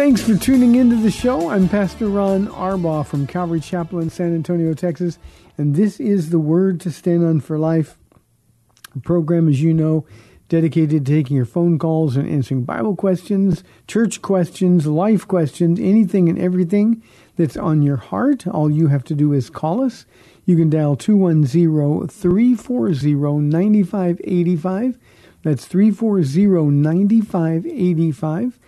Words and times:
Thanks 0.00 0.22
for 0.22 0.34
tuning 0.34 0.76
into 0.76 0.96
the 0.96 1.10
show. 1.10 1.50
I'm 1.50 1.68
Pastor 1.68 2.08
Ron 2.08 2.46
Arbaugh 2.48 3.04
from 3.04 3.26
Calvary 3.26 3.60
Chapel 3.60 3.98
in 3.98 4.08
San 4.08 4.34
Antonio, 4.34 4.72
Texas, 4.72 5.18
and 5.58 5.76
this 5.76 6.00
is 6.00 6.30
the 6.30 6.38
Word 6.38 6.80
to 6.80 6.90
Stand 6.90 7.22
On 7.22 7.38
for 7.38 7.58
Life 7.58 7.98
a 8.96 9.00
program, 9.00 9.46
as 9.46 9.60
you 9.60 9.74
know, 9.74 10.06
dedicated 10.48 11.04
to 11.04 11.12
taking 11.12 11.36
your 11.36 11.44
phone 11.44 11.78
calls 11.78 12.16
and 12.16 12.26
answering 12.26 12.64
Bible 12.64 12.96
questions, 12.96 13.62
church 13.86 14.22
questions, 14.22 14.86
life 14.86 15.28
questions, 15.28 15.78
anything 15.78 16.30
and 16.30 16.38
everything 16.38 17.02
that's 17.36 17.58
on 17.58 17.82
your 17.82 17.98
heart. 17.98 18.46
All 18.46 18.70
you 18.70 18.86
have 18.86 19.04
to 19.04 19.14
do 19.14 19.34
is 19.34 19.50
call 19.50 19.82
us. 19.82 20.06
You 20.46 20.56
can 20.56 20.70
dial 20.70 20.96
210 20.96 22.08
340 22.08 23.42
9585. 23.42 24.98
That's 25.42 25.66
340 25.66 26.70
9585. 26.70 28.58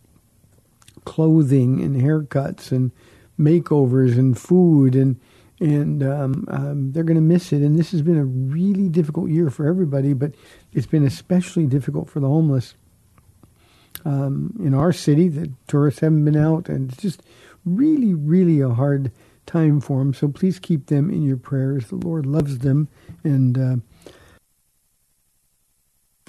clothing 1.04 1.80
and 1.80 2.00
haircuts 2.00 2.72
and 2.72 2.90
makeovers 3.38 4.18
and 4.18 4.38
food 4.38 4.94
and 4.94 5.20
and 5.58 6.02
um, 6.02 6.44
um, 6.48 6.92
they're 6.92 7.02
going 7.02 7.14
to 7.16 7.22
miss 7.22 7.50
it. 7.50 7.62
And 7.62 7.78
this 7.78 7.90
has 7.92 8.02
been 8.02 8.18
a 8.18 8.24
really 8.24 8.90
difficult 8.90 9.30
year 9.30 9.48
for 9.48 9.66
everybody, 9.66 10.12
but 10.12 10.34
it's 10.74 10.86
been 10.86 11.06
especially 11.06 11.64
difficult 11.66 12.10
for 12.10 12.20
the 12.20 12.28
homeless. 12.28 12.74
Um, 14.04 14.54
in 14.62 14.74
our 14.74 14.92
city, 14.92 15.28
the 15.28 15.50
tourists 15.66 16.00
haven't 16.00 16.26
been 16.26 16.36
out, 16.36 16.68
and 16.68 16.92
it's 16.92 17.00
just 17.00 17.22
really, 17.66 18.14
really 18.14 18.60
a 18.60 18.70
hard 18.70 19.12
time 19.44 19.80
for 19.80 19.98
them. 19.98 20.14
So 20.14 20.28
please 20.28 20.58
keep 20.58 20.86
them 20.86 21.10
in 21.10 21.22
your 21.22 21.36
prayers. 21.36 21.88
The 21.88 21.96
Lord 21.96 22.24
loves 22.24 22.58
them, 22.58 22.88
and 23.22 23.58
uh, 23.58 23.76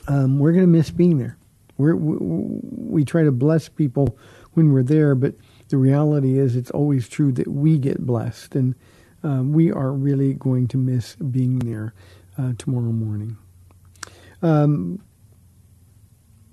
um, 0.08 0.40
we're 0.40 0.52
going 0.52 0.64
to 0.64 0.68
miss 0.68 0.92
being 0.92 1.18
there. 1.18 1.38
We're, 1.78 1.96
we, 1.96 2.18
we 2.20 3.06
try 3.06 3.24
to 3.24 3.32
bless 3.32 3.70
people 3.70 4.18
when 4.54 4.74
we're 4.74 4.84
there, 4.84 5.16
but 5.16 5.36
the 5.70 5.78
reality 5.78 6.40
is 6.40 6.56
it's 6.56 6.72
always 6.72 7.08
true 7.08 7.32
that 7.34 7.48
we 7.48 7.78
get 7.78 8.06
blessed, 8.06 8.56
and 8.56 8.76
um, 9.24 9.54
we 9.54 9.72
are 9.72 9.94
really 9.94 10.34
going 10.34 10.68
to 10.70 10.78
miss 10.78 11.16
being 11.16 11.60
there 11.60 11.94
uh, 12.38 12.54
tomorrow 12.58 12.92
morning. 12.92 13.38
Um, 14.42 15.02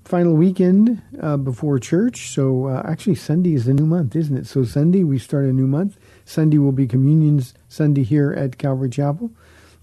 final 0.05 0.35
weekend 0.35 1.03
uh, 1.21 1.37
before 1.37 1.79
church. 1.79 2.31
So 2.31 2.67
uh, 2.67 2.83
actually, 2.85 3.15
Sunday 3.15 3.55
is 3.55 3.65
the 3.65 3.75
new 3.75 3.87
month, 3.87 4.15
isn't 4.15 4.37
it? 4.37 4.47
So 4.47 4.65
Sunday 4.65 5.03
we 5.05 5.19
start 5.19 5.45
a 5.45 5.53
new 5.53 5.67
month. 5.67 5.97
Sunday 6.25 6.59
will 6.59 6.73
be 6.73 6.87
Communion's 6.87 7.55
Sunday 7.69 8.03
here 8.03 8.33
at 8.33 8.59
Calvary 8.59 8.91
Chapel 8.91 9.31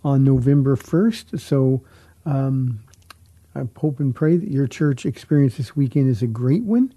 on 0.04 0.24
November 0.24 0.76
first. 0.76 1.40
So 1.40 1.82
um, 2.26 2.82
I 3.56 3.64
hope 3.78 4.00
and 4.00 4.16
pray 4.16 4.38
that 4.38 4.50
your 4.50 4.68
church 4.68 5.06
experience 5.06 5.58
this 5.58 5.76
weekend 5.76 6.10
is 6.10 6.22
a 6.22 6.28
great 6.28 6.64
one. 6.64 6.94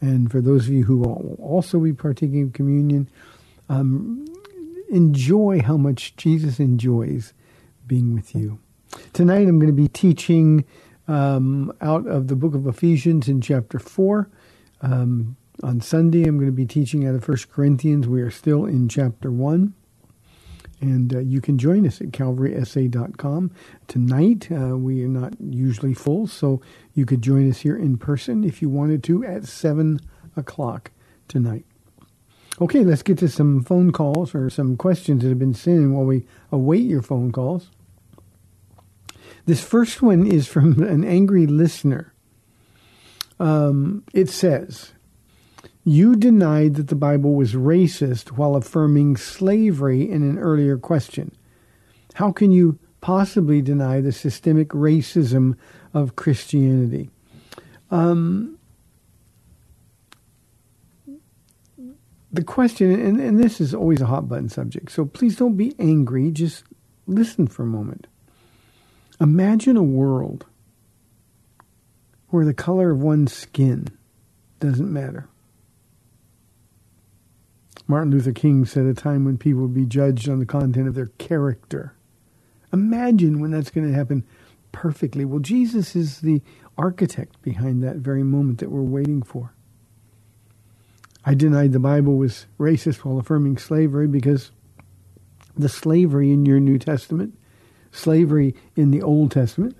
And 0.00 0.30
for 0.30 0.40
those 0.40 0.68
of 0.68 0.72
you 0.72 0.84
who 0.84 0.98
will 0.98 1.36
also 1.42 1.80
be 1.80 1.92
partaking 1.92 2.42
of 2.44 2.52
communion, 2.52 3.08
um, 3.68 4.24
enjoy 4.88 5.60
how 5.62 5.76
much 5.76 6.14
Jesus 6.16 6.60
enjoys 6.60 7.32
being 7.86 8.14
with 8.14 8.34
you. 8.34 8.60
Tonight 9.12 9.48
I'm 9.48 9.58
going 9.58 9.74
to 9.74 9.82
be 9.82 9.88
teaching 9.88 10.64
um, 11.08 11.72
out 11.80 12.06
of 12.06 12.28
the 12.28 12.36
book 12.36 12.54
of 12.54 12.66
Ephesians 12.66 13.28
in 13.28 13.40
chapter 13.40 13.78
4. 13.78 14.28
Um, 14.82 15.36
on 15.62 15.80
Sunday, 15.80 16.24
I'm 16.24 16.36
going 16.36 16.46
to 16.46 16.52
be 16.52 16.66
teaching 16.66 17.06
out 17.06 17.14
of 17.14 17.24
First 17.24 17.50
Corinthians. 17.50 18.06
We 18.06 18.20
are 18.20 18.30
still 18.30 18.64
in 18.64 18.88
chapter 18.88 19.32
1. 19.32 19.74
And 20.80 21.12
uh, 21.12 21.18
you 21.18 21.40
can 21.40 21.58
join 21.58 21.84
us 21.84 22.00
at 22.00 22.08
calvarysa.com. 22.08 23.50
Tonight, 23.88 24.48
uh, 24.52 24.76
we 24.76 25.02
are 25.02 25.08
not 25.08 25.32
usually 25.40 25.94
full, 25.94 26.28
so 26.28 26.60
you 26.94 27.04
could 27.04 27.20
join 27.20 27.50
us 27.50 27.60
here 27.60 27.76
in 27.76 27.98
person 27.98 28.44
if 28.44 28.62
you 28.62 28.68
wanted 28.68 29.02
to 29.04 29.24
at 29.24 29.44
7 29.46 29.98
o'clock 30.36 30.92
tonight. 31.26 31.64
Okay, 32.60 32.84
let's 32.84 33.02
get 33.02 33.18
to 33.18 33.28
some 33.28 33.64
phone 33.64 33.90
calls 33.90 34.34
or 34.36 34.50
some 34.50 34.76
questions 34.76 35.22
that 35.22 35.28
have 35.30 35.38
been 35.38 35.54
sent 35.54 35.78
in 35.78 35.92
while 35.94 36.04
we 36.04 36.24
await 36.52 36.82
your 36.82 37.02
phone 37.02 37.32
calls. 37.32 37.70
This 39.48 39.64
first 39.64 40.02
one 40.02 40.26
is 40.26 40.46
from 40.46 40.82
an 40.82 41.04
angry 41.04 41.46
listener. 41.46 42.12
Um, 43.40 44.04
it 44.12 44.28
says, 44.28 44.92
You 45.84 46.16
denied 46.16 46.74
that 46.74 46.88
the 46.88 46.94
Bible 46.94 47.34
was 47.34 47.54
racist 47.54 48.32
while 48.32 48.56
affirming 48.56 49.16
slavery 49.16 50.02
in 50.08 50.22
an 50.22 50.38
earlier 50.38 50.76
question. 50.76 51.34
How 52.12 52.30
can 52.30 52.52
you 52.52 52.78
possibly 53.00 53.62
deny 53.62 54.02
the 54.02 54.12
systemic 54.12 54.68
racism 54.68 55.56
of 55.94 56.14
Christianity. 56.14 57.08
Um, 57.90 58.58
the 62.30 62.44
question, 62.44 62.92
and, 62.92 63.18
and 63.18 63.42
this 63.42 63.62
is 63.62 63.72
always 63.72 64.02
a 64.02 64.06
hot 64.06 64.28
button 64.28 64.50
subject, 64.50 64.90
so 64.90 65.06
please 65.06 65.36
don't 65.36 65.56
be 65.56 65.74
angry, 65.78 66.30
just 66.30 66.64
listen 67.06 67.46
for 67.46 67.62
a 67.62 67.66
moment. 67.66 68.06
Imagine 69.20 69.76
a 69.76 69.82
world 69.82 70.46
where 72.28 72.44
the 72.44 72.54
color 72.54 72.90
of 72.90 73.02
one's 73.02 73.32
skin 73.32 73.88
doesn't 74.60 74.92
matter. 74.92 75.28
Martin 77.86 78.10
Luther 78.10 78.32
King 78.32 78.66
said 78.66 78.84
a 78.84 78.92
time 78.92 79.24
when 79.24 79.38
people 79.38 79.62
would 79.62 79.74
be 79.74 79.86
judged 79.86 80.28
on 80.28 80.38
the 80.38 80.46
content 80.46 80.86
of 80.86 80.94
their 80.94 81.06
character. 81.18 81.94
Imagine 82.72 83.40
when 83.40 83.50
that's 83.50 83.70
going 83.70 83.86
to 83.86 83.94
happen 83.94 84.24
perfectly. 84.72 85.24
Well, 85.24 85.40
Jesus 85.40 85.96
is 85.96 86.20
the 86.20 86.42
architect 86.76 87.40
behind 87.40 87.82
that 87.82 87.96
very 87.96 88.22
moment 88.22 88.58
that 88.58 88.70
we're 88.70 88.82
waiting 88.82 89.22
for. 89.22 89.54
I 91.24 91.34
denied 91.34 91.72
the 91.72 91.78
Bible 91.78 92.16
was 92.16 92.46
racist 92.58 92.98
while 92.98 93.18
affirming 93.18 93.56
slavery 93.56 94.06
because 94.06 94.50
the 95.56 95.68
slavery 95.68 96.30
in 96.30 96.44
your 96.44 96.60
New 96.60 96.78
Testament, 96.78 97.37
slavery 97.98 98.54
in 98.76 98.90
the 98.90 99.02
Old 99.02 99.30
Testament, 99.30 99.76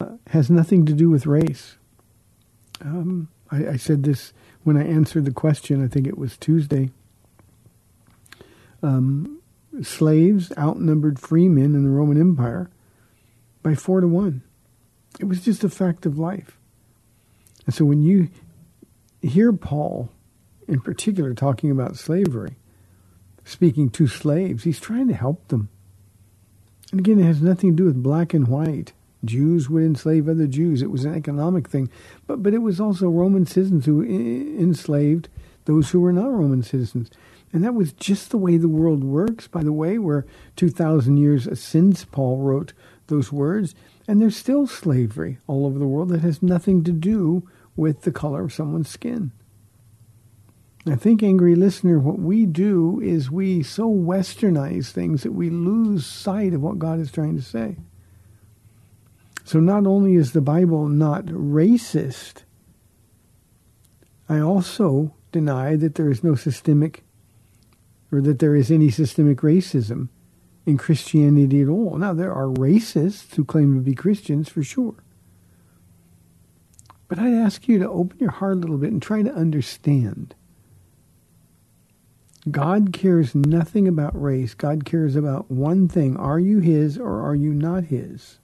uh, 0.00 0.16
has 0.28 0.50
nothing 0.50 0.86
to 0.86 0.92
do 0.92 1.10
with 1.10 1.26
race. 1.26 1.76
Um, 2.80 3.28
I, 3.50 3.68
I, 3.68 3.76
said 3.76 4.02
this 4.02 4.32
when 4.62 4.76
I 4.76 4.86
answered 4.86 5.24
the 5.24 5.32
question, 5.32 5.84
I 5.84 5.88
think 5.88 6.06
it 6.06 6.18
was 6.18 6.36
Tuesday. 6.36 6.90
Um, 8.82 9.40
slaves 9.82 10.52
outnumbered 10.58 11.18
free 11.18 11.48
men 11.48 11.74
in 11.74 11.84
the 11.84 11.90
Roman 11.90 12.20
Empire 12.20 12.70
by 13.62 13.74
four 13.74 14.00
to 14.00 14.08
one. 14.08 14.42
It 15.20 15.26
was 15.26 15.44
just 15.44 15.64
a 15.64 15.68
fact 15.68 16.06
of 16.06 16.18
life. 16.18 16.58
And 17.66 17.74
so 17.74 17.84
when 17.84 18.02
you 18.02 18.28
hear 19.22 19.52
Paul, 19.52 20.10
in 20.68 20.80
particular, 20.80 21.34
talking 21.34 21.70
about 21.70 21.96
slavery, 21.96 22.56
speaking 23.44 23.90
to 23.90 24.06
slaves, 24.06 24.64
he's 24.64 24.80
trying 24.80 25.08
to 25.08 25.14
help 25.14 25.48
them. 25.48 25.68
And 26.90 27.00
again, 27.00 27.20
it 27.20 27.24
has 27.24 27.42
nothing 27.42 27.70
to 27.70 27.76
do 27.76 27.84
with 27.84 28.02
black 28.02 28.34
and 28.34 28.48
white. 28.48 28.92
Jews 29.24 29.70
would 29.70 29.82
enslave 29.82 30.28
other 30.28 30.46
Jews. 30.46 30.82
It 30.82 30.90
was 30.90 31.04
an 31.04 31.14
economic 31.14 31.68
thing. 31.68 31.90
But, 32.26 32.42
but 32.42 32.54
it 32.54 32.58
was 32.58 32.80
also 32.80 33.08
Roman 33.08 33.46
citizens 33.46 33.86
who 33.86 34.02
enslaved 34.02 35.28
those 35.64 35.90
who 35.90 36.00
were 36.00 36.12
not 36.12 36.30
Roman 36.30 36.62
citizens. 36.62 37.10
And 37.52 37.64
that 37.64 37.74
was 37.74 37.92
just 37.92 38.30
the 38.30 38.38
way 38.38 38.56
the 38.56 38.68
world 38.68 39.04
works, 39.04 39.46
by 39.46 39.62
the 39.62 39.72
way, 39.72 39.98
where 39.98 40.26
2,000 40.56 41.16
years 41.16 41.48
since 41.58 42.04
Paul 42.04 42.38
wrote 42.38 42.72
those 43.06 43.32
words. 43.32 43.74
And 44.06 44.20
there's 44.20 44.36
still 44.36 44.66
slavery 44.66 45.38
all 45.46 45.64
over 45.64 45.78
the 45.78 45.86
world 45.86 46.10
that 46.10 46.20
has 46.20 46.42
nothing 46.42 46.84
to 46.84 46.92
do 46.92 47.48
with 47.76 48.02
the 48.02 48.12
color 48.12 48.42
of 48.42 48.52
someone's 48.52 48.88
skin. 48.88 49.32
I 50.86 50.96
think, 50.96 51.22
angry 51.22 51.54
listener, 51.54 51.98
what 51.98 52.18
we 52.18 52.44
do 52.44 53.00
is 53.00 53.30
we 53.30 53.62
so 53.62 53.88
westernize 53.88 54.90
things 54.90 55.22
that 55.22 55.32
we 55.32 55.48
lose 55.48 56.04
sight 56.04 56.52
of 56.52 56.60
what 56.60 56.78
God 56.78 57.00
is 57.00 57.10
trying 57.10 57.36
to 57.36 57.42
say. 57.42 57.76
So 59.44 59.60
not 59.60 59.86
only 59.86 60.14
is 60.14 60.32
the 60.32 60.42
Bible 60.42 60.88
not 60.88 61.24
racist, 61.26 62.42
I 64.28 64.40
also 64.40 65.14
deny 65.32 65.76
that 65.76 65.94
there 65.94 66.10
is 66.10 66.22
no 66.22 66.34
systemic 66.34 67.02
or 68.12 68.20
that 68.20 68.38
there 68.38 68.54
is 68.54 68.70
any 68.70 68.90
systemic 68.90 69.38
racism 69.38 70.08
in 70.66 70.78
Christianity 70.78 71.62
at 71.62 71.68
all. 71.68 71.96
Now, 71.96 72.14
there 72.14 72.32
are 72.32 72.46
racists 72.46 73.34
who 73.34 73.44
claim 73.44 73.74
to 73.74 73.80
be 73.80 73.94
Christians 73.94 74.48
for 74.48 74.62
sure. 74.62 74.94
But 77.08 77.18
I'd 77.18 77.34
ask 77.34 77.68
you 77.68 77.78
to 77.78 77.90
open 77.90 78.18
your 78.18 78.30
heart 78.30 78.56
a 78.56 78.60
little 78.60 78.78
bit 78.78 78.92
and 78.92 79.02
try 79.02 79.22
to 79.22 79.34
understand. 79.34 80.34
God 82.50 82.92
cares 82.92 83.34
nothing 83.34 83.88
about 83.88 84.20
race. 84.20 84.52
God 84.54 84.84
cares 84.84 85.16
about 85.16 85.50
one 85.50 85.88
thing. 85.88 86.16
Are 86.16 86.38
you 86.38 86.58
his 86.58 86.98
or 86.98 87.22
are 87.22 87.34
you 87.34 87.54
not 87.54 87.84
his? 87.84 88.38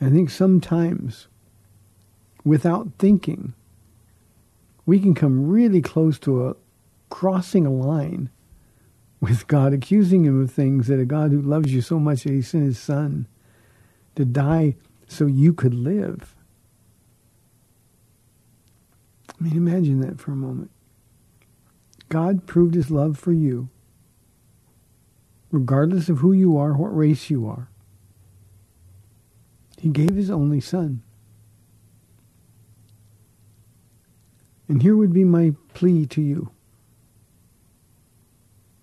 I 0.00 0.10
think 0.10 0.30
sometimes, 0.30 1.28
without 2.44 2.88
thinking, 2.98 3.54
we 4.86 4.98
can 4.98 5.14
come 5.14 5.48
really 5.48 5.82
close 5.82 6.18
to 6.20 6.48
a 6.48 6.56
crossing 7.10 7.66
a 7.66 7.70
line 7.70 8.30
with 9.20 9.46
God, 9.46 9.72
accusing 9.72 10.24
him 10.24 10.42
of 10.42 10.50
things 10.50 10.86
that 10.86 11.00
a 11.00 11.04
God 11.04 11.32
who 11.32 11.40
loves 11.40 11.72
you 11.72 11.80
so 11.80 11.98
much 11.98 12.24
that 12.24 12.32
he 12.32 12.42
sent 12.42 12.64
his 12.64 12.78
son 12.78 13.26
to 14.14 14.24
die 14.24 14.76
so 15.06 15.26
you 15.26 15.52
could 15.52 15.74
live. 15.74 16.34
I 19.38 19.44
mean, 19.44 19.56
imagine 19.56 20.00
that 20.00 20.20
for 20.20 20.32
a 20.32 20.36
moment. 20.36 20.70
God 22.08 22.46
proved 22.46 22.74
his 22.74 22.90
love 22.90 23.18
for 23.18 23.32
you, 23.32 23.68
regardless 25.50 26.08
of 26.08 26.18
who 26.18 26.32
you 26.32 26.56
are, 26.56 26.72
what 26.72 26.96
race 26.96 27.30
you 27.30 27.46
are. 27.46 27.68
He 29.78 29.88
gave 29.88 30.14
his 30.14 30.30
only 30.30 30.60
son. 30.60 31.02
And 34.68 34.82
here 34.82 34.96
would 34.96 35.12
be 35.12 35.24
my 35.24 35.54
plea 35.74 36.06
to 36.06 36.20
you. 36.20 36.50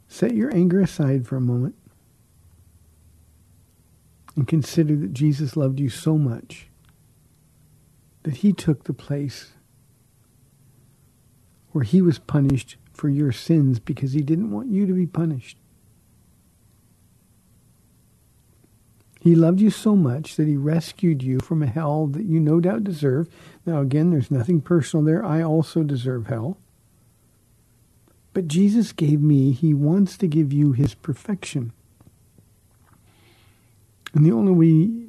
Set 0.08 0.36
your 0.36 0.54
anger 0.54 0.80
aside 0.80 1.28
for 1.28 1.36
a 1.36 1.42
moment 1.42 1.76
and 4.36 4.48
consider 4.48 4.96
that 4.96 5.14
Jesus 5.14 5.58
loved 5.58 5.80
you 5.80 5.90
so 5.90 6.18
much 6.18 6.68
that 8.24 8.38
he 8.38 8.54
took 8.54 8.84
the 8.84 8.94
place 8.94 9.54
where 11.72 11.84
he 11.84 12.02
was 12.02 12.20
punished 12.20 12.78
for 12.94 13.10
your 13.10 13.32
sins 13.32 13.80
because 13.80 14.14
he 14.14 14.22
didn't 14.22 14.52
want 14.52 14.70
you 14.70 14.86
to 14.86 14.94
be 14.94 15.08
punished. 15.08 15.58
He 19.20 19.36
loved 19.36 19.62
you 19.62 19.70
so 19.70 19.96
much 19.96 20.36
that 20.36 20.50
he 20.50 20.58
rescued 20.58 21.24
you 21.24 21.40
from 21.40 21.64
a 21.64 21.68
hell 21.68 22.08
that 22.08 22.26
you 22.26 22.42
no 22.42 22.60
doubt 22.60 22.84
deserve. 22.84 23.30
Now, 23.66 23.80
again, 23.80 24.10
there's 24.10 24.30
nothing 24.30 24.60
personal 24.60 25.06
there. 25.06 25.26
I 25.26 25.42
also 25.42 25.82
deserve 25.82 26.28
hell. 26.28 26.58
But 28.34 28.50
Jesus 28.50 28.92
gave 28.92 29.22
me, 29.22 29.54
he 29.54 29.74
wants 29.74 30.18
to 30.18 30.28
give 30.28 30.52
you 30.52 30.74
his 30.74 30.94
perfection. 30.94 31.72
And 34.14 34.26
the 34.26 34.32
only 34.32 34.52
way 34.52 35.06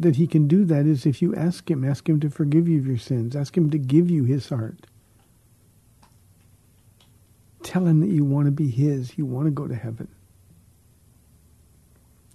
that 0.00 0.16
he 0.16 0.26
can 0.26 0.48
do 0.48 0.64
that 0.64 0.86
is 0.86 1.04
if 1.04 1.20
you 1.20 1.34
ask 1.34 1.70
him, 1.70 1.84
ask 1.84 2.08
him 2.08 2.20
to 2.20 2.30
forgive 2.30 2.68
you 2.68 2.78
of 2.78 2.86
your 2.86 2.96
sins, 2.96 3.36
ask 3.36 3.56
him 3.56 3.68
to 3.70 3.78
give 3.78 4.10
you 4.10 4.24
his 4.24 4.48
heart. 4.48 4.86
Tell 7.62 7.86
him 7.86 8.00
that 8.00 8.10
you 8.10 8.24
want 8.24 8.46
to 8.46 8.52
be 8.52 8.70
his, 8.70 9.18
you 9.18 9.26
want 9.26 9.46
to 9.46 9.50
go 9.50 9.66
to 9.66 9.74
heaven. 9.74 10.08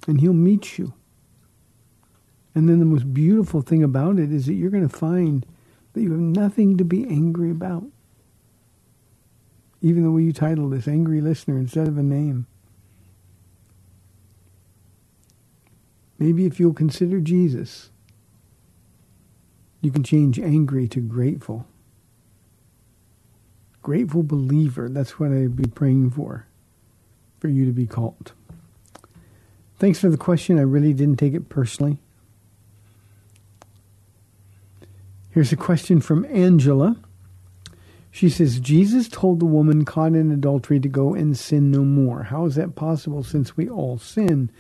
And 0.08 0.20
he'll 0.20 0.34
meet 0.34 0.78
you. 0.78 0.94
And 2.56 2.70
then 2.70 2.80
the 2.80 2.86
most 2.86 3.14
beautiful 3.14 3.62
thing 3.62 3.84
about 3.84 4.20
it 4.20 4.32
is 4.32 4.46
that 4.46 4.54
you're 4.54 4.70
going 4.70 4.88
to 4.88 4.96
find 4.96 5.46
that 5.94 6.02
you 6.02 6.12
have 6.12 6.20
nothing 6.20 6.78
to 6.78 6.84
be 6.84 7.06
angry 7.06 7.50
about 7.50 7.86
even 9.84 10.04
the 10.04 10.12
way 10.12 10.22
you 10.22 10.32
title 10.32 10.70
this, 10.70 10.88
Angry 10.88 11.20
Listener, 11.20 11.58
instead 11.58 11.90
of 11.90 11.98
a 11.98 12.04
name. 12.04 12.48
Maybe 16.18 16.46
if 16.46 16.58
you'll 16.58 16.74
consider 16.74 17.20
Jesus, 17.20 17.90
you 19.82 19.92
can 19.92 20.02
change 20.02 20.40
angry 20.40 20.88
to 20.88 21.02
grateful. 21.02 21.68
Grateful 23.84 24.24
believer, 24.24 24.88
that's 24.90 25.20
what 25.20 25.32
I'd 25.32 25.58
be 25.58 25.70
praying 25.70 26.12
for, 26.12 26.48
for 27.40 27.50
you 27.50 27.66
to 27.66 27.72
be 27.74 27.86
called. 27.86 28.32
Thanks 29.78 30.00
for 30.00 30.10
the 30.10 30.18
question. 30.18 30.58
I 30.58 30.62
really 30.62 30.94
didn't 30.94 31.18
take 31.18 31.34
it 31.34 31.50
personally. 31.50 31.98
Here's 35.32 35.52
a 35.52 35.58
question 35.58 36.00
from 36.00 36.26
Angela. 36.26 36.96
She 38.10 38.30
says, 38.30 38.60
Jesus 38.60 39.10
told 39.10 39.40
the 39.40 39.46
woman 39.46 39.84
caught 39.84 40.14
in 40.14 40.32
adultery 40.32 40.80
to 40.80 40.88
go 40.88 41.14
and 41.14 41.36
sin 41.36 41.72
no 41.72 41.84
more. 41.84 42.24
How 42.24 42.46
is 42.46 42.56
that 42.56 42.76
possible 42.76 43.24
since 43.24 43.58
we 43.58 43.68
all 43.68 43.98
sin? 43.98 44.52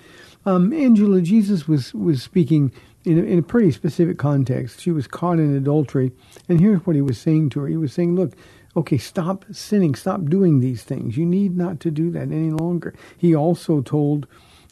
Um, 0.45 0.73
Angela, 0.73 1.21
Jesus 1.21 1.67
was, 1.67 1.93
was 1.93 2.21
speaking 2.21 2.73
in 3.05 3.19
a, 3.19 3.21
in 3.21 3.39
a 3.39 3.43
pretty 3.43 3.71
specific 3.71 4.17
context. 4.17 4.81
She 4.81 4.91
was 4.91 5.07
caught 5.07 5.39
in 5.39 5.55
adultery. 5.55 6.11
And 6.49 6.59
here's 6.59 6.85
what 6.85 6.95
he 6.95 7.01
was 7.01 7.19
saying 7.19 7.51
to 7.51 7.61
her. 7.61 7.67
He 7.67 7.77
was 7.77 7.93
saying, 7.93 8.15
look, 8.15 8.33
okay, 8.75 8.97
stop 8.97 9.45
sinning, 9.51 9.95
stop 9.95 10.25
doing 10.25 10.59
these 10.59 10.83
things. 10.83 11.17
You 11.17 11.25
need 11.25 11.55
not 11.57 11.79
to 11.81 11.91
do 11.91 12.09
that 12.11 12.23
any 12.23 12.51
longer. 12.51 12.93
He 13.17 13.35
also 13.35 13.81
told 13.81 14.27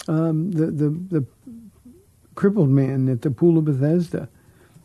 um, 0.07 0.51
the, 0.51 0.67
the, 0.67 0.89
the 0.89 1.25
crippled 2.35 2.69
man 2.69 3.09
at 3.09 3.21
the 3.21 3.31
pool 3.31 3.57
of 3.57 3.65
Bethesda, 3.65 4.29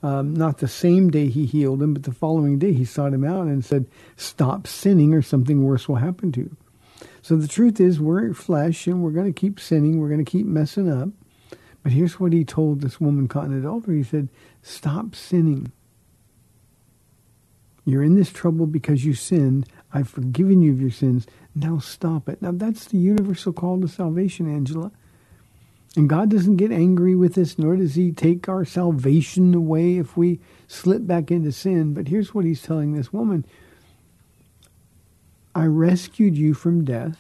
um, 0.03 0.35
not 0.35 0.59
the 0.59 0.69
same 0.69 1.11
day 1.11 1.29
he 1.29 1.47
healed 1.47 1.83
him, 1.83 1.95
but 1.95 2.03
the 2.05 2.13
following 2.13 2.59
day 2.59 2.73
he 2.73 2.85
sought 2.85 3.15
him 3.15 3.25
out 3.25 3.47
and 3.47 3.65
said, 3.65 3.87
Stop 4.17 4.67
sinning 4.67 5.15
or 5.15 5.23
something 5.23 5.65
worse 5.65 5.89
will 5.89 5.97
happen 5.97 6.33
to 6.33 6.41
you. 6.41 6.57
So 7.23 7.37
the 7.37 7.49
truth 7.49 7.81
is, 7.81 7.99
we're 7.99 8.33
flesh 8.35 8.87
and 8.87 9.03
we're 9.03 9.11
going 9.11 9.33
to 9.33 9.41
keep 9.41 9.59
sinning. 9.59 9.99
We're 9.99 10.09
going 10.09 10.25
to 10.25 10.31
keep 10.31 10.47
messing 10.47 10.91
up. 10.91 11.09
But 11.83 11.93
here's 11.93 12.21
what 12.21 12.33
he 12.33 12.45
told 12.45 12.81
this 12.81 13.01
woman 13.01 13.29
caught 13.29 13.47
in 13.47 13.59
adultery. 13.59 13.99
He 13.99 14.03
said, 14.05 14.29
Stop 14.63 15.15
sinning. 15.15 15.73
You're 17.87 18.03
in 18.03 18.17
this 18.17 18.33
trouble 18.33 18.67
because 18.67 19.05
you 19.05 19.15
sinned. 19.15 19.67
I've 19.95 20.09
forgiven 20.09 20.61
you 20.61 20.73
of 20.73 20.81
your 20.81 20.91
sins. 20.91 21.27
Now 21.55 21.79
stop 21.79 22.29
it. 22.29 22.43
Now 22.43 22.51
that's 22.53 22.85
the 22.87 22.99
universal 22.99 23.53
call 23.53 23.81
to 23.81 23.89
salvation, 23.89 24.53
Angela. 24.53 24.91
And 25.95 26.09
God 26.11 26.29
doesn't 26.29 26.57
get 26.57 26.73
angry 26.73 27.15
with 27.15 27.39
us, 27.39 27.59
nor 27.59 27.77
does 27.77 27.95
he 27.95 28.13
take 28.13 28.49
our 28.49 28.67
salvation 28.67 29.55
away 29.55 29.97
if 29.97 30.17
we 30.17 30.41
slip 30.67 31.07
back 31.07 31.31
into 31.31 31.53
sin. 31.53 31.95
But 31.95 32.09
here's 32.09 32.35
what 32.35 32.45
he's 32.45 32.61
telling 32.61 32.93
this 32.93 33.13
woman. 33.13 33.47
I 35.55 35.65
rescued 35.65 36.37
you 36.37 36.53
from 36.53 36.85
death, 36.85 37.17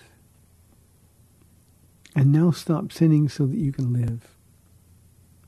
and 2.14 2.32
now 2.32 2.50
stop 2.50 2.92
sinning 2.92 3.30
so 3.30 3.46
that 3.46 3.56
you 3.56 3.72
can 3.72 3.94
live. 3.94 4.36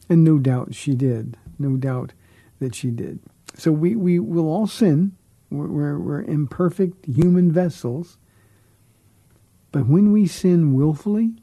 And 0.08 0.24
no 0.24 0.38
doubt 0.38 0.74
she 0.74 0.94
did. 0.94 1.36
No 1.58 1.76
doubt 1.76 2.12
that 2.60 2.74
she 2.74 2.90
did. 2.90 3.18
So 3.58 3.72
we, 3.72 3.96
we 3.96 4.20
will 4.20 4.46
all 4.46 4.68
sin. 4.68 5.16
We're, 5.50 5.66
we're, 5.66 5.98
we're 5.98 6.22
imperfect 6.22 7.04
human 7.06 7.50
vessels. 7.50 8.16
But 9.72 9.86
when 9.86 10.12
we 10.12 10.26
sin 10.26 10.74
willfully 10.74 11.34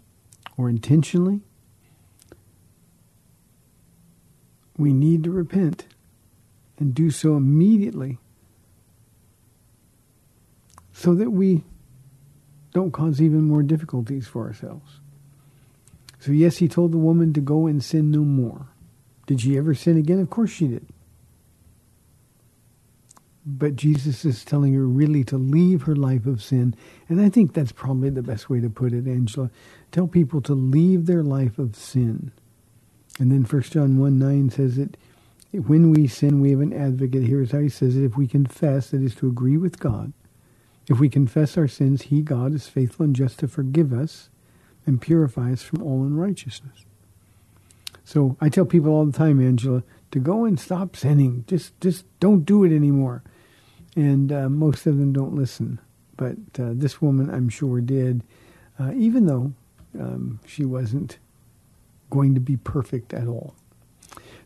or 0.57 0.69
intentionally, 0.69 1.41
we 4.77 4.93
need 4.93 5.25
to 5.25 5.31
repent 5.31 5.87
and 6.79 6.95
do 6.95 7.11
so 7.11 7.35
immediately 7.35 8.17
so 10.93 11.13
that 11.15 11.31
we 11.31 11.63
don't 12.73 12.91
cause 12.91 13.21
even 13.21 13.43
more 13.43 13.61
difficulties 13.61 14.25
for 14.25 14.45
ourselves. 14.45 14.99
So, 16.19 16.31
yes, 16.31 16.57
he 16.57 16.67
told 16.67 16.91
the 16.91 16.97
woman 16.97 17.33
to 17.33 17.41
go 17.41 17.67
and 17.67 17.83
sin 17.83 18.09
no 18.09 18.21
more. 18.21 18.67
Did 19.27 19.41
she 19.41 19.57
ever 19.57 19.73
sin 19.75 19.97
again? 19.97 20.19
Of 20.19 20.29
course 20.29 20.49
she 20.49 20.67
did. 20.67 20.87
But 23.45 23.75
Jesus 23.75 24.25
is 24.25 24.43
telling 24.43 24.73
her 24.73 24.87
really 24.87 25.23
to 25.25 25.37
leave 25.37 25.83
her 25.83 25.95
life 25.95 26.25
of 26.25 26.41
sin. 26.41 26.75
And 27.07 27.21
I 27.21 27.29
think 27.29 27.53
that's 27.53 27.71
probably 27.71 28.09
the 28.09 28.23
best 28.23 28.49
way 28.49 28.59
to 28.59 28.69
put 28.69 28.91
it, 28.91 29.05
Angela. 29.05 29.51
Tell 29.91 30.07
people 30.07 30.41
to 30.41 30.53
leave 30.53 31.05
their 31.05 31.21
life 31.21 31.59
of 31.59 31.75
sin. 31.75 32.31
And 33.19 33.31
then 33.31 33.43
1 33.43 33.61
John 33.63 33.99
1 33.99 34.17
9 34.17 34.49
says 34.49 34.77
that 34.77 34.97
when 35.51 35.91
we 35.91 36.07
sin, 36.07 36.41
we 36.41 36.51
have 36.51 36.59
an 36.59 36.73
advocate. 36.73 37.23
Here's 37.23 37.51
how 37.51 37.59
he 37.59 37.69
says 37.69 37.95
it. 37.95 38.03
If 38.03 38.17
we 38.17 38.27
confess, 38.27 38.89
that 38.89 39.01
is 39.01 39.15
to 39.15 39.27
agree 39.27 39.57
with 39.57 39.79
God. 39.79 40.11
If 40.87 40.99
we 40.99 41.09
confess 41.09 41.57
our 41.57 41.67
sins, 41.67 42.03
he, 42.03 42.21
God, 42.21 42.53
is 42.53 42.67
faithful 42.67 43.05
and 43.05 43.15
just 43.15 43.39
to 43.39 43.47
forgive 43.47 43.93
us 43.93 44.29
and 44.85 45.01
purify 45.01 45.51
us 45.51 45.63
from 45.63 45.81
all 45.81 46.03
unrighteousness. 46.03 46.85
So 48.03 48.37
I 48.39 48.49
tell 48.49 48.65
people 48.65 48.91
all 48.91 49.05
the 49.05 49.17
time, 49.17 49.41
Angela, 49.41 49.83
to 50.11 50.19
go 50.19 50.45
and 50.45 50.59
stop 50.59 50.95
sinning. 50.95 51.43
Just, 51.47 51.79
just 51.81 52.05
don't 52.19 52.45
do 52.45 52.63
it 52.63 52.75
anymore. 52.75 53.23
And 53.95 54.31
uh, 54.31 54.49
most 54.49 54.85
of 54.85 54.97
them 54.97 55.13
don't 55.13 55.35
listen. 55.35 55.79
But 56.17 56.37
uh, 56.59 56.73
this 56.73 57.01
woman, 57.01 57.29
I'm 57.29 57.49
sure, 57.49 57.81
did, 57.81 58.23
uh, 58.79 58.93
even 58.93 59.25
though 59.25 59.53
um, 59.99 60.39
she 60.45 60.63
wasn't 60.65 61.17
going 62.09 62.33
to 62.33 62.39
be 62.39 62.55
perfect 62.57 63.13
at 63.13 63.27
all. 63.27 63.53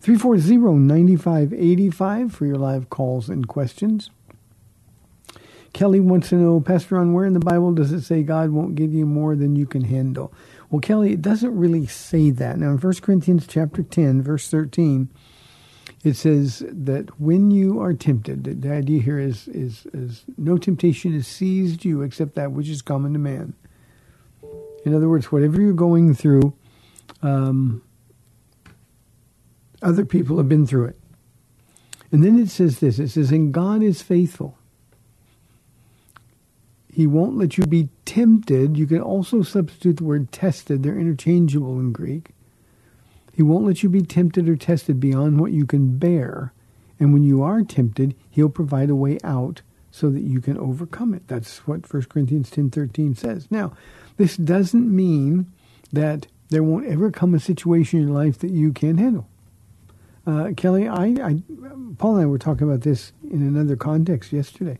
340-9585 0.01 2.31
for 2.31 2.45
your 2.45 2.57
live 2.57 2.89
calls 2.89 3.29
and 3.29 3.47
questions. 3.47 4.09
Kelly 5.73 5.99
wants 5.99 6.29
to 6.29 6.35
know, 6.35 6.61
Pastor 6.61 6.95
Ron, 6.95 7.13
where 7.13 7.25
in 7.25 7.33
the 7.33 7.39
Bible 7.39 7.73
does 7.73 7.91
it 7.91 8.01
say 8.01 8.23
God 8.23 8.49
won't 8.51 8.75
give 8.75 8.93
you 8.93 9.05
more 9.05 9.35
than 9.35 9.55
you 9.55 9.67
can 9.67 9.83
handle? 9.83 10.33
Well, 10.69 10.81
Kelly, 10.81 11.13
it 11.13 11.21
doesn't 11.21 11.55
really 11.55 11.85
say 11.85 12.31
that. 12.31 12.57
Now, 12.57 12.71
in 12.71 12.77
1 12.77 12.93
Corinthians 13.01 13.45
chapter 13.47 13.83
10, 13.83 14.21
verse 14.21 14.49
13, 14.49 15.09
it 16.03 16.15
says 16.15 16.63
that 16.65 17.19
when 17.19 17.51
you 17.51 17.81
are 17.81 17.93
tempted, 17.93 18.61
the 18.61 18.71
idea 18.71 19.01
here 19.01 19.19
is, 19.19 19.47
is, 19.49 19.85
is 19.93 20.23
no 20.37 20.57
temptation 20.57 21.13
has 21.13 21.27
seized 21.27 21.83
you 21.83 22.01
except 22.01 22.35
that 22.35 22.53
which 22.53 22.69
is 22.69 22.81
common 22.81 23.13
to 23.13 23.19
man. 23.19 23.53
In 24.85 24.95
other 24.95 25.09
words, 25.09 25.31
whatever 25.31 25.61
you're 25.61 25.73
going 25.73 26.13
through, 26.13 26.53
um, 27.21 27.81
other 29.81 30.05
people 30.05 30.37
have 30.37 30.47
been 30.47 30.65
through 30.65 30.85
it. 30.85 30.99
And 32.11 32.23
then 32.23 32.39
it 32.39 32.49
says 32.49 32.79
this 32.79 32.97
it 32.97 33.09
says, 33.09 33.31
And 33.31 33.53
God 33.53 33.83
is 33.83 34.01
faithful. 34.01 34.57
He 36.91 37.05
won't 37.05 37.37
let 37.37 37.57
you 37.57 37.65
be 37.65 37.89
tempted. 38.05 38.77
You 38.77 38.87
can 38.87 39.01
also 39.01 39.41
substitute 39.41 39.97
the 39.97 40.03
word 40.05 40.31
tested, 40.31 40.81
they're 40.81 40.97
interchangeable 40.97 41.79
in 41.79 41.91
Greek. 41.91 42.31
He 43.39 43.43
won't 43.43 43.65
let 43.65 43.83
you 43.83 43.87
be 43.87 44.01
tempted 44.01 44.49
or 44.49 44.57
tested 44.57 44.99
beyond 44.99 45.39
what 45.39 45.53
you 45.53 45.65
can 45.65 45.97
bear. 45.97 46.51
And 46.99 47.13
when 47.13 47.23
you 47.23 47.41
are 47.41 47.61
tempted, 47.61 48.13
he'll 48.29 48.49
provide 48.49 48.89
a 48.89 48.97
way 48.97 49.17
out 49.23 49.61
so 49.91 50.09
that 50.09 50.23
you 50.23 50.41
can 50.41 50.57
overcome 50.57 51.13
it. 51.13 51.25
That's 51.29 51.65
what 51.65 51.89
1 51.89 52.09
Corinthians 52.09 52.49
10:13 52.49 53.15
says. 53.15 53.47
Now, 53.49 53.71
this 54.17 54.35
doesn't 54.35 54.93
mean 54.93 55.45
that 55.93 56.27
there 56.49 56.63
won't 56.63 56.87
ever 56.87 57.11
come 57.11 57.33
a 57.33 57.39
situation 57.39 58.01
in 58.01 58.07
your 58.07 58.13
life 58.13 58.37
that 58.39 58.51
you 58.51 58.73
can't 58.73 58.99
handle. 58.99 59.29
Uh, 60.27 60.51
Kelly, 60.57 60.89
I, 60.89 61.05
I, 61.05 61.41
Paul 61.97 62.17
and 62.17 62.23
I 62.23 62.25
were 62.25 62.39
talking 62.39 62.67
about 62.67 62.81
this 62.81 63.13
in 63.23 63.41
another 63.41 63.77
context 63.77 64.33
yesterday. 64.33 64.79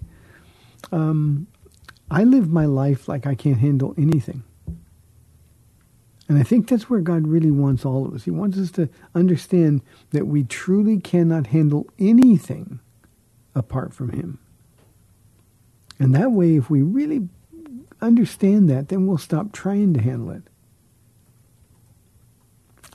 Um, 0.91 1.47
I 2.11 2.25
live 2.25 2.51
my 2.51 2.65
life 2.65 3.07
like 3.07 3.25
I 3.25 3.35
can't 3.35 3.59
handle 3.59 3.95
anything. 3.97 4.43
And 6.29 6.37
I 6.37 6.43
think 6.43 6.67
that's 6.69 6.89
where 6.89 7.01
God 7.01 7.27
really 7.27 7.51
wants 7.51 7.83
all 7.83 8.05
of 8.05 8.13
us. 8.13 8.23
He 8.23 8.31
wants 8.31 8.57
us 8.57 8.71
to 8.71 8.87
understand 9.15 9.81
that 10.11 10.27
we 10.27 10.43
truly 10.43 10.99
cannot 10.99 11.47
handle 11.47 11.87
anything 11.97 12.79
apart 13.55 13.93
from 13.93 14.11
Him. 14.11 14.39
And 15.97 16.15
that 16.15 16.31
way, 16.31 16.55
if 16.55 16.69
we 16.69 16.81
really 16.83 17.27
understand 17.99 18.69
that, 18.69 18.87
then 18.87 19.07
we'll 19.07 19.17
stop 19.17 19.51
trying 19.51 19.93
to 19.95 20.01
handle 20.01 20.29
it. 20.29 20.43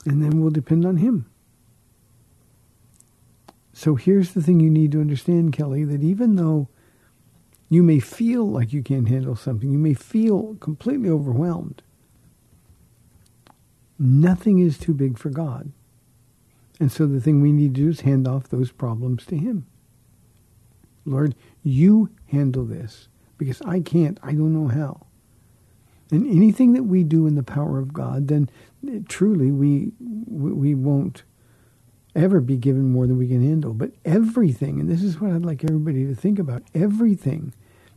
And 0.07 0.23
then 0.23 0.41
we'll 0.41 0.50
depend 0.50 0.87
on 0.87 0.99
Him. 0.99 1.26
So 3.73 3.97
here's 3.97 4.33
the 4.33 4.43
thing 4.43 4.61
you 4.61 4.71
need 4.71 4.93
to 4.93 5.00
understand, 5.00 5.53
Kelly, 5.53 5.85
that 5.85 6.03
even 6.03 6.37
though 6.37 6.69
you 7.69 7.83
may 7.83 7.99
feel 7.99 8.49
like 8.49 8.73
you 8.73 8.83
can't 8.83 9.09
handle 9.09 9.35
something. 9.35 9.71
You 9.71 9.79
may 9.79 9.95
feel 9.95 10.57
completely 10.61 11.09
overwhelmed. 11.09 11.83
Nothing 13.98 14.58
is 14.58 14.78
too 14.78 14.94
big 14.94 15.18
for 15.18 15.30
God. 15.30 15.72
And 16.80 16.90
so 16.90 17.06
the 17.06 17.20
thing 17.20 17.40
we 17.40 17.52
need 17.52 17.74
to 17.74 17.82
do 17.82 17.88
is 17.88 18.00
hand 18.00 18.26
off 18.26 18.48
those 18.48 18.72
problems 18.72 19.24
to 19.26 19.36
Him. 19.36 19.66
Lord, 21.04 21.34
you 21.62 22.10
handle 22.26 22.64
this 22.64 23.08
because 23.38 23.62
I 23.62 23.80
can't. 23.80 24.18
I 24.22 24.32
don't 24.32 24.54
know 24.54 24.68
how. 24.68 25.06
And 26.10 26.26
anything 26.26 26.72
that 26.72 26.84
we 26.84 27.04
do 27.04 27.26
in 27.26 27.34
the 27.34 27.42
power 27.42 27.78
of 27.78 27.92
God, 27.92 28.28
then 28.28 28.50
truly 29.08 29.50
we 29.50 29.92
we 30.00 30.74
won't 30.74 31.22
ever 32.14 32.40
be 32.40 32.56
given 32.56 32.90
more 32.90 33.06
than 33.06 33.18
we 33.18 33.28
can 33.28 33.42
handle. 33.42 33.74
But 33.74 33.92
everything, 34.04 34.80
and 34.80 34.88
this 34.88 35.02
is 35.02 35.20
what 35.20 35.32
I'd 35.32 35.44
like 35.44 35.64
everybody 35.64 36.06
to 36.06 36.14
think 36.14 36.38
about, 36.38 36.62
everything 36.74 37.52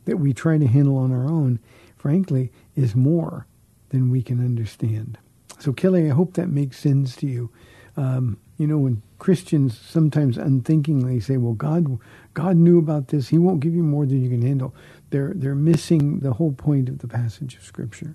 that 0.06 0.16
we 0.16 0.32
try 0.32 0.58
to 0.58 0.66
handle 0.66 0.96
on 0.96 1.12
our 1.12 1.26
own, 1.26 1.60
frankly, 1.96 2.50
is 2.74 2.96
more 2.96 3.46
than 3.90 4.10
we 4.10 4.22
can 4.22 4.44
understand. 4.44 5.18
So, 5.58 5.72
Kelly, 5.72 6.10
I 6.10 6.14
hope 6.14 6.34
that 6.34 6.48
makes 6.48 6.78
sense 6.78 7.16
to 7.16 7.26
you. 7.26 7.50
Um, 7.96 8.38
you 8.58 8.66
know, 8.66 8.78
when 8.78 9.02
Christians 9.18 9.76
sometimes 9.76 10.38
unthinkingly 10.38 11.20
say, 11.20 11.36
"Well, 11.36 11.54
God, 11.54 11.98
God 12.34 12.56
knew 12.56 12.78
about 12.78 13.08
this; 13.08 13.28
He 13.28 13.38
won't 13.38 13.60
give 13.60 13.74
you 13.74 13.82
more 13.82 14.06
than 14.06 14.22
you 14.22 14.30
can 14.30 14.42
handle," 14.42 14.74
they're 15.10 15.32
they're 15.34 15.54
missing 15.54 16.20
the 16.20 16.34
whole 16.34 16.52
point 16.52 16.88
of 16.88 16.98
the 16.98 17.08
passage 17.08 17.56
of 17.56 17.64
Scripture. 17.64 18.14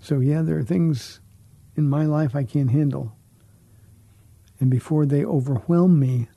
So, 0.00 0.20
yeah, 0.20 0.42
there 0.42 0.58
are 0.58 0.64
things 0.64 1.20
in 1.76 1.88
my 1.88 2.06
life 2.06 2.34
I 2.34 2.44
can't 2.44 2.70
handle. 2.70 3.14
And 4.58 4.70
before 4.70 5.06
they 5.06 5.24
overwhelm 5.24 5.98
me, 5.98 6.28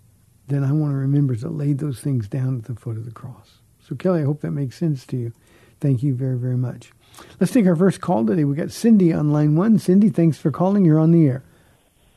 then 0.48 0.64
I 0.64 0.72
want 0.72 0.92
to 0.92 0.98
remember 0.98 1.36
to 1.36 1.50
lay 1.50 1.74
those 1.74 2.00
things 2.00 2.28
down 2.28 2.58
at 2.58 2.66
the 2.66 2.76
foot 2.76 2.98
of 2.98 3.06
the 3.06 3.12
cross. 3.12 3.60
So, 3.80 3.96
Kelly, 3.96 4.22
I 4.22 4.26
hope 4.26 4.42
that 4.42 4.52
makes 4.52 4.78
sense 4.78 5.06
to 5.08 5.18
you. 5.18 5.34
Thank 5.86 6.02
you 6.02 6.16
very, 6.16 6.36
very 6.36 6.58
much. 6.58 6.94
Let's 7.40 7.54
take 7.54 7.68
our 7.68 7.76
first 7.76 8.02
call 8.02 8.26
today. 8.26 8.44
We 8.44 8.56
got 8.56 8.72
Cindy 8.72 9.14
on 9.14 9.32
line 9.32 9.56
one. 9.56 9.78
Cindy, 9.78 10.10
thanks 10.10 10.36
for 10.36 10.50
calling. 10.50 10.84
You're 10.84 10.98
on 10.98 11.12
the 11.12 11.28
air. 11.28 11.44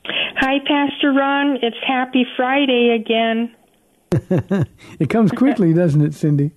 Hi, 0.07 0.59
Pastor 0.61 1.13
Ron. 1.13 1.59
It's 1.61 1.77
Happy 1.87 2.25
Friday 2.35 2.97
again. 2.99 3.55
it 4.99 5.11
comes 5.11 5.33
quickly, 5.33 5.75
doesn't 5.75 6.01
it, 6.01 6.15
Cindy? 6.15 6.53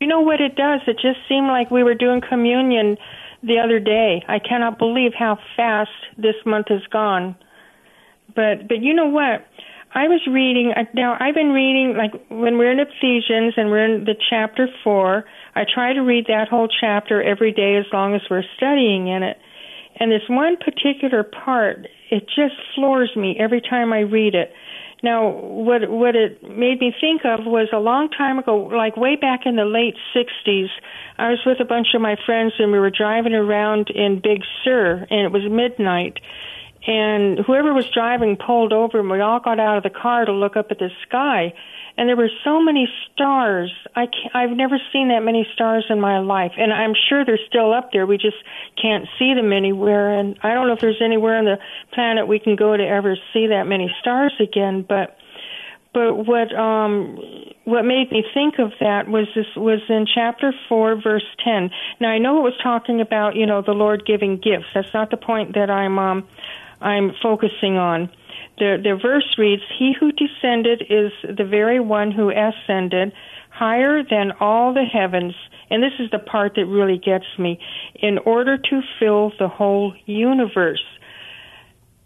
You 0.00 0.06
know 0.06 0.22
what 0.22 0.40
it 0.40 0.56
does? 0.56 0.80
It 0.86 0.94
just 0.94 1.18
seemed 1.28 1.48
like 1.48 1.70
we 1.70 1.82
were 1.82 1.94
doing 1.94 2.22
communion 2.26 2.96
the 3.42 3.58
other 3.58 3.78
day. 3.78 4.24
I 4.26 4.38
cannot 4.38 4.78
believe 4.78 5.12
how 5.12 5.38
fast 5.58 5.90
this 6.16 6.36
month 6.46 6.68
has 6.70 6.86
gone. 6.90 7.36
But 8.34 8.66
but 8.66 8.78
you 8.80 8.94
know 8.94 9.08
what? 9.08 9.46
I 9.94 10.08
was 10.08 10.22
reading 10.26 10.72
now. 10.94 11.18
I've 11.20 11.34
been 11.34 11.52
reading 11.52 11.98
like 11.98 12.12
when 12.30 12.56
we're 12.56 12.72
in 12.72 12.80
Ephesians 12.80 13.52
and 13.58 13.70
we're 13.70 13.84
in 13.84 14.04
the 14.04 14.14
chapter 14.30 14.68
four. 14.82 15.26
I 15.56 15.64
try 15.64 15.94
to 15.94 16.00
read 16.00 16.26
that 16.26 16.48
whole 16.48 16.68
chapter 16.68 17.22
every 17.22 17.50
day 17.50 17.76
as 17.76 17.86
long 17.90 18.14
as 18.14 18.20
we're 18.30 18.44
studying 18.56 19.08
in 19.08 19.22
it. 19.22 19.38
And 19.98 20.12
this 20.12 20.28
one 20.28 20.58
particular 20.58 21.24
part, 21.24 21.88
it 22.10 22.26
just 22.26 22.54
floors 22.74 23.10
me 23.16 23.36
every 23.40 23.62
time 23.62 23.90
I 23.90 24.00
read 24.00 24.34
it. 24.34 24.52
Now, 25.02 25.28
what 25.28 25.88
what 25.88 26.14
it 26.14 26.42
made 26.42 26.80
me 26.80 26.92
think 27.00 27.22
of 27.24 27.46
was 27.46 27.68
a 27.72 27.78
long 27.78 28.10
time 28.10 28.38
ago, 28.38 28.56
like 28.56 28.96
way 28.96 29.16
back 29.16 29.40
in 29.46 29.56
the 29.56 29.64
late 29.64 29.94
'60s. 30.14 30.68
I 31.18 31.30
was 31.30 31.40
with 31.46 31.60
a 31.60 31.64
bunch 31.64 31.88
of 31.94 32.02
my 32.02 32.16
friends, 32.26 32.54
and 32.58 32.72
we 32.72 32.78
were 32.78 32.90
driving 32.90 33.34
around 33.34 33.88
in 33.94 34.20
Big 34.22 34.42
Sur, 34.62 35.06
and 35.10 35.20
it 35.20 35.32
was 35.32 35.42
midnight. 35.50 36.18
And 36.86 37.38
whoever 37.40 37.74
was 37.74 37.88
driving 37.92 38.36
pulled 38.36 38.72
over, 38.72 39.00
and 39.00 39.10
we 39.10 39.20
all 39.20 39.40
got 39.40 39.58
out 39.58 39.76
of 39.76 39.82
the 39.82 39.90
car 39.90 40.24
to 40.24 40.32
look 40.32 40.56
up 40.56 40.70
at 40.70 40.78
the 40.78 40.90
sky 41.06 41.52
and 41.98 42.08
there 42.08 42.16
were 42.16 42.30
so 42.44 42.60
many 42.60 42.88
stars. 43.12 43.72
I 43.94 44.06
can't, 44.06 44.34
I've 44.34 44.56
never 44.56 44.78
seen 44.92 45.08
that 45.08 45.20
many 45.20 45.48
stars 45.54 45.86
in 45.88 45.98
my 46.00 46.18
life, 46.18 46.52
and 46.58 46.72
I'm 46.72 46.92
sure 47.08 47.24
they're 47.24 47.38
still 47.48 47.72
up 47.72 47.90
there. 47.92 48.06
We 48.06 48.18
just 48.18 48.36
can't 48.80 49.06
see 49.18 49.32
them 49.34 49.52
anywhere, 49.52 50.18
and 50.18 50.38
I 50.42 50.52
don't 50.52 50.66
know 50.66 50.74
if 50.74 50.80
there's 50.80 51.00
anywhere 51.02 51.38
on 51.38 51.46
the 51.46 51.58
planet 51.92 52.28
we 52.28 52.38
can 52.38 52.56
go 52.56 52.76
to 52.76 52.86
ever 52.86 53.16
see 53.32 53.46
that 53.48 53.66
many 53.66 53.90
stars 54.00 54.34
again. 54.40 54.84
But 54.86 55.16
but 55.94 56.26
what 56.26 56.54
um 56.54 57.18
what 57.64 57.82
made 57.84 58.12
me 58.12 58.22
think 58.34 58.58
of 58.58 58.72
that 58.80 59.08
was 59.08 59.26
this 59.34 59.46
was 59.56 59.80
in 59.88 60.06
chapter 60.14 60.52
4 60.68 61.00
verse 61.00 61.24
10 61.42 61.70
now 62.00 62.10
i 62.10 62.18
know 62.18 62.38
it 62.40 62.42
was 62.42 62.58
talking 62.62 63.00
about 63.00 63.34
you 63.34 63.46
know 63.46 63.62
the 63.62 63.72
lord 63.72 64.04
giving 64.04 64.36
gifts 64.36 64.66
that's 64.74 64.92
not 64.92 65.10
the 65.10 65.16
point 65.16 65.54
that 65.54 65.70
i'm 65.70 65.98
um 65.98 66.28
i'm 66.80 67.12
focusing 67.22 67.76
on 67.76 68.10
the, 68.58 68.78
the 68.82 68.98
verse 69.00 69.36
reads, 69.38 69.62
He 69.78 69.94
who 69.98 70.12
descended 70.12 70.82
is 70.88 71.12
the 71.22 71.44
very 71.44 71.80
one 71.80 72.10
who 72.10 72.30
ascended 72.30 73.12
higher 73.50 74.02
than 74.02 74.32
all 74.40 74.72
the 74.72 74.84
heavens. 74.84 75.34
And 75.70 75.82
this 75.82 75.92
is 75.98 76.10
the 76.10 76.18
part 76.18 76.54
that 76.56 76.66
really 76.66 76.98
gets 76.98 77.26
me 77.38 77.58
in 77.94 78.18
order 78.18 78.56
to 78.56 78.80
fill 78.98 79.32
the 79.38 79.48
whole 79.48 79.94
universe. 80.06 80.84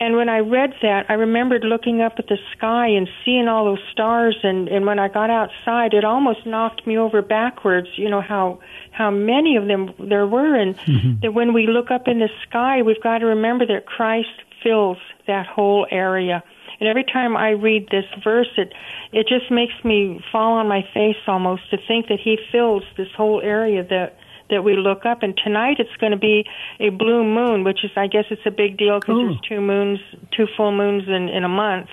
And 0.03 0.17
when 0.17 0.31
I 0.31 0.39
read 0.39 0.73
that, 0.81 1.05
I 1.11 1.13
remembered 1.13 1.63
looking 1.63 2.01
up 2.01 2.15
at 2.19 2.27
the 2.27 2.39
sky 2.57 2.87
and 2.89 3.07
seeing 3.23 3.49
all 3.49 3.67
those 3.67 3.85
stars. 3.93 4.35
And, 4.43 4.67
and 4.69 4.87
when 4.87 4.99
I 4.99 5.09
got 5.09 5.29
outside, 5.29 5.93
it 5.93 6.05
almost 6.05 6.47
knocked 6.47 6.87
me 6.87 6.97
over 6.97 7.21
backwards. 7.21 7.89
You 7.97 8.09
know 8.09 8.23
how 8.23 8.61
how 8.93 9.11
many 9.11 9.57
of 9.57 9.67
them 9.67 9.93
there 9.99 10.27
were, 10.27 10.57
and 10.57 10.75
mm-hmm. 10.79 11.21
that 11.21 11.35
when 11.35 11.53
we 11.53 11.67
look 11.67 11.91
up 11.91 12.09
in 12.09 12.19
the 12.19 12.31
sky, 12.49 12.81
we've 12.81 13.03
got 13.03 13.19
to 13.19 13.27
remember 13.27 13.67
that 13.67 13.85
Christ 13.85 14.29
fills 14.63 14.99
that 15.27 15.47
whole 15.47 15.87
area. 15.91 16.43
And 16.79 16.89
every 16.89 17.05
time 17.05 17.37
I 17.37 17.51
read 17.51 17.89
this 17.91 18.05
verse, 18.25 18.51
it 18.57 18.73
it 19.13 19.27
just 19.29 19.51
makes 19.51 19.75
me 19.85 20.21
fall 20.33 20.55
on 20.55 20.69
my 20.69 20.83
face 20.95 21.17
almost 21.27 21.71
to 21.71 21.77
think 21.87 22.09
that 22.09 22.19
He 22.23 22.39
fills 22.51 22.83
this 22.97 23.09
whole 23.17 23.41
area 23.43 23.85
that 23.85 24.17
that 24.49 24.65
we 24.65 24.77
look 24.77 25.05
up. 25.05 25.23
And 25.23 25.39
tonight 25.43 25.77
it's 25.79 25.95
going 26.01 26.13
to 26.13 26.19
be 26.19 26.45
a 26.81 26.91
blue 26.91 27.25
moon, 27.25 27.65
which 27.65 27.85
is 27.85 27.91
I 27.97 28.07
guess 28.07 28.25
it's 28.31 28.47
a 28.47 28.51
big 28.51 28.79
deal 28.79 28.99
because 28.99 29.17
there's 29.17 29.37
oh. 29.37 29.49
two 29.49 29.61
moons, 29.61 30.01
two 30.37 30.47
full 30.57 30.73
moons 30.73 31.05
in 31.07 31.29
in 31.29 31.45
a 31.45 31.49
month, 31.49 31.89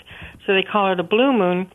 so 0.45 0.53
they 0.53 0.63
call 0.63 0.91
it 0.91 0.99
a 0.99 1.03
blue 1.03 1.33
moon. 1.33 1.71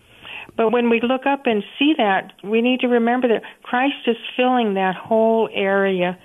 But 0.57 0.71
when 0.71 0.91
we 0.91 1.01
look 1.01 1.25
up 1.27 1.47
and 1.47 1.63
see 1.79 1.95
that, 1.97 2.33
we 2.45 2.61
need 2.61 2.81
to 2.81 2.89
remember 2.89 3.29
that 3.29 3.43
Christ 3.63 4.07
is 4.07 4.17
filling 4.37 4.75
that 4.75 4.95
whole 4.95 5.49
area. 5.53 6.19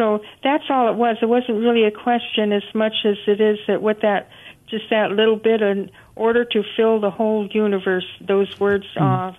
So 0.00 0.20
that's 0.42 0.64
all 0.70 0.88
it 0.88 0.96
was. 0.96 1.18
It 1.20 1.28
wasn't 1.28 1.58
really 1.58 1.84
a 1.84 1.90
question 1.90 2.54
as 2.54 2.62
much 2.74 2.94
as 3.04 3.16
it 3.26 3.38
is 3.38 3.58
that 3.68 3.82
what 3.82 4.00
that 4.00 4.30
just 4.70 4.84
that 4.88 5.10
little 5.10 5.36
bit 5.36 5.60
in 5.60 5.90
order 6.16 6.42
to 6.42 6.62
fill 6.74 7.00
the 7.00 7.10
whole 7.10 7.46
universe. 7.52 8.06
Those 8.26 8.58
words 8.58 8.86
mm. 8.96 9.02
uh, 9.02 9.36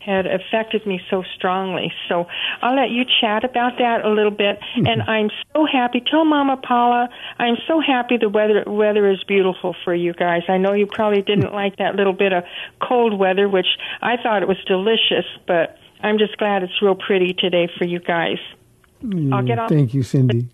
had 0.00 0.26
affected 0.26 0.84
me 0.86 1.00
so 1.08 1.22
strongly. 1.36 1.92
So 2.08 2.26
I'll 2.62 2.74
let 2.74 2.90
you 2.90 3.04
chat 3.20 3.44
about 3.44 3.78
that 3.78 4.04
a 4.04 4.08
little 4.08 4.32
bit. 4.32 4.58
Mm-hmm. 4.58 4.86
And 4.86 5.02
I'm 5.02 5.30
so 5.54 5.66
happy. 5.70 6.02
Tell 6.10 6.24
Mama 6.24 6.56
Paula 6.56 7.08
I'm 7.38 7.56
so 7.68 7.80
happy 7.80 8.16
the 8.16 8.28
weather 8.28 8.64
weather 8.66 9.08
is 9.08 9.22
beautiful 9.22 9.76
for 9.84 9.94
you 9.94 10.14
guys. 10.14 10.42
I 10.48 10.58
know 10.58 10.72
you 10.72 10.88
probably 10.88 11.22
didn't 11.22 11.50
mm. 11.50 11.52
like 11.52 11.76
that 11.76 11.94
little 11.94 12.12
bit 12.12 12.32
of 12.32 12.42
cold 12.80 13.16
weather, 13.16 13.48
which 13.48 13.68
I 14.00 14.16
thought 14.20 14.42
it 14.42 14.48
was 14.48 14.58
delicious, 14.66 15.26
but 15.46 15.78
I'm 16.00 16.18
just 16.18 16.36
glad 16.38 16.64
it's 16.64 16.82
real 16.82 16.96
pretty 16.96 17.34
today 17.34 17.68
for 17.78 17.84
you 17.84 18.00
guys. 18.00 18.38
Yeah, 19.02 19.36
I'll 19.36 19.42
get 19.44 19.58
on. 19.58 19.68
Thank 19.68 19.94
you, 19.94 20.02
Cindy. 20.02 20.48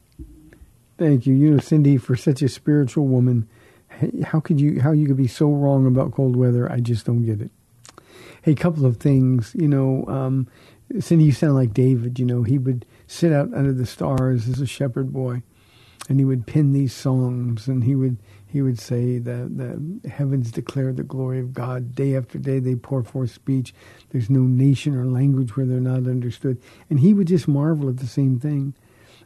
Thank 0.98 1.26
you. 1.26 1.34
You 1.34 1.50
know, 1.52 1.58
Cindy, 1.58 1.96
for 1.96 2.16
such 2.16 2.42
a 2.42 2.48
spiritual 2.48 3.06
woman, 3.06 3.48
how 4.24 4.40
could 4.40 4.60
you 4.60 4.80
how 4.80 4.92
you 4.92 5.06
could 5.06 5.16
be 5.16 5.28
so 5.28 5.50
wrong 5.50 5.86
about 5.86 6.12
cold 6.12 6.36
weather? 6.36 6.70
I 6.70 6.80
just 6.80 7.06
don't 7.06 7.24
get 7.24 7.40
it. 7.40 7.50
Hey, 8.42 8.52
a 8.52 8.56
couple 8.56 8.86
of 8.86 8.98
things. 8.98 9.54
You 9.54 9.68
know, 9.68 10.04
um, 10.08 10.48
Cindy, 11.00 11.24
you 11.24 11.32
sound 11.32 11.54
like 11.54 11.72
David. 11.72 12.18
You 12.18 12.26
know, 12.26 12.42
he 12.42 12.58
would 12.58 12.84
sit 13.06 13.32
out 13.32 13.52
under 13.54 13.72
the 13.72 13.86
stars 13.86 14.48
as 14.48 14.60
a 14.60 14.66
shepherd 14.66 15.12
boy, 15.12 15.42
and 16.08 16.18
he 16.18 16.24
would 16.24 16.46
pen 16.46 16.72
these 16.72 16.92
songs, 16.92 17.68
and 17.68 17.84
he 17.84 17.94
would 17.94 18.16
he 18.48 18.62
would 18.62 18.80
say 18.80 19.18
that 19.18 19.58
the 19.58 20.08
heavens 20.08 20.50
declare 20.50 20.92
the 20.92 21.02
glory 21.02 21.38
of 21.38 21.52
God. 21.52 21.94
Day 21.94 22.16
after 22.16 22.38
day, 22.38 22.58
they 22.58 22.74
pour 22.74 23.02
forth 23.02 23.30
speech. 23.30 23.74
There's 24.10 24.30
no 24.30 24.40
nation 24.40 24.96
or 24.96 25.04
language 25.04 25.56
where 25.56 25.66
they're 25.66 25.80
not 25.80 26.08
understood, 26.08 26.60
and 26.88 27.00
he 27.00 27.12
would 27.12 27.28
just 27.28 27.46
marvel 27.46 27.88
at 27.88 27.98
the 27.98 28.06
same 28.06 28.40
thing. 28.40 28.74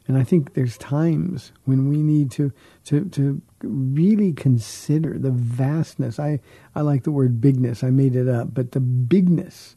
And 0.08 0.18
I 0.18 0.24
think 0.24 0.54
there's 0.54 0.76
times 0.76 1.52
when 1.64 1.88
we 1.88 1.98
need 1.98 2.32
to, 2.32 2.52
to, 2.86 3.04
to 3.10 3.40
really 3.62 4.32
consider 4.32 5.16
the 5.16 5.30
vastness. 5.30 6.18
I, 6.18 6.40
I 6.74 6.80
like 6.80 7.04
the 7.04 7.12
word 7.12 7.40
bigness. 7.40 7.84
I 7.84 7.90
made 7.90 8.16
it 8.16 8.28
up, 8.28 8.52
but 8.52 8.72
the 8.72 8.80
bigness 8.80 9.76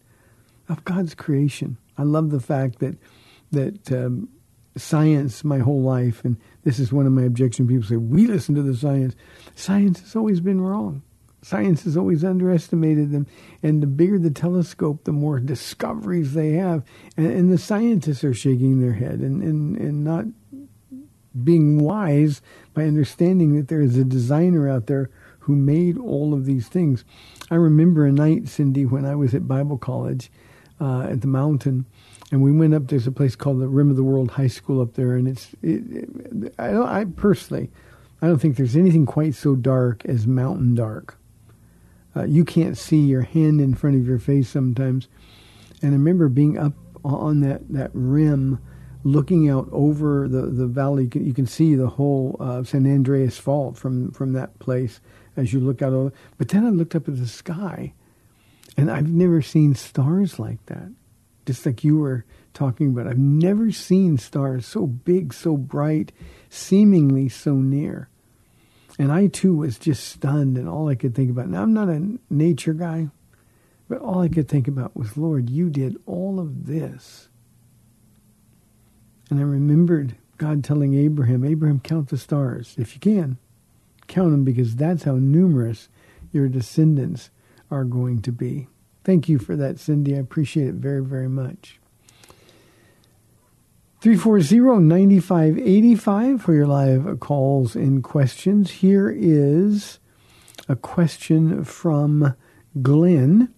of 0.68 0.84
God's 0.84 1.14
creation. 1.14 1.78
I 1.96 2.04
love 2.04 2.32
the 2.32 2.40
fact 2.40 2.80
that, 2.80 2.98
that 3.52 3.92
um, 3.92 4.30
science 4.76 5.44
my 5.44 5.60
whole 5.60 5.82
life, 5.82 6.24
and 6.26 6.38
this 6.64 6.80
is 6.80 6.92
one 6.92 7.06
of 7.06 7.14
my 7.14 7.24
objections. 7.24 7.70
People 7.70 7.88
say, 7.88 7.96
we 7.96 8.28
listen 8.28 8.56
to 8.56 8.62
the 8.62 8.76
science. 8.76 9.16
Science 9.56 10.02
has 10.02 10.16
always 10.16 10.42
been 10.42 10.62
wrong. 10.62 11.02
Science 11.42 11.84
has 11.84 11.96
always 11.96 12.24
underestimated 12.24 13.12
them, 13.12 13.28
and 13.62 13.84
the 13.84 13.88
bigger 13.88 14.18
the 14.18 14.32
telescope, 14.32 15.04
the 15.04 15.12
more 15.12 15.40
discoveries 15.40 16.34
they 16.34 16.54
have. 16.54 16.84
And, 17.18 17.28
and 17.28 17.54
the 17.54 17.58
scientists 17.58 18.24
are 18.24 18.34
shaking 18.34 18.82
their 18.82 18.94
head 18.94 19.20
and, 19.20 19.44
and, 19.44 19.78
and 19.78 20.04
not 20.04 20.26
being 21.44 21.80
wise 21.80 22.42
by 22.74 22.84
understanding 22.84 23.56
that 23.56 23.68
there 23.68 23.82
is 23.82 23.98
a 23.98 24.04
designer 24.04 24.70
out 24.70 24.88
there 24.88 25.10
who 25.40 25.56
made 25.56 25.98
all 25.98 26.34
of 26.34 26.46
these 26.46 26.68
things. 26.68 27.06
I 27.52 27.56
remember 27.56 28.06
a 28.06 28.12
night, 28.12 28.48
Cindy, 28.48 28.86
when 28.86 29.06
I 29.06 29.16
was 29.16 29.36
at 29.36 29.48
Bible 29.48 29.78
college 29.78 30.32
uh, 30.82 31.02
at 31.02 31.22
the 31.22 31.28
mountain, 31.28 31.86
and 32.32 32.42
we 32.42 32.52
went 32.52 32.74
up. 32.74 32.88
There's 32.88 33.08
a 33.08 33.12
place 33.12 33.36
called 33.36 33.60
the 33.60 33.68
Rim 33.68 33.90
of 33.90 33.96
the 33.96 34.04
World 34.04 34.32
High 34.32 34.48
School 34.48 34.82
up 34.82 34.94
there, 34.94 35.16
and 35.16 35.28
it's. 35.28 35.54
It, 35.62 35.84
it, 35.92 36.56
I, 36.58 37.02
I 37.02 37.06
personally, 37.06 37.70
I 38.22 38.28
don't 38.28 38.40
think 38.40 38.58
there's 38.58 38.76
anything 38.76 39.06
quite 39.06 39.36
so 39.36 39.56
dark 39.56 40.06
as 40.06 40.26
mountain 40.26 40.76
dark. 40.76 41.18
Uh, 42.16 42.24
you 42.24 42.46
can't 42.46 42.78
see 42.78 43.00
your 43.00 43.24
hand 43.24 43.60
in 43.60 43.76
front 43.76 43.98
of 43.98 44.08
your 44.08 44.20
face 44.20 44.50
sometimes. 44.50 45.08
And 45.82 45.92
I 45.92 45.98
remember 45.98 46.30
being 46.30 46.58
up 46.58 46.74
on 47.04 47.42
that, 47.42 47.68
that 47.70 47.92
rim, 47.94 48.60
looking 49.04 49.50
out 49.50 49.68
over 49.72 50.28
the, 50.28 50.44
the 50.44 50.66
valley. 50.66 51.04
You 51.04 51.10
can, 51.10 51.26
you 51.26 51.34
can 51.34 51.46
see 51.46 51.76
the 51.76 51.90
whole 51.90 52.38
uh, 52.40 52.64
San 52.64 52.88
Andreas 52.88 53.38
Fault 53.38 53.78
from, 53.78 54.12
from 54.12 54.34
that 54.34 54.58
place 54.60 55.02
as 55.36 55.52
you 55.52 55.60
look 55.60 55.82
out 55.82 55.94
over. 55.94 56.14
But 56.38 56.50
then 56.50 56.66
I 56.66 56.70
looked 56.70 56.96
up 56.96 57.08
at 57.08 57.18
the 57.18 57.28
sky, 57.28 57.94
and 58.78 58.90
I've 58.90 59.10
never 59.10 59.42
seen 59.42 59.76
stars 59.76 60.40
like 60.40 60.66
that. 60.68 60.90
Just 61.46 61.66
like 61.66 61.84
you 61.84 61.98
were 61.98 62.26
talking 62.54 62.90
about. 62.90 63.08
I've 63.08 63.18
never 63.20 63.72
seen 63.72 64.18
stars 64.18 64.66
so 64.66 64.88
big, 64.88 65.34
so 65.34 65.58
bright, 65.58 66.12
seemingly 66.50 67.30
so 67.30 67.54
near. 67.56 68.10
And 68.98 69.12
I 69.12 69.28
too 69.28 69.56
was 69.56 69.78
just 69.78 70.08
stunned, 70.08 70.58
and 70.58 70.70
all 70.70 70.88
I 70.88 70.96
could 70.96 71.14
think 71.14 71.30
about. 71.30 71.50
Now, 71.50 71.64
I'm 71.64 71.74
not 71.74 71.90
a 71.90 72.18
nature 72.30 72.74
guy, 72.74 73.10
but 73.90 74.00
all 74.00 74.22
I 74.22 74.30
could 74.30 74.48
think 74.48 74.68
about 74.68 74.96
was, 74.96 75.18
Lord, 75.18 75.50
you 75.50 75.70
did 75.70 75.98
all 76.06 76.40
of 76.40 76.66
this. 76.66 77.28
And 79.30 79.40
I 79.40 79.44
remembered 79.44 80.16
God 80.38 80.64
telling 80.64 80.94
Abraham, 80.94 81.44
Abraham, 81.44 81.80
count 81.80 82.10
the 82.10 82.18
stars 82.18 82.76
if 82.78 82.94
you 82.94 83.00
can. 83.00 83.38
Count 84.08 84.32
them 84.32 84.44
because 84.44 84.76
that's 84.76 85.04
how 85.04 85.16
numerous 85.16 85.90
your 86.32 86.48
descendants 86.48 87.30
are 87.72 87.84
going 87.84 88.22
to 88.22 88.32
be. 88.32 88.68
Thank 89.06 89.30
you 89.30 89.38
for 89.38 89.56
that, 89.56 89.80
Cindy. 89.80 90.16
I 90.16 90.18
appreciate 90.18 90.68
it 90.68 90.74
very, 90.74 91.04
very 91.04 91.30
much. 91.30 91.80
340-9585 94.02 96.42
for 96.42 96.56
your 96.56 96.66
live 96.66 97.20
calls 97.20 97.76
and 97.76 98.04
questions. 98.04 98.72
Here 98.72 99.14
is 99.16 100.00
a 100.68 100.76
question 100.76 101.64
from 101.64 102.36
Glenn. 102.82 103.54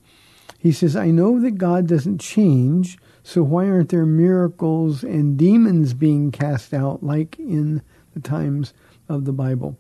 He 0.60 0.74
says, 0.74 0.98
I 0.98 1.12
know 1.12 1.40
that 1.40 1.52
God 1.52 1.88
doesn't 1.88 2.20
change, 2.20 2.98
so 3.24 3.42
why 3.42 3.70
aren't 3.70 3.88
there 3.88 4.06
miracles 4.06 5.02
and 5.02 5.38
demons 5.38 5.94
being 5.94 6.30
cast 6.32 6.74
out 6.74 7.04
like 7.04 7.40
in 7.40 7.82
the 8.14 8.20
times 8.20 8.74
of 9.08 9.24
the 9.24 9.32
Bible? 9.32 9.78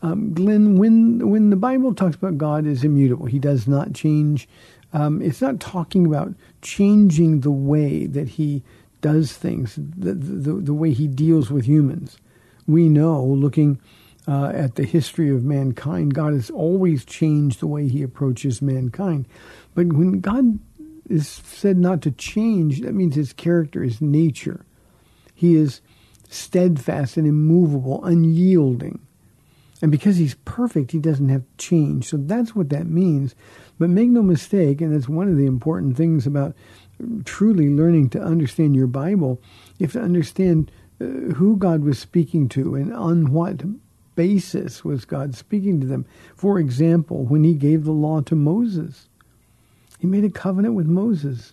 Um, 0.00 0.32
Glenn, 0.32 0.78
when, 0.78 1.28
when 1.28 1.50
the 1.50 1.56
Bible 1.56 1.92
talks 1.92 2.14
about 2.14 2.38
God 2.38 2.66
is 2.66 2.84
immutable, 2.84 3.26
he 3.26 3.40
does 3.40 3.66
not 3.66 3.94
change. 3.94 4.48
Um, 4.92 5.20
it's 5.20 5.40
not 5.40 5.60
talking 5.60 6.06
about 6.06 6.34
changing 6.62 7.40
the 7.40 7.50
way 7.50 8.06
that 8.06 8.28
he 8.28 8.62
does 9.00 9.32
things, 9.32 9.76
the, 9.76 10.14
the, 10.14 10.52
the 10.54 10.74
way 10.74 10.92
he 10.92 11.06
deals 11.06 11.50
with 11.50 11.66
humans. 11.66 12.18
We 12.66 12.88
know, 12.88 13.22
looking 13.22 13.80
uh, 14.26 14.52
at 14.54 14.74
the 14.74 14.84
history 14.84 15.30
of 15.30 15.44
mankind, 15.44 16.14
God 16.14 16.32
has 16.32 16.50
always 16.50 17.04
changed 17.04 17.60
the 17.60 17.66
way 17.66 17.88
he 17.88 18.02
approaches 18.02 18.60
mankind. 18.60 19.26
But 19.74 19.92
when 19.92 20.20
God 20.20 20.58
is 21.08 21.28
said 21.28 21.78
not 21.78 22.02
to 22.02 22.10
change, 22.10 22.80
that 22.80 22.94
means 22.94 23.14
his 23.14 23.32
character, 23.32 23.82
his 23.82 24.00
nature. 24.00 24.64
He 25.34 25.56
is 25.56 25.80
steadfast 26.28 27.16
and 27.16 27.26
immovable, 27.26 28.04
unyielding. 28.04 29.00
And 29.80 29.92
because 29.92 30.16
he's 30.16 30.34
perfect, 30.44 30.90
he 30.90 30.98
doesn't 30.98 31.28
have 31.28 31.44
change. 31.56 32.06
So 32.08 32.16
that's 32.16 32.54
what 32.54 32.68
that 32.70 32.86
means. 32.86 33.34
But 33.78 33.90
make 33.90 34.08
no 34.10 34.22
mistake, 34.22 34.80
and 34.80 34.94
that's 34.94 35.08
one 35.08 35.28
of 35.28 35.36
the 35.36 35.46
important 35.46 35.96
things 35.96 36.26
about 36.26 36.54
truly 37.24 37.68
learning 37.68 38.10
to 38.10 38.20
understand 38.20 38.74
your 38.74 38.86
Bible, 38.86 39.40
you 39.78 39.86
have 39.86 39.92
to 39.92 40.00
understand 40.00 40.70
uh, 41.00 41.04
who 41.34 41.56
God 41.56 41.84
was 41.84 41.98
speaking 41.98 42.48
to 42.50 42.74
and 42.74 42.92
on 42.92 43.32
what 43.32 43.62
basis 44.16 44.84
was 44.84 45.04
God 45.04 45.36
speaking 45.36 45.80
to 45.80 45.86
them. 45.86 46.04
For 46.34 46.58
example, 46.58 47.24
when 47.24 47.44
he 47.44 47.54
gave 47.54 47.84
the 47.84 47.92
law 47.92 48.20
to 48.22 48.34
Moses, 48.34 49.08
he 50.00 50.08
made 50.08 50.24
a 50.24 50.30
covenant 50.30 50.74
with 50.74 50.86
Moses. 50.86 51.52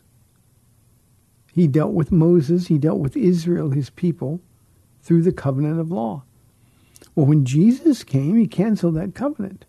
He 1.54 1.68
dealt 1.68 1.94
with 1.94 2.12
Moses, 2.12 2.68
he 2.68 2.78
dealt 2.78 3.00
with 3.00 3.16
Israel, 3.16 3.70
his 3.70 3.90
people, 3.92 4.42
through 5.04 5.22
the 5.22 5.32
covenant 5.32 5.80
of 5.80 5.92
law. 5.92 6.24
Well, 7.14 7.28
when 7.28 7.46
Jesus 7.46 8.04
came, 8.04 8.36
he 8.36 8.48
canceled 8.48 8.96
that 8.96 9.14
covenant. 9.14 9.66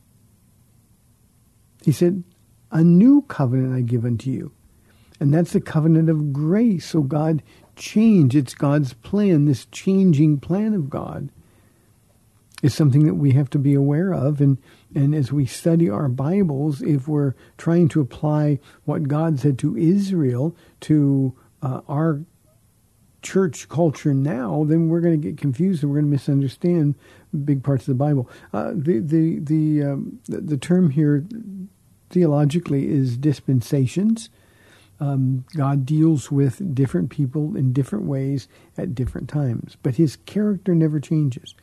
He 1.84 1.92
said, 1.92 2.24
A 2.70 2.82
new 2.82 3.22
covenant 3.22 3.74
I 3.74 3.80
give 3.80 4.04
unto 4.04 4.30
you. 4.30 4.52
And 5.18 5.32
that's 5.32 5.52
the 5.52 5.60
covenant 5.60 6.10
of 6.10 6.32
grace. 6.32 6.86
So 6.86 7.02
God 7.02 7.42
change. 7.74 8.34
It's 8.36 8.54
God's 8.54 8.92
plan. 8.92 9.44
This 9.44 9.66
changing 9.66 10.40
plan 10.40 10.74
of 10.74 10.90
God 10.90 11.30
is 12.62 12.74
something 12.74 13.04
that 13.04 13.14
we 13.14 13.32
have 13.32 13.50
to 13.50 13.58
be 13.58 13.74
aware 13.74 14.12
of. 14.12 14.40
And, 14.40 14.58
and 14.94 15.14
as 15.14 15.32
we 15.32 15.46
study 15.46 15.88
our 15.88 16.08
Bibles, 16.08 16.82
if 16.82 17.06
we're 17.06 17.34
trying 17.58 17.88
to 17.88 18.00
apply 18.00 18.58
what 18.84 19.08
God 19.08 19.38
said 19.38 19.58
to 19.60 19.76
Israel 19.76 20.56
to 20.80 21.34
uh, 21.62 21.80
our 21.88 22.20
church 23.22 23.68
culture 23.68 24.14
now, 24.14 24.64
then 24.64 24.88
we're 24.88 25.00
going 25.00 25.20
to 25.20 25.28
get 25.28 25.38
confused 25.38 25.82
and 25.82 25.90
we're 25.90 25.98
going 25.98 26.10
to 26.10 26.14
misunderstand 26.14 26.94
big 27.44 27.62
parts 27.62 27.82
of 27.82 27.88
the 27.88 28.04
Bible. 28.04 28.30
Uh, 28.52 28.70
the 28.74 29.00
the 29.00 29.38
the, 29.40 29.82
um, 29.82 30.20
the, 30.26 30.40
the 30.40 30.56
term 30.56 30.90
here 30.90 31.24
theologically 32.16 32.88
is 32.88 33.18
dispensations. 33.18 34.30
Um, 34.98 35.44
God 35.54 35.84
deals 35.84 36.32
with 36.32 36.74
different 36.74 37.10
people 37.10 37.54
in 37.54 37.74
different 37.74 38.06
ways 38.06 38.48
at 38.78 38.94
different 38.94 39.28
times, 39.28 39.76
but 39.82 39.96
His 39.96 40.16
character 40.24 40.74
never 40.74 40.98
changes. 40.98 41.54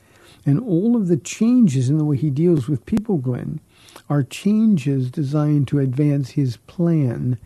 And 0.46 0.60
all 0.60 0.96
of 0.96 1.08
the 1.08 1.18
changes 1.18 1.89
in 1.89 1.98
the 1.98 2.06
way 2.06 2.18
He 2.18 2.30
deals 2.30 2.68
with 2.68 2.86
people, 2.86 3.18
Glenn, 3.18 3.62
are 4.12 4.22
changes 4.22 5.10
designed 5.10 5.68
to 5.70 5.80
advance 5.80 6.32
His 6.32 6.58
plan 6.58 7.39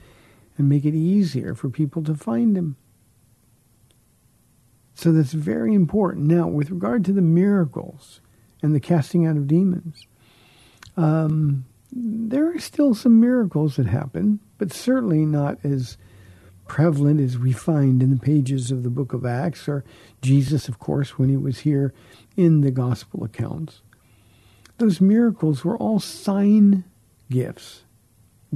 and 0.58 0.67
make 0.67 0.84
it 0.84 0.93
easier 0.93 1.56
for 1.56 1.70
people 1.70 2.04
to 2.04 2.13
find 2.13 2.58
Him. 2.58 2.76
So 4.96 5.13
that's 5.13 5.32
very 5.32 5.74
important. 5.74 6.28
Now, 6.28 6.50
with 6.50 6.72
regard 6.72 7.06
to 7.06 7.13
the 7.13 7.22
miracles 7.22 8.20
and 8.62 8.76
the 8.76 8.82
casting 8.82 9.26
out 9.26 9.38
of 9.38 9.48
demons, 9.48 10.08
um, 10.98 11.63
there 11.91 12.54
are 12.54 12.60
still 12.60 12.93
some 12.93 13.19
miracles 13.19 13.76
that 13.76 13.88
happen, 13.88 14.39
but 14.58 14.73
certainly 14.73 15.26
not 15.26 15.58
as 15.63 15.97
prevalent 16.67 17.21
as 17.21 17.38
we 17.38 17.54
find 17.54 18.04
in 18.04 18.10
the 18.10 18.19
pages 18.19 18.71
of 18.71 18.84
the 18.84 18.89
book 18.89 19.13
of 19.13 19.26
Acts 19.26 19.67
or 19.67 19.86
Jesus, 20.21 20.67
of 20.67 20.80
course, 20.80 21.17
when 21.17 21.30
he 21.30 21.38
was 21.38 21.60
here 21.60 21.93
in 22.36 22.62
the 22.62 22.71
gospel 22.71 23.23
accounts. 23.23 23.82
Those 24.78 25.02
miracles 25.02 25.63
were 25.63 25.78
all 25.78 26.00
sign 26.00 26.84
gifts. 27.32 27.84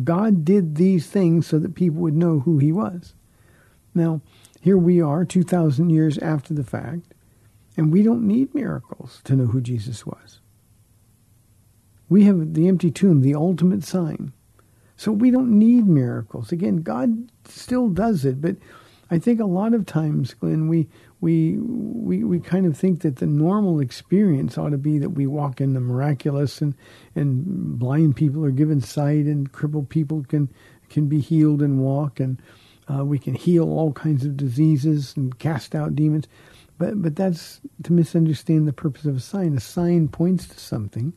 God 0.03 0.45
did 0.45 0.75
these 0.75 1.07
things 1.07 1.47
so 1.47 1.59
that 1.59 1.75
people 1.75 2.01
would 2.01 2.15
know 2.15 2.39
who 2.39 2.57
he 2.57 2.71
was. 2.71 3.13
Now, 3.93 4.21
here 4.61 4.77
we 4.77 5.01
are 5.01 5.25
2,000 5.25 5.89
years 5.89 6.17
after 6.19 6.53
the 6.53 6.63
fact, 6.63 7.13
and 7.75 7.91
we 7.91 8.03
don't 8.03 8.27
need 8.27 8.53
miracles 8.53 9.21
to 9.25 9.35
know 9.35 9.47
who 9.47 9.61
Jesus 9.61 10.05
was. 10.05 10.39
We 12.11 12.25
have 12.25 12.55
the 12.55 12.67
empty 12.67 12.91
tomb, 12.91 13.21
the 13.21 13.35
ultimate 13.35 13.85
sign. 13.85 14.33
So 14.97 15.13
we 15.13 15.31
don't 15.31 15.57
need 15.57 15.87
miracles. 15.87 16.51
Again, 16.51 16.81
God 16.81 17.31
still 17.45 17.87
does 17.87 18.25
it, 18.25 18.41
but 18.41 18.57
I 19.09 19.17
think 19.17 19.39
a 19.39 19.45
lot 19.45 19.73
of 19.73 19.85
times, 19.85 20.33
Glenn, 20.33 20.67
we, 20.67 20.89
we, 21.21 21.57
we, 21.57 22.25
we 22.25 22.41
kind 22.41 22.65
of 22.65 22.77
think 22.77 23.03
that 23.03 23.15
the 23.15 23.27
normal 23.27 23.79
experience 23.79 24.57
ought 24.57 24.71
to 24.71 24.77
be 24.77 24.99
that 24.99 25.11
we 25.11 25.25
walk 25.25 25.61
in 25.61 25.73
the 25.73 25.79
miraculous 25.79 26.59
and, 26.59 26.75
and 27.15 27.79
blind 27.79 28.17
people 28.17 28.43
are 28.43 28.51
given 28.51 28.81
sight 28.81 29.23
and 29.23 29.53
crippled 29.53 29.87
people 29.87 30.25
can, 30.27 30.49
can 30.89 31.07
be 31.07 31.21
healed 31.21 31.61
and 31.61 31.79
walk 31.79 32.19
and 32.19 32.41
uh, 32.93 33.05
we 33.05 33.19
can 33.19 33.35
heal 33.35 33.69
all 33.71 33.93
kinds 33.93 34.25
of 34.25 34.35
diseases 34.35 35.13
and 35.15 35.39
cast 35.39 35.75
out 35.75 35.95
demons. 35.95 36.27
But, 36.77 37.01
but 37.01 37.15
that's 37.15 37.61
to 37.83 37.93
misunderstand 37.93 38.67
the 38.67 38.73
purpose 38.73 39.05
of 39.05 39.15
a 39.15 39.21
sign. 39.21 39.55
A 39.55 39.61
sign 39.61 40.09
points 40.09 40.45
to 40.47 40.59
something. 40.59 41.13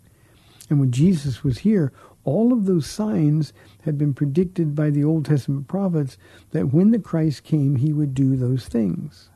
And 0.71 0.81
when 0.81 0.91
Jesus 0.91 1.45
was 1.45 1.59
here, 1.59 1.93
all 2.25 2.53
of 2.53 2.65
those 2.65 2.87
signs 2.87 3.53
had 3.83 3.99
been 3.99 4.15
predicted 4.15 4.75
by 4.75 4.91
the 4.91 5.05
Old 5.05 5.27
Testament 5.27 5.69
prophets 5.69 6.17
that 6.53 6.73
when 6.73 6.91
the 6.91 6.99
Christ 6.99 7.45
came, 7.45 7.77
he 7.77 7.93
would 7.93 8.15
do 8.15 8.37
those 8.37 8.67
things. 8.67 9.29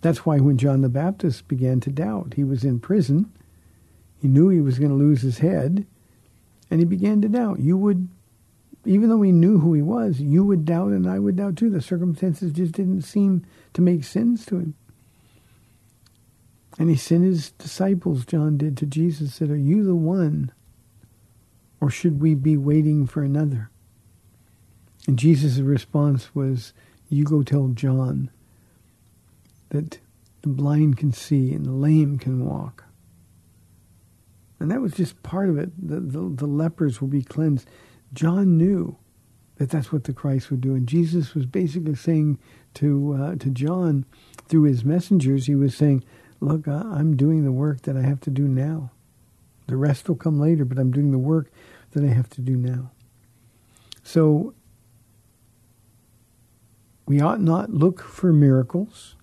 That's 0.00 0.24
why 0.24 0.38
when 0.38 0.58
John 0.58 0.80
the 0.80 0.88
Baptist 0.88 1.46
began 1.48 1.80
to 1.80 1.90
doubt, 1.90 2.34
he 2.34 2.44
was 2.44 2.64
in 2.64 2.80
prison. 2.80 3.30
He 4.20 4.28
knew 4.28 4.48
he 4.48 4.60
was 4.60 4.78
going 4.78 4.90
to 4.90 4.96
lose 4.96 5.22
his 5.22 5.38
head, 5.38 5.86
and 6.70 6.80
he 6.80 6.86
began 6.86 7.20
to 7.22 7.28
doubt. 7.28 7.60
You 7.60 7.76
would 7.76 8.08
even 8.84 9.08
though 9.08 9.22
he 9.22 9.30
knew 9.30 9.58
who 9.58 9.74
he 9.74 9.82
was, 9.82 10.20
you 10.20 10.44
would 10.44 10.64
doubt 10.64 10.90
and 10.90 11.08
I 11.08 11.18
would 11.18 11.36
doubt 11.36 11.56
too. 11.56 11.70
The 11.70 11.80
circumstances 11.80 12.52
just 12.52 12.72
didn't 12.72 13.02
seem 13.02 13.44
to 13.74 13.80
make 13.80 14.02
sense 14.02 14.44
to 14.46 14.56
him. 14.56 14.74
And 16.78 16.88
he 16.88 16.96
sent 16.96 17.24
his 17.24 17.50
disciples, 17.52 18.24
John 18.24 18.56
did, 18.56 18.76
to 18.78 18.86
Jesus, 18.86 19.34
said, 19.34 19.50
Are 19.50 19.56
you 19.56 19.84
the 19.84 19.94
one? 19.94 20.52
Or 21.80 21.90
should 21.90 22.20
we 22.20 22.34
be 22.34 22.56
waiting 22.56 23.06
for 23.06 23.22
another? 23.22 23.70
And 25.06 25.18
Jesus' 25.18 25.58
response 25.58 26.34
was, 26.34 26.72
You 27.08 27.24
go 27.24 27.42
tell 27.42 27.68
John 27.68 28.30
that 29.70 29.98
the 30.42 30.48
blind 30.48 30.96
can 30.96 31.12
see 31.12 31.52
and 31.52 31.66
the 31.66 31.72
lame 31.72 32.18
can 32.18 32.44
walk. 32.44 32.84
And 34.60 34.70
that 34.70 34.80
was 34.80 34.92
just 34.92 35.22
part 35.22 35.48
of 35.48 35.58
it. 35.58 35.70
The, 35.76 36.00
the, 36.00 36.34
the 36.34 36.46
lepers 36.46 37.00
will 37.00 37.08
be 37.08 37.22
cleansed. 37.22 37.68
John 38.12 38.56
knew 38.56 38.96
that 39.56 39.70
that's 39.70 39.92
what 39.92 40.04
the 40.04 40.12
Christ 40.12 40.50
would 40.50 40.60
do, 40.60 40.74
and 40.74 40.88
Jesus 40.88 41.34
was 41.34 41.46
basically 41.46 41.94
saying 41.94 42.38
to 42.74 43.14
uh, 43.14 43.34
to 43.36 43.50
John 43.50 44.04
through 44.48 44.64
his 44.64 44.84
messengers, 44.84 45.46
he 45.46 45.54
was 45.54 45.74
saying, 45.74 46.04
"Look, 46.42 46.66
I'm 46.66 47.16
doing 47.16 47.44
the 47.44 47.52
work 47.52 47.82
that 47.82 47.96
I 47.96 48.02
have 48.02 48.20
to 48.22 48.30
do 48.30 48.48
now. 48.48 48.90
The 49.68 49.76
rest 49.76 50.08
will 50.08 50.16
come 50.16 50.40
later, 50.40 50.64
but 50.64 50.78
I'm 50.78 50.90
doing 50.90 51.12
the 51.12 51.18
work 51.18 51.50
that 51.92 52.02
I 52.02 52.08
have 52.08 52.28
to 52.30 52.40
do 52.40 52.56
now." 52.56 52.90
So 54.02 54.52
we 57.06 57.20
ought 57.20 57.40
not 57.40 57.72
look 57.72 58.00
for 58.00 58.32
miracles. 58.32 59.14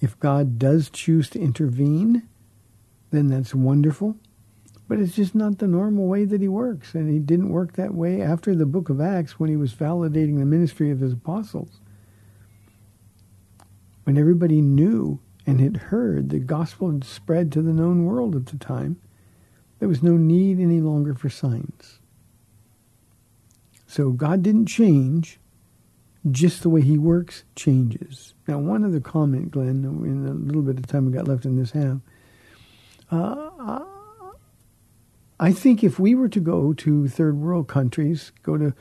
If 0.00 0.18
God 0.20 0.58
does 0.60 0.90
choose 0.90 1.28
to 1.30 1.40
intervene, 1.40 2.22
then 3.10 3.26
that's 3.26 3.54
wonderful. 3.54 4.16
But 4.86 5.00
it's 5.00 5.16
just 5.16 5.34
not 5.34 5.58
the 5.58 5.66
normal 5.66 6.06
way 6.06 6.24
that 6.24 6.40
he 6.40 6.48
works. 6.48 6.94
And 6.94 7.08
he 7.08 7.18
didn't 7.18 7.48
work 7.48 7.72
that 7.72 7.94
way 7.94 8.20
after 8.20 8.54
the 8.54 8.66
book 8.66 8.90
of 8.90 9.00
Acts 9.00 9.40
when 9.40 9.50
he 9.50 9.56
was 9.56 9.74
validating 9.74 10.38
the 10.38 10.44
ministry 10.44 10.90
of 10.90 11.00
his 11.00 11.14
apostles. 11.14 11.80
When 14.04 14.18
everybody 14.18 14.60
knew 14.60 15.18
and 15.46 15.60
had 15.60 15.76
heard 15.76 16.30
the 16.30 16.38
gospel 16.38 16.90
had 16.90 17.04
spread 17.04 17.52
to 17.52 17.62
the 17.62 17.72
known 17.72 18.04
world 18.04 18.34
at 18.34 18.46
the 18.46 18.56
time, 18.56 19.00
there 19.78 19.88
was 19.88 20.02
no 20.02 20.16
need 20.16 20.60
any 20.60 20.80
longer 20.80 21.14
for 21.14 21.28
signs. 21.28 21.98
So 23.86 24.10
God 24.10 24.42
didn't 24.42 24.66
change, 24.66 25.38
just 26.30 26.62
the 26.62 26.70
way 26.70 26.80
he 26.80 26.98
works 26.98 27.44
changes. 27.54 28.34
Now, 28.48 28.58
one 28.58 28.84
other 28.84 29.00
comment, 29.00 29.50
Glenn, 29.50 29.84
in 29.84 30.24
the 30.24 30.32
little 30.32 30.62
bit 30.62 30.78
of 30.78 30.86
time 30.86 31.06
we 31.06 31.12
got 31.12 31.28
left 31.28 31.44
in 31.44 31.56
this 31.56 31.72
half. 31.72 31.98
Uh, 33.10 33.84
I 35.38 35.52
think 35.52 35.84
if 35.84 35.98
we 35.98 36.14
were 36.14 36.28
to 36.28 36.40
go 36.40 36.72
to 36.72 37.08
third 37.08 37.36
world 37.36 37.68
countries, 37.68 38.32
go 38.42 38.56
to 38.56 38.72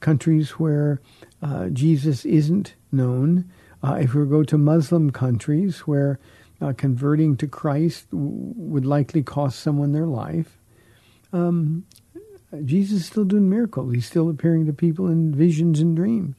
countries 0.00 0.50
where 0.52 1.00
uh, 1.42 1.68
Jesus 1.68 2.24
isn't 2.24 2.74
known, 2.92 3.50
uh, 3.82 3.98
if 4.00 4.14
we 4.14 4.26
go 4.26 4.42
to 4.42 4.58
Muslim 4.58 5.10
countries 5.10 5.80
where 5.80 6.18
uh, 6.60 6.72
converting 6.76 7.36
to 7.38 7.46
Christ 7.46 8.10
w- 8.10 8.30
would 8.56 8.84
likely 8.84 9.22
cost 9.22 9.60
someone 9.60 9.92
their 9.92 10.06
life, 10.06 10.58
um, 11.32 11.86
Jesus 12.64 13.00
is 13.00 13.06
still 13.06 13.24
doing 13.24 13.48
miracles. 13.48 13.94
He's 13.94 14.06
still 14.06 14.28
appearing 14.28 14.66
to 14.66 14.72
people 14.72 15.06
in 15.06 15.34
visions 15.34 15.80
and 15.80 15.96
dreams. 15.96 16.34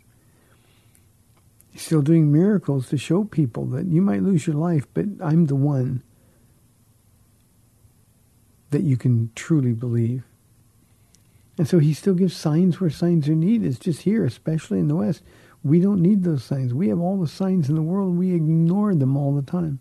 He's 1.71 1.83
still 1.83 2.01
doing 2.01 2.31
miracles 2.31 2.89
to 2.89 2.97
show 2.97 3.23
people 3.23 3.65
that 3.67 3.85
you 3.85 4.01
might 4.01 4.21
lose 4.21 4.45
your 4.45 4.57
life, 4.57 4.85
but 4.93 5.05
I'm 5.21 5.45
the 5.45 5.55
one 5.55 6.03
that 8.71 8.83
you 8.83 8.97
can 8.97 9.31
truly 9.35 9.73
believe. 9.73 10.23
And 11.57 11.67
so 11.67 11.79
he 11.79 11.93
still 11.93 12.13
gives 12.13 12.35
signs 12.35 12.81
where 12.81 12.89
signs 12.89 13.29
are 13.29 13.35
needed. 13.35 13.67
It's 13.67 13.79
just 13.79 14.01
here, 14.01 14.25
especially 14.25 14.79
in 14.79 14.87
the 14.87 14.95
West. 14.95 15.21
We 15.63 15.79
don't 15.79 16.01
need 16.01 16.23
those 16.23 16.43
signs. 16.43 16.73
We 16.73 16.89
have 16.89 16.99
all 16.99 17.19
the 17.19 17.27
signs 17.27 17.69
in 17.69 17.75
the 17.75 17.81
world. 17.81 18.17
We 18.17 18.33
ignore 18.33 18.95
them 18.95 19.17
all 19.17 19.35
the 19.35 19.43
time. 19.43 19.79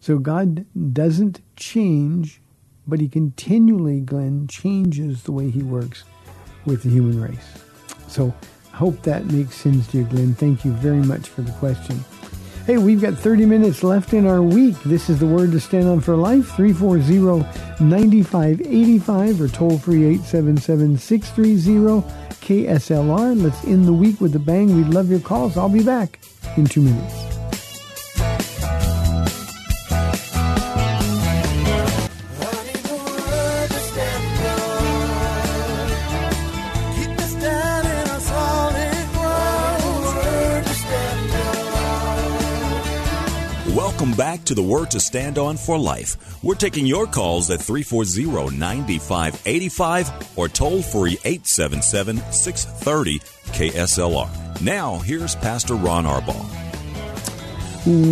So 0.00 0.18
God 0.18 0.66
doesn't 0.92 1.40
change, 1.56 2.40
but 2.86 3.00
he 3.00 3.08
continually, 3.08 4.00
Glenn, 4.00 4.48
changes 4.48 5.24
the 5.24 5.32
way 5.32 5.50
he 5.50 5.62
works 5.62 6.04
with 6.64 6.82
the 6.82 6.90
human 6.90 7.20
race. 7.20 7.64
So 8.08 8.34
I 8.72 8.76
hope 8.76 9.02
that 9.02 9.26
makes 9.26 9.56
sense 9.56 9.86
to 9.88 9.98
you, 9.98 10.04
Glenn. 10.04 10.34
Thank 10.34 10.64
you 10.64 10.72
very 10.72 11.02
much 11.02 11.28
for 11.28 11.42
the 11.42 11.52
question. 11.52 12.04
Hey, 12.66 12.76
we've 12.78 13.00
got 13.00 13.14
30 13.14 13.46
minutes 13.46 13.84
left 13.84 14.12
in 14.12 14.26
our 14.26 14.42
week. 14.42 14.74
This 14.82 15.08
is 15.08 15.20
the 15.20 15.26
word 15.26 15.52
to 15.52 15.60
stand 15.60 15.86
on 15.86 16.00
for 16.00 16.16
life, 16.16 16.50
340-9585 16.56 19.40
or 19.40 19.46
toll 19.46 19.78
free 19.78 20.18
877-630 20.18 22.02
KSLR. 22.40 23.40
Let's 23.40 23.64
end 23.66 23.84
the 23.84 23.92
week 23.92 24.20
with 24.20 24.34
a 24.34 24.40
bang. 24.40 24.76
We'd 24.76 24.92
love 24.92 25.08
your 25.08 25.20
calls. 25.20 25.56
I'll 25.56 25.68
be 25.68 25.84
back 25.84 26.18
in 26.56 26.66
two 26.66 26.82
minutes. 26.82 27.25
To 44.46 44.54
the 44.54 44.62
Word 44.62 44.90
to 44.92 45.00
Stand 45.00 45.38
On 45.38 45.56
for 45.56 45.76
Life. 45.76 46.42
We're 46.42 46.54
taking 46.54 46.86
your 46.86 47.06
calls 47.06 47.50
at 47.50 47.60
340 47.60 48.56
9585 48.56 50.38
or 50.38 50.48
toll 50.48 50.82
free 50.82 51.18
877 51.24 52.18
630 52.32 53.18
KSLR. 53.52 54.62
Now, 54.62 54.98
here's 54.98 55.34
Pastor 55.36 55.74
Ron 55.74 56.04
Arbaugh. 56.04 56.46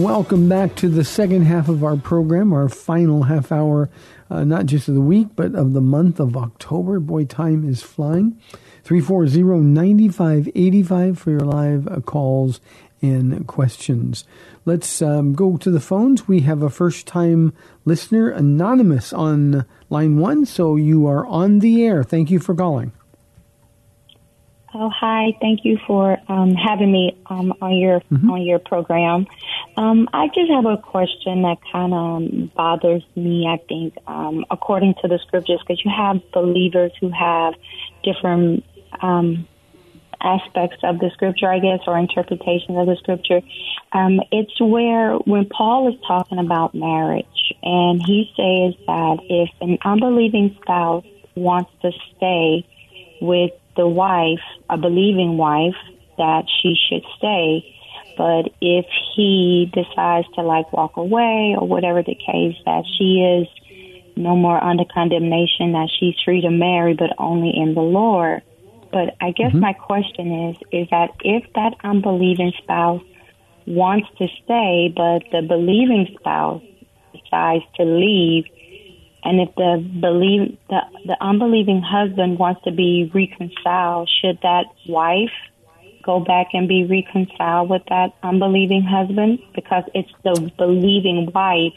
Welcome 0.03 0.49
back 0.49 0.77
to 0.77 0.89
the 0.89 1.05
second 1.05 1.43
half 1.43 1.69
of 1.69 1.83
our 1.83 1.97
program, 1.97 2.53
our 2.53 2.69
final 2.69 3.25
half 3.25 3.51
hour, 3.51 3.91
uh, 4.31 4.45
not 4.45 4.67
just 4.67 4.89
of 4.89 4.95
the 4.95 5.01
week, 5.01 5.29
but 5.35 5.55
of 5.55 5.73
the 5.73 5.81
month 5.81 6.21
of 6.21 6.37
October. 6.37 7.01
Boy, 7.01 7.25
time 7.25 7.69
is 7.69 7.83
flying. 7.83 8.39
340-9585 8.85 11.17
for 11.17 11.31
your 11.31 11.41
live 11.41 11.89
uh, 11.89 12.01
calls 12.01 12.61
and 13.05 13.47
questions. 13.47 14.25
Let's 14.65 15.03
um, 15.03 15.35
go 15.35 15.57
to 15.59 15.71
the 15.71 15.81
phones. 15.81 16.27
We 16.27 16.41
have 16.41 16.63
a 16.63 16.71
first-time 16.71 17.53
listener, 17.85 18.31
Anonymous, 18.31 19.13
on 19.13 19.67
line 19.91 20.17
one, 20.17 20.47
so 20.47 20.77
you 20.77 21.07
are 21.07 21.27
on 21.27 21.59
the 21.59 21.85
air. 21.85 22.03
Thank 22.03 22.31
you 22.31 22.39
for 22.39 22.55
calling. 22.55 22.93
Oh, 24.77 24.91
hi. 24.91 25.37
Thank 25.41 25.65
you 25.65 25.79
for 25.87 26.19
um, 26.29 26.55
having 26.55 26.91
me 26.91 27.17
um, 27.27 27.55
on 27.61 27.77
your 27.77 28.03
on 28.29 28.43
your 28.43 28.59
program. 28.59 29.29
Um, 29.77 30.09
I 30.13 30.27
just 30.29 30.51
have 30.51 30.67
a 30.67 30.77
question 30.77 31.43
that 31.43 31.59
kind 31.71 31.95
of 31.95 32.55
bothers 32.55 33.05
me. 33.15 33.47
I 33.47 33.59
think, 33.69 33.97
um, 34.09 34.45
according 34.51 34.95
to 35.03 35.07
the 35.07 35.21
scriptures, 35.21 35.61
because 35.61 35.85
you 35.85 35.93
have 35.97 36.21
believers 36.33 36.91
who 37.01 37.09
have 37.11 37.55
different 38.03 38.65
um, 39.01 39.47
aspects 40.25 40.79
of 40.83 40.99
the 40.99 41.11
scripture, 41.13 41.49
I 41.49 41.59
guess, 41.59 41.81
or 41.87 41.99
interpretations 41.99 42.77
of 42.79 42.87
the 42.87 42.97
scripture. 42.97 43.41
Um, 43.93 44.21
it's 44.33 44.59
where 44.61 45.15
when 45.19 45.47
Paul 45.47 45.93
is 45.93 46.01
talking 46.07 46.39
about 46.39 46.75
marriage, 46.75 47.55
and 47.63 48.03
he 48.05 48.33
says 48.37 48.75
that 48.87 49.19
if 49.29 49.51
an 49.61 49.79
unbelieving 49.85 50.57
spouse 50.63 51.05
wants 51.37 51.71
to 51.83 51.93
stay 52.17 52.67
with 53.21 53.53
the 53.77 53.87
wife, 53.87 54.43
a 54.71 54.79
believing 54.79 55.37
wife, 55.37 55.77
that 56.17 56.45
she 56.63 56.75
should 56.89 57.05
stay. 57.19 57.65
But 58.17 58.51
if 58.61 58.87
he 59.17 59.71
decides 59.73 60.27
to 60.35 60.43
like 60.43 60.73
walk 60.73 60.97
away 60.97 61.57
or 61.59 61.67
whatever 61.67 62.03
the 62.03 62.15
case, 62.15 62.57
that 62.65 62.85
she 62.97 63.21
is 63.21 63.49
no 64.17 64.37
more 64.37 64.63
under 64.63 64.85
condemnation, 64.85 65.73
that 65.73 65.91
she's 65.99 66.15
free 66.25 66.41
to 66.43 66.51
marry, 66.51 66.95
but 66.95 67.11
only 67.19 67.53
in 67.55 67.75
the 67.75 67.81
Lord. 67.81 68.43
But 68.95 69.17
I 69.21 69.33
guess 69.33 69.51
mm-hmm. 69.51 69.59
my 69.59 69.73
question 69.73 70.51
is, 70.51 70.57
is 70.71 70.89
that 70.91 71.11
if 71.25 71.43
that 71.55 71.75
unbelieving 71.83 72.53
spouse 72.63 73.03
wants 73.67 74.07
to 74.19 74.29
stay, 74.45 74.93
but 74.95 75.25
the 75.33 75.43
believing 75.43 76.15
spouse 76.17 76.63
decides 77.13 77.65
to 77.75 77.85
leave, 77.85 78.45
and 79.25 79.41
if 79.41 79.53
the 79.57 79.85
believe 80.01 80.57
the 80.71 80.81
the 81.07 81.17
unbelieving 81.21 81.83
husband 81.83 82.39
wants 82.39 82.63
to 82.63 82.71
be 82.71 83.11
reconciled, 83.13 84.09
should 84.21 84.39
that 84.43 84.67
wife 84.87 85.35
go 86.05 86.21
back 86.21 86.51
and 86.53 86.69
be 86.69 86.85
reconciled 86.85 87.69
with 87.71 87.83
that 87.89 88.15
unbelieving 88.23 88.83
husband? 88.83 89.41
Because 89.57 89.83
it's 89.93 90.15
the 90.23 90.53
believing 90.57 91.33
wife 91.35 91.75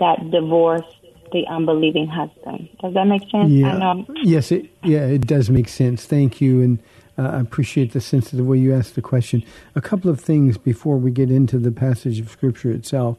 that 0.00 0.30
divorced 0.30 0.95
the 1.36 1.46
unbelieving 1.52 2.06
husband. 2.06 2.68
Does 2.80 2.94
that 2.94 3.04
make 3.04 3.22
sense? 3.30 3.52
I 3.64 3.78
know. 3.78 4.06
Yes, 4.22 4.50
it, 4.50 4.70
yeah, 4.82 5.04
it 5.06 5.26
does 5.26 5.50
make 5.50 5.68
sense. 5.68 6.06
Thank 6.06 6.40
you, 6.40 6.62
and 6.62 6.82
uh, 7.18 7.28
I 7.28 7.40
appreciate 7.40 7.92
the 7.92 8.00
sensitive 8.00 8.46
way 8.46 8.58
you 8.58 8.74
asked 8.74 8.94
the 8.94 9.02
question. 9.02 9.44
A 9.74 9.82
couple 9.82 10.10
of 10.10 10.18
things 10.18 10.56
before 10.56 10.96
we 10.96 11.10
get 11.10 11.30
into 11.30 11.58
the 11.58 11.72
passage 11.72 12.18
of 12.18 12.30
Scripture 12.30 12.70
itself. 12.70 13.18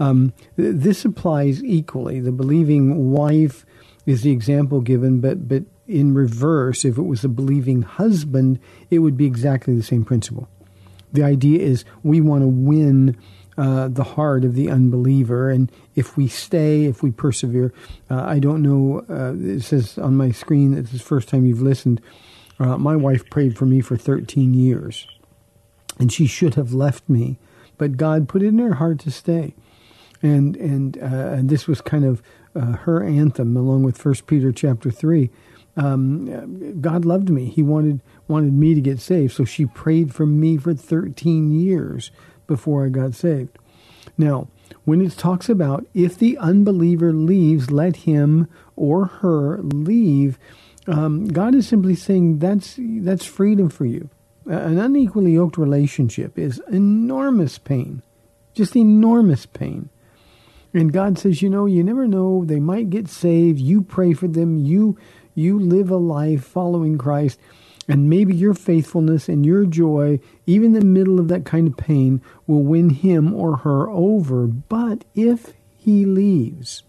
Um, 0.00 0.32
th- 0.56 0.76
this 0.76 1.04
applies 1.04 1.62
equally. 1.62 2.20
The 2.20 2.32
believing 2.32 3.12
wife 3.12 3.66
is 4.06 4.22
the 4.22 4.30
example 4.30 4.80
given, 4.80 5.20
but 5.20 5.46
but 5.46 5.64
in 5.86 6.14
reverse, 6.14 6.84
if 6.84 6.96
it 6.96 7.02
was 7.02 7.24
a 7.24 7.28
believing 7.28 7.82
husband, 7.82 8.58
it 8.90 9.00
would 9.00 9.16
be 9.16 9.26
exactly 9.26 9.74
the 9.74 9.82
same 9.82 10.04
principle. 10.04 10.48
The 11.12 11.22
idea 11.22 11.60
is 11.60 11.84
we 12.02 12.20
want 12.20 12.42
to 12.42 12.48
win 12.48 13.16
uh, 13.58 13.88
the 13.88 14.04
heart 14.04 14.44
of 14.44 14.54
the 14.54 14.70
unbeliever, 14.70 15.50
and 15.50 15.72
if 15.96 16.16
we 16.16 16.28
stay, 16.28 16.84
if 16.84 17.02
we 17.02 17.10
persevere, 17.10 17.72
uh, 18.08 18.22
I 18.22 18.38
don't 18.38 18.62
know. 18.62 19.04
Uh, 19.10 19.34
it 19.36 19.62
says 19.62 19.98
on 19.98 20.16
my 20.16 20.30
screen 20.30 20.76
that 20.76 20.82
this 20.82 20.94
is 20.94 21.00
the 21.00 21.06
first 21.06 21.28
time 21.28 21.44
you've 21.44 21.60
listened. 21.60 22.00
Uh, 22.60 22.78
my 22.78 22.94
wife 22.94 23.28
prayed 23.30 23.58
for 23.58 23.66
me 23.66 23.80
for 23.80 23.96
13 23.96 24.54
years, 24.54 25.08
and 25.98 26.12
she 26.12 26.24
should 26.24 26.54
have 26.54 26.72
left 26.72 27.08
me, 27.08 27.40
but 27.78 27.96
God 27.96 28.28
put 28.28 28.42
it 28.42 28.46
in 28.46 28.60
her 28.60 28.74
heart 28.74 29.00
to 29.00 29.10
stay, 29.10 29.56
and 30.22 30.54
and 30.56 30.96
uh, 30.98 31.34
and 31.34 31.48
this 31.48 31.66
was 31.66 31.80
kind 31.80 32.04
of 32.04 32.22
her 32.54 33.02
anthem, 33.02 33.56
along 33.56 33.82
with 33.82 33.98
First 33.98 34.28
Peter 34.28 34.52
chapter 34.52 34.90
three. 34.90 35.30
Um, 35.76 36.80
God 36.80 37.04
loved 37.04 37.28
me. 37.28 37.46
He 37.46 37.62
wanted 37.64 38.02
wanted 38.28 38.52
me 38.52 38.74
to 38.74 38.80
get 38.80 39.00
saved, 39.00 39.32
so 39.32 39.44
she 39.44 39.66
prayed 39.66 40.14
for 40.14 40.26
me 40.26 40.56
for 40.58 40.74
13 40.74 41.52
years 41.52 42.12
before 42.48 42.84
I 42.84 42.88
got 42.88 43.14
saved. 43.14 43.56
Now, 44.16 44.48
when 44.84 45.00
it 45.00 45.12
talks 45.12 45.48
about 45.48 45.86
if 45.94 46.18
the 46.18 46.36
unbeliever 46.38 47.12
leaves, 47.12 47.70
let 47.70 47.96
him 47.98 48.48
or 48.74 49.06
her 49.06 49.58
leave, 49.62 50.38
um, 50.88 51.28
God 51.28 51.54
is 51.54 51.68
simply 51.68 51.94
saying 51.94 52.38
that's 52.38 52.74
that's 52.78 53.24
freedom 53.24 53.68
for 53.68 53.84
you. 53.84 54.08
An 54.46 54.78
unequally 54.78 55.34
yoked 55.34 55.58
relationship 55.58 56.38
is 56.38 56.60
enormous 56.70 57.58
pain, 57.58 58.02
just 58.54 58.74
enormous 58.74 59.46
pain. 59.46 59.90
And 60.72 60.92
God 60.92 61.18
says, 61.18 61.42
you 61.42 61.50
know, 61.50 61.66
you 61.66 61.84
never 61.84 62.06
know; 62.06 62.44
they 62.44 62.60
might 62.60 62.90
get 62.90 63.08
saved. 63.08 63.60
You 63.60 63.82
pray 63.82 64.14
for 64.14 64.26
them. 64.26 64.58
You 64.58 64.98
you 65.34 65.58
live 65.58 65.90
a 65.90 65.96
life 65.96 66.44
following 66.44 66.98
Christ. 66.98 67.38
And 67.88 68.10
maybe 68.10 68.34
your 68.34 68.52
faithfulness 68.52 69.28
and 69.28 69.46
your 69.46 69.64
joy, 69.64 70.20
even 70.44 70.74
in 70.74 70.80
the 70.80 70.84
middle 70.84 71.18
of 71.18 71.28
that 71.28 71.46
kind 71.46 71.66
of 71.66 71.76
pain, 71.78 72.20
will 72.46 72.62
win 72.62 72.90
him 72.90 73.32
or 73.32 73.56
her 73.58 73.88
over. 73.88 74.46
But 74.46 75.04
if 75.14 75.54
he 75.74 76.04
leaves, 76.04 76.82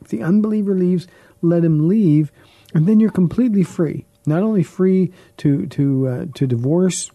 if 0.00 0.08
the 0.08 0.22
unbeliever 0.22 0.74
leaves, 0.74 1.06
let 1.42 1.64
him 1.64 1.86
leave, 1.86 2.32
and 2.74 2.86
then 2.86 2.98
you're 2.98 3.10
completely 3.10 3.62
free. 3.62 4.06
Not 4.26 4.42
only 4.42 4.62
free 4.62 5.12
to 5.38 5.66
to 5.66 6.08
uh, 6.08 6.26
to 6.34 6.46
divorce, 6.46 7.10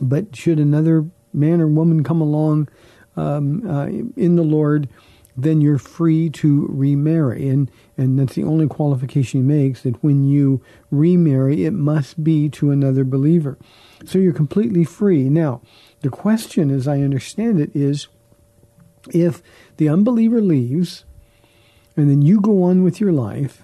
but 0.00 0.34
should 0.34 0.60
another 0.60 1.04
man 1.32 1.60
or 1.60 1.66
woman 1.66 2.02
come 2.02 2.20
along 2.20 2.68
um, 3.16 3.68
uh, 3.68 3.86
in 3.86 4.36
the 4.36 4.42
Lord, 4.42 4.88
then 5.36 5.60
you're 5.60 5.78
free 5.78 6.30
to 6.30 6.66
remarry. 6.68 7.48
And, 7.48 7.70
and 7.96 8.18
that's 8.18 8.34
the 8.34 8.44
only 8.44 8.66
qualification 8.66 9.40
he 9.40 9.46
makes 9.46 9.82
that 9.82 10.02
when 10.02 10.24
you 10.24 10.62
remarry, 10.90 11.64
it 11.64 11.72
must 11.72 12.22
be 12.22 12.48
to 12.50 12.70
another 12.70 13.04
believer. 13.04 13.58
So 14.04 14.18
you're 14.18 14.32
completely 14.32 14.84
free. 14.84 15.28
Now, 15.28 15.62
the 16.00 16.10
question, 16.10 16.70
as 16.70 16.86
I 16.86 17.00
understand 17.00 17.60
it, 17.60 17.74
is 17.74 18.08
if 19.12 19.42
the 19.78 19.88
unbeliever 19.88 20.40
leaves 20.40 21.04
and 21.96 22.10
then 22.10 22.22
you 22.22 22.40
go 22.40 22.62
on 22.64 22.82
with 22.82 23.00
your 23.00 23.12
life, 23.12 23.62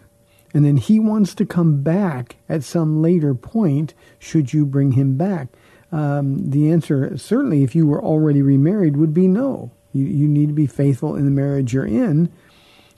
and 0.54 0.64
then 0.64 0.76
he 0.76 1.00
wants 1.00 1.34
to 1.34 1.46
come 1.46 1.82
back 1.82 2.36
at 2.48 2.62
some 2.62 3.00
later 3.00 3.34
point, 3.34 3.94
should 4.18 4.52
you 4.52 4.66
bring 4.66 4.92
him 4.92 5.16
back? 5.16 5.48
um, 5.92 6.50
the 6.50 6.70
answer, 6.70 7.16
certainly 7.18 7.62
if 7.62 7.74
you 7.74 7.86
were 7.86 8.02
already 8.02 8.42
remarried, 8.42 8.96
would 8.96 9.14
be 9.14 9.28
no. 9.28 9.70
You, 9.92 10.06
you 10.06 10.26
need 10.26 10.48
to 10.48 10.54
be 10.54 10.66
faithful 10.66 11.14
in 11.14 11.26
the 11.26 11.30
marriage 11.30 11.74
you're 11.74 11.86
in. 11.86 12.32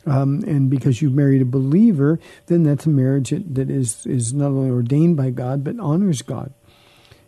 Um, 0.07 0.43
and 0.47 0.69
because 0.69 1.01
you've 1.01 1.15
married 1.15 1.41
a 1.41 1.47
believer, 1.47 2.21
then 2.47 2.63
that's 2.63 2.87
a 2.87 2.91
marriage 2.91 3.31
that, 3.31 3.71
is, 3.71 4.05
is 4.07 4.35
not 4.35 4.49
only 4.49 4.71
ordained 4.71 5.17
by 5.17 5.31
God, 5.31 5.65
but 5.65 5.79
honors 5.81 6.21
God. 6.23 6.53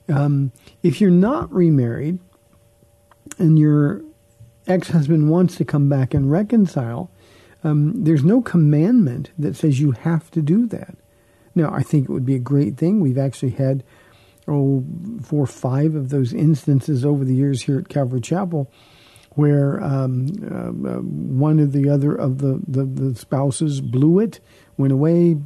Um, 0.08 0.52
if 0.82 1.00
you're 1.00 1.10
not 1.10 1.52
remarried 1.52 2.18
and 3.38 3.58
your 3.58 4.02
ex 4.66 4.90
husband 4.90 5.30
wants 5.30 5.56
to 5.56 5.64
come 5.64 5.88
back 5.88 6.12
and 6.14 6.30
reconcile, 6.30 7.10
um, 7.64 8.04
there's 8.04 8.24
no 8.24 8.42
commandment 8.42 9.30
that 9.38 9.56
says 9.56 9.80
you 9.80 9.92
have 9.92 10.30
to 10.32 10.42
do 10.42 10.66
that. 10.66 10.96
Now, 11.54 11.72
I 11.72 11.82
think 11.82 12.04
it 12.04 12.12
would 12.12 12.26
be 12.26 12.34
a 12.34 12.40
great 12.40 12.76
thing. 12.76 13.00
We've 13.00 13.18
actually 13.18 13.52
had 13.52 13.82
oh, 14.46 14.84
four 15.22 15.44
or 15.44 15.48
five 15.48 15.94
of 15.94 16.10
those 16.10 16.32
instances 16.32 17.04
over 17.04 17.24
the 17.24 17.34
years 17.34 17.62
here 17.62 17.78
at 17.78 17.88
Calvary 17.88 18.20
Chapel 18.20 18.70
where 19.36 19.82
um, 19.84 20.28
uh, 20.50 21.00
one 21.00 21.60
or 21.60 21.66
the 21.66 21.90
other 21.90 22.14
of 22.14 22.38
the, 22.38 22.58
the, 22.66 22.84
the, 22.84 23.14
spouses 23.14 23.82
blew 23.82 24.18
it, 24.18 24.40
went 24.78 24.94
away, 24.94 25.36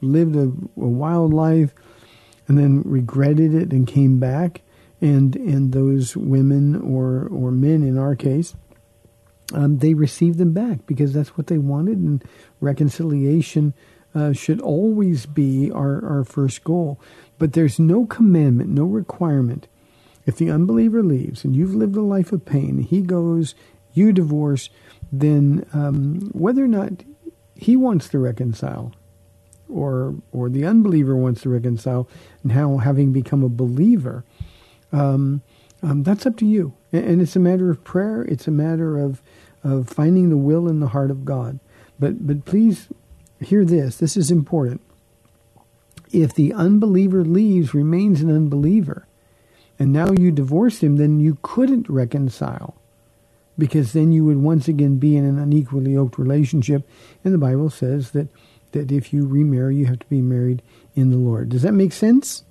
lived 0.00 0.34
a, 0.34 0.42
a, 0.42 0.50
wild 0.74 1.32
life, 1.32 1.72
and 2.48 2.58
then 2.58 2.82
regretted 2.84 3.54
it 3.54 3.72
and 3.72 3.86
came 3.86 4.18
back. 4.18 4.62
And, 5.00 5.36
and 5.36 5.72
those 5.72 6.16
women 6.16 6.74
or, 6.74 7.28
or 7.30 7.52
men 7.52 7.84
in 7.84 7.96
our 7.96 8.16
case, 8.16 8.54
um, 9.54 9.78
they 9.78 9.94
received 9.94 10.38
them 10.38 10.52
back 10.52 10.84
because 10.86 11.12
that's 11.12 11.36
what 11.38 11.46
they 11.46 11.58
wanted. 11.58 11.98
And 11.98 12.24
reconciliation 12.60 13.72
uh, 14.16 14.32
should 14.32 14.60
always 14.60 15.26
be 15.26 15.70
our, 15.70 16.04
our 16.04 16.24
first 16.24 16.64
goal. 16.64 17.00
But 17.38 17.52
there's 17.52 17.78
no 17.78 18.04
commandment, 18.04 18.70
no 18.70 18.84
requirement. 18.84 19.68
If 20.26 20.36
the 20.36 20.50
unbeliever 20.50 21.02
leaves 21.02 21.44
and 21.44 21.56
you've 21.56 21.74
lived 21.74 21.96
a 21.96 22.02
life 22.02 22.32
of 22.32 22.44
pain, 22.44 22.78
he 22.78 23.00
goes, 23.02 23.54
you 23.92 24.12
divorce, 24.12 24.70
then 25.10 25.66
um, 25.72 26.30
whether 26.32 26.64
or 26.64 26.68
not 26.68 27.04
he 27.54 27.76
wants 27.76 28.08
to 28.08 28.18
reconcile 28.18 28.92
or 29.68 30.16
or 30.32 30.48
the 30.48 30.64
unbeliever 30.64 31.16
wants 31.16 31.42
to 31.42 31.48
reconcile, 31.48 32.08
now 32.42 32.78
having 32.78 33.12
become 33.12 33.44
a 33.44 33.48
believer, 33.48 34.24
um, 34.92 35.42
um, 35.82 36.02
that's 36.02 36.26
up 36.26 36.36
to 36.36 36.46
you. 36.46 36.74
And, 36.92 37.04
and, 37.04 37.22
it's 37.22 37.36
a 37.36 37.40
matter 37.40 37.70
of 37.70 37.84
prayer. 37.84 38.22
It's 38.22 38.48
a 38.48 38.52
matter 38.52 38.98
of 38.98 39.22
of 39.62 39.88
finding 39.88 40.30
the 40.30 40.36
will 40.36 40.68
in 40.68 40.80
the 40.80 40.88
heart 40.88 41.10
of 41.10 41.24
God. 41.24 41.60
But 41.98 42.26
but 42.26 42.44
please 42.44 42.88
hear 43.40 43.64
this. 43.64 43.96
This 43.96 44.16
is 44.16 44.30
important 44.30 44.80
if 46.12 46.34
the 46.34 46.52
unbeliever 46.52 47.24
leaves, 47.24 47.72
remains 47.72 48.20
an 48.20 48.34
unbeliever, 48.34 49.06
and 49.80 49.94
now 49.94 50.12
you 50.12 50.30
divorce 50.30 50.82
him, 50.82 50.98
then 50.98 51.18
you 51.20 51.38
couldn't 51.40 51.88
reconcile 51.88 52.76
because 53.58 53.94
then 53.94 54.12
you 54.12 54.26
would 54.26 54.36
once 54.36 54.68
again 54.68 54.98
be 54.98 55.16
in 55.16 55.24
an 55.24 55.38
unequally 55.38 55.92
yoked 55.92 56.18
relationship. 56.18 56.86
And 57.24 57.32
the 57.32 57.38
Bible 57.38 57.70
says 57.70 58.10
that, 58.10 58.28
that 58.72 58.92
if 58.92 59.12
you 59.12 59.26
remarry, 59.26 59.76
you 59.76 59.86
have 59.86 59.98
to 60.00 60.06
be 60.06 60.20
married 60.20 60.60
in 60.94 61.08
the 61.08 61.16
Lord. 61.16 61.48
Does 61.48 61.62
that 61.62 61.72
make 61.72 61.92
sense? 61.92 62.44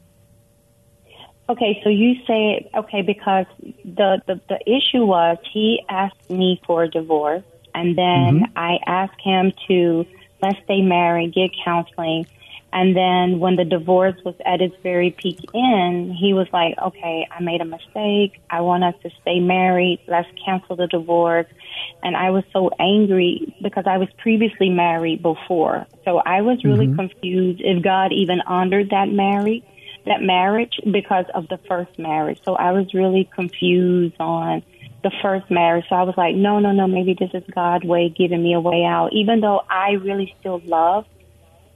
Okay, 1.48 1.80
so 1.84 1.89
you 1.89 2.15
say 2.28 2.70
okay 2.76 3.02
because 3.02 3.46
the, 3.84 4.22
the, 4.28 4.39
the 4.50 4.60
issue 4.68 5.06
was 5.06 5.38
he 5.52 5.84
asked 5.89 6.30
me 6.30 6.62
for 6.65 6.84
a 6.84 6.89
divorce, 6.89 7.44
and 7.74 7.98
then 7.98 8.42
mm-hmm. 8.42 8.58
I 8.58 8.78
asked 8.86 9.20
him 9.20 9.52
to 9.68 10.06
let's 10.44 10.60
stay 10.63 10.82
married, 10.82 11.34
get 11.34 11.50
counseling, 11.63 12.28
and 12.71 12.95
then 12.95 13.39
when 13.39 13.55
the 13.55 13.65
divorce 13.65 14.15
was 14.23 14.36
at 14.45 14.62
its 14.62 14.75
very 14.84 15.10
peak 15.12 15.39
in, 15.53 16.15
he 16.17 16.34
was 16.34 16.47
like, 16.53 16.75
okay, 16.77 17.27
I 17.32 17.41
made 17.41 17.62
a 17.62 17.65
mistake. 17.65 18.39
I 18.49 18.62
want 18.62 18.84
us 18.84 18.93
to 19.01 19.10
stay 19.21 19.39
married. 19.39 19.99
Let's 20.08 20.27
cancel 20.45 20.75
the 20.75 20.88
divorce. 20.88 21.47
And 22.03 22.15
I 22.15 22.29
was 22.29 22.43
so 22.53 22.69
angry 22.79 23.55
because 23.62 23.86
I 23.88 23.97
was 23.97 24.08
previously 24.19 24.69
married 24.69 25.23
before. 25.23 25.88
So 26.05 26.17
I 26.19 26.41
was 26.41 26.63
really 26.63 26.88
mm-hmm. 26.88 27.10
confused 27.10 27.62
if 27.63 27.84
God 27.84 28.12
even 28.13 28.41
honored 28.41 28.91
that 28.91 29.10
marriage, 29.10 29.63
that 30.05 30.21
marriage 30.21 30.79
because 30.91 31.25
of 31.34 31.47
the 31.47 31.58
first 31.67 31.97
marriage. 31.97 32.39
So 32.45 32.55
I 32.55 32.71
was 32.71 32.93
really 32.93 33.27
confused 33.34 34.15
on 34.19 34.62
the 35.01 35.12
first 35.23 35.49
marriage. 35.49 35.86
So 35.89 35.95
I 35.95 36.03
was 36.03 36.15
like, 36.17 36.36
no, 36.36 36.60
no, 36.60 36.71
no, 36.71 36.86
maybe 36.86 37.15
this 37.17 37.32
is 37.34 37.43
God's 37.55 37.86
way 37.86 38.10
giving 38.10 38.43
me 38.43 38.53
a 38.53 38.60
way 38.60 38.84
out. 38.86 39.10
Even 39.13 39.39
though 39.39 39.62
I 39.67 39.93
really 39.93 40.36
still 40.39 40.62
love 40.65 41.05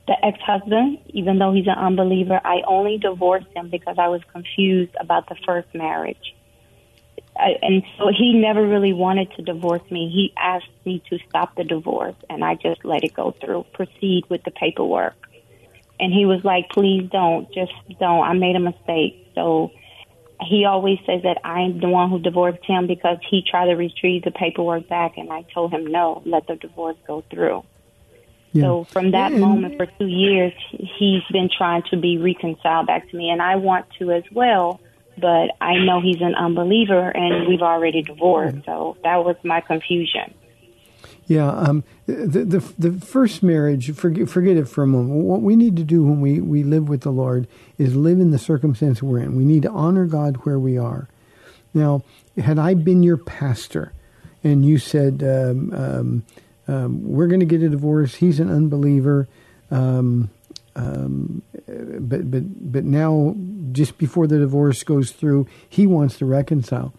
the 0.08 0.26
ex-husband, 0.26 1.00
even 1.08 1.40
though 1.40 1.54
he's 1.54 1.68
an 1.68 1.78
unbeliever, 1.78 2.40
I 2.44 2.62
only 2.68 2.98
divorced 2.98 3.48
him 3.56 3.70
because 3.70 3.96
I 3.98 4.10
was 4.10 4.22
confused 4.32 4.94
about 5.00 5.30
the 5.30 5.36
first 5.46 5.74
marriage. 5.74 6.36
I, 7.38 7.58
and 7.62 7.84
so 7.98 8.10
he 8.16 8.34
never 8.34 8.68
really 8.68 8.94
wanted 8.94 9.32
to 9.38 9.42
divorce 9.42 9.82
me. 9.90 10.10
He 10.10 10.34
asked 10.38 10.68
me 10.86 11.02
to 11.10 11.18
stop 11.30 11.56
the 11.56 11.64
divorce, 11.64 12.16
and 12.30 12.44
I 12.44 12.56
just 12.56 12.84
let 12.84 13.04
it 13.04 13.14
go 13.14 13.34
through, 13.42 13.66
proceed 13.74 14.26
with 14.30 14.44
the 14.44 14.52
paperwork. 14.52 15.16
And 16.00 16.12
he 16.12 16.26
was 16.26 16.44
like, 16.44 16.70
please 16.70 17.10
don't, 17.10 17.52
just 17.54 17.72
don't. 18.00 18.24
I 18.24 18.34
made 18.34 18.56
a 18.56 18.60
mistake. 18.60 19.32
So 19.36 19.72
he 20.42 20.66
always 20.66 21.00
says 21.06 21.24
that 21.24 21.40
I'm 21.46 21.80
the 21.80 21.88
one 21.88 22.10
who 22.10 22.20
divorced 22.20 22.64
him 22.66 22.88
because 22.88 23.18
he 23.30 23.42
tried 23.42 23.68
to 23.68 23.76
retrieve 23.76 24.24
the 24.24 24.32
paperwork 24.32 24.90
back, 24.90 25.18
and 25.18 25.32
I 25.32 25.44
told 25.54 25.72
him, 25.72 25.88
no, 25.88 26.22
let 26.26 26.48
the 26.48 26.56
divorce 26.56 26.98
go 27.08 27.24
through. 27.30 27.64
Yeah. 28.54 28.64
So 28.64 28.84
from 28.86 29.12
that 29.12 29.32
and, 29.32 29.42
moment 29.42 29.78
for 29.78 29.88
two 29.88 30.08
years, 30.08 30.54
he's 30.70 31.24
been 31.32 31.50
trying 31.56 31.84
to 31.90 31.98
be 31.98 32.18
reconciled 32.18 32.88
back 32.88 33.10
to 33.10 33.18
me, 33.18 33.30
and 33.30 33.42
I 33.42 33.56
want 33.58 33.88
to 34.00 34.12
as 34.12 34.24
well. 34.32 34.80
But 35.18 35.52
I 35.62 35.76
know 35.78 36.02
he's 36.02 36.22
an 36.22 36.34
unbeliever, 36.36 37.10
and 37.10 37.48
we've 37.48 37.62
already 37.62 38.02
divorced. 38.02 38.58
So 38.66 38.98
that 39.04 39.24
was 39.24 39.36
my 39.44 39.62
confusion. 39.62 40.34
Yeah, 41.26 41.50
um, 41.50 41.84
the, 42.06 42.44
the 42.44 42.74
the 42.78 43.06
first 43.06 43.44
marriage, 43.44 43.94
forget, 43.96 44.28
forget 44.28 44.58
it 44.58 44.68
for 44.68 44.84
a 44.84 44.88
moment. 44.88 45.24
What 45.24 45.42
we 45.42 45.56
need 45.56 45.78
to 45.78 45.84
do 45.84 46.04
when 46.04 46.20
we, 46.20 46.42
we 46.42 46.64
live 46.64 46.90
with 46.90 47.02
the 47.02 47.12
Lord 47.12 47.48
is 47.78 47.96
live 47.96 48.20
in 48.20 48.32
the 48.32 48.40
circumstance 48.40 49.02
we're 49.02 49.20
in. 49.20 49.36
We 49.36 49.46
need 49.46 49.62
to 49.64 49.70
honor 49.72 50.06
God 50.06 50.38
where 50.38 50.60
we 50.60 50.78
are. 50.78 51.08
Now, 51.74 52.04
had 52.38 52.60
I 52.60 52.74
been 52.74 53.04
your 53.04 53.18
pastor, 53.18 53.94
and 54.44 54.66
you 54.66 54.78
said, 54.78 55.24
um, 55.24 55.74
um, 55.74 56.24
um, 56.68 57.04
we're 57.04 57.28
going 57.28 57.40
to 57.40 57.46
get 57.46 57.62
a 57.62 57.70
divorce. 57.70 58.16
He's 58.16 58.40
an 58.40 58.50
unbeliever. 58.50 59.28
Um, 59.72 60.30
um, 60.76 61.42
but 62.00 62.30
but 62.32 62.72
but 62.72 62.84
now, 62.84 63.36
just 63.72 63.98
before 63.98 64.28
the 64.28 64.40
divorce 64.40 64.84
goes 64.84 65.12
through, 65.12 65.48
he 65.70 65.86
wants 65.86 66.18
to 66.18 66.26
reconcile. 66.26 66.94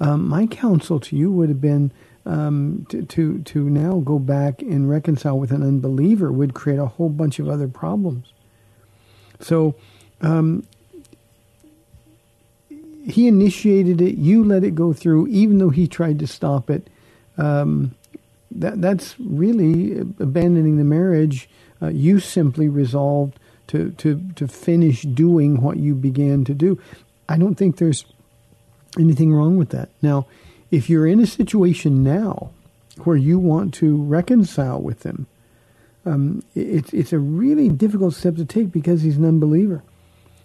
Um, 0.00 0.28
my 0.28 0.46
counsel 0.46 0.98
to 1.00 1.16
you 1.16 1.30
would 1.30 1.48
have 1.48 1.60
been 1.60 1.92
um, 2.26 2.86
to, 2.88 3.04
to 3.04 3.38
to 3.38 3.70
now 3.70 4.00
go 4.00 4.18
back 4.18 4.62
and 4.62 4.90
reconcile 4.90 5.38
with 5.38 5.52
an 5.52 5.62
unbeliever 5.62 6.32
would 6.32 6.54
create 6.54 6.78
a 6.78 6.86
whole 6.86 7.10
bunch 7.10 7.38
of 7.38 7.48
other 7.48 7.68
problems. 7.68 8.32
So. 9.40 9.74
Um, 10.20 10.66
he 13.04 13.28
initiated 13.28 14.00
it. 14.00 14.16
You 14.16 14.42
let 14.42 14.64
it 14.64 14.74
go 14.74 14.94
through, 14.94 15.26
even 15.26 15.58
though 15.58 15.68
he 15.68 15.86
tried 15.86 16.18
to 16.20 16.26
stop 16.26 16.70
it. 16.70 16.88
Um, 17.36 17.94
that 18.54 18.80
that's 18.80 19.18
really 19.18 19.98
abandoning 19.98 20.78
the 20.78 20.84
marriage. 20.84 21.48
Uh, 21.82 21.88
you 21.88 22.20
simply 22.20 22.68
resolved 22.68 23.38
to, 23.68 23.90
to, 23.92 24.20
to 24.36 24.46
finish 24.46 25.02
doing 25.02 25.60
what 25.60 25.78
you 25.78 25.94
began 25.94 26.44
to 26.44 26.54
do. 26.54 26.80
I 27.28 27.36
don't 27.36 27.54
think 27.56 27.76
there's 27.76 28.04
anything 28.98 29.32
wrong 29.32 29.56
with 29.56 29.70
that. 29.70 29.88
Now, 30.02 30.26
if 30.70 30.88
you're 30.88 31.06
in 31.06 31.20
a 31.20 31.26
situation 31.26 32.02
now 32.04 32.50
where 33.04 33.16
you 33.16 33.38
want 33.38 33.74
to 33.74 34.02
reconcile 34.02 34.80
with 34.80 35.02
him, 35.04 35.26
um, 36.06 36.42
it's 36.54 36.92
it's 36.92 37.12
a 37.12 37.18
really 37.18 37.70
difficult 37.70 38.14
step 38.14 38.36
to 38.36 38.44
take 38.44 38.70
because 38.70 39.02
he's 39.02 39.16
an 39.16 39.24
unbeliever. 39.24 39.82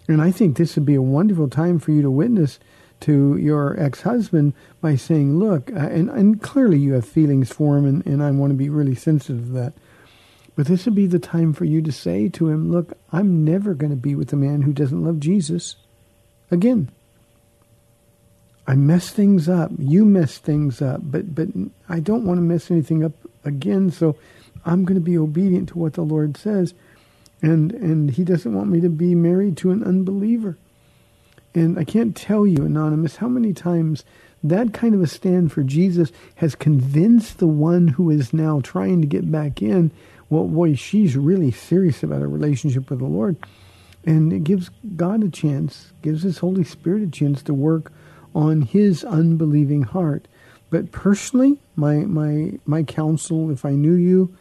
And 0.08 0.22
I 0.22 0.30
think 0.30 0.56
this 0.56 0.74
would 0.74 0.86
be 0.86 0.94
a 0.94 1.02
wonderful 1.02 1.48
time 1.48 1.78
for 1.78 1.92
you 1.92 2.02
to 2.02 2.10
witness 2.10 2.58
to 3.00 3.36
your 3.36 3.78
ex-husband 3.80 4.54
by 4.80 4.96
saying, 4.96 5.38
look, 5.38 5.70
and, 5.70 6.10
and 6.10 6.42
clearly 6.42 6.78
you 6.78 6.92
have 6.94 7.06
feelings 7.06 7.52
for 7.52 7.76
him, 7.76 7.86
and, 7.86 8.06
and 8.06 8.22
I 8.22 8.30
want 8.30 8.50
to 8.50 8.56
be 8.56 8.68
really 8.68 8.94
sensitive 8.94 9.46
to 9.46 9.52
that. 9.52 9.72
But 10.56 10.66
this 10.66 10.84
would 10.84 10.94
be 10.94 11.06
the 11.06 11.18
time 11.18 11.52
for 11.52 11.64
you 11.64 11.80
to 11.82 11.92
say 11.92 12.28
to 12.30 12.48
him, 12.48 12.70
look, 12.70 12.92
I'm 13.12 13.44
never 13.44 13.74
going 13.74 13.90
to 13.90 13.96
be 13.96 14.14
with 14.14 14.32
a 14.32 14.36
man 14.36 14.62
who 14.62 14.72
doesn't 14.72 15.04
love 15.04 15.20
Jesus 15.20 15.76
again. 16.50 16.90
I 18.66 18.74
mess 18.74 19.10
things 19.10 19.48
up. 19.48 19.72
You 19.78 20.04
mess 20.04 20.38
things 20.38 20.80
up, 20.80 21.00
but 21.02 21.34
but 21.34 21.48
I 21.88 21.98
don't 21.98 22.24
want 22.24 22.38
to 22.38 22.42
mess 22.42 22.70
anything 22.70 23.02
up 23.02 23.12
again. 23.44 23.90
So 23.90 24.16
I'm 24.64 24.84
going 24.84 24.94
to 24.94 25.04
be 25.04 25.18
obedient 25.18 25.70
to 25.70 25.78
what 25.78 25.94
the 25.94 26.02
Lord 26.02 26.36
says, 26.36 26.74
and 27.42 27.72
and 27.72 28.10
He 28.10 28.22
doesn't 28.22 28.54
want 28.54 28.70
me 28.70 28.80
to 28.80 28.88
be 28.88 29.14
married 29.14 29.56
to 29.58 29.72
an 29.72 29.82
unbeliever. 29.82 30.56
And 31.54 31.78
I 31.78 31.84
can't 31.84 32.16
tell 32.16 32.46
you, 32.46 32.64
Anonymous, 32.64 33.16
how 33.16 33.28
many 33.28 33.52
times 33.52 34.04
that 34.42 34.72
kind 34.72 34.94
of 34.94 35.02
a 35.02 35.06
stand 35.06 35.52
for 35.52 35.62
Jesus 35.62 36.12
has 36.36 36.54
convinced 36.54 37.38
the 37.38 37.46
one 37.46 37.88
who 37.88 38.10
is 38.10 38.32
now 38.32 38.60
trying 38.62 39.00
to 39.00 39.06
get 39.06 39.30
back 39.30 39.60
in, 39.62 39.90
well, 40.30 40.46
boy, 40.46 40.74
she's 40.76 41.16
really 41.16 41.50
serious 41.50 42.02
about 42.02 42.22
a 42.22 42.28
relationship 42.28 42.88
with 42.90 43.00
the 43.00 43.04
Lord. 43.06 43.36
and 44.04 44.32
it 44.32 44.44
gives 44.44 44.70
God 44.96 45.22
a 45.24 45.28
chance, 45.28 45.92
gives 46.02 46.22
His 46.22 46.38
Holy 46.38 46.64
Spirit 46.64 47.02
a 47.02 47.10
chance 47.10 47.42
to 47.42 47.54
work 47.54 47.92
on 48.34 48.62
His 48.62 49.04
unbelieving 49.04 49.82
heart. 49.82 50.26
But 50.70 50.92
personally, 50.92 51.58
my 51.76 51.96
my 51.96 52.52
my 52.64 52.82
counsel, 52.84 53.50
if 53.50 53.64
I 53.64 53.72
knew 53.72 53.94
you, 53.94 54.34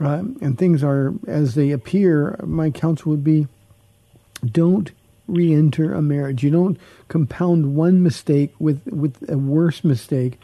uh, 0.00 0.24
and 0.40 0.58
things 0.58 0.82
are 0.82 1.14
as 1.26 1.54
they 1.54 1.70
appear, 1.70 2.38
my 2.44 2.70
counsel 2.70 3.10
would 3.10 3.24
be: 3.24 3.46
don't 4.44 4.90
re-enter 5.32 5.92
a 5.94 6.02
marriage. 6.02 6.42
You 6.42 6.50
don't 6.50 6.78
compound 7.08 7.74
one 7.74 8.02
mistake 8.02 8.54
with 8.58 8.86
with 8.86 9.28
a 9.28 9.38
worse 9.38 9.82
mistake. 9.82 10.38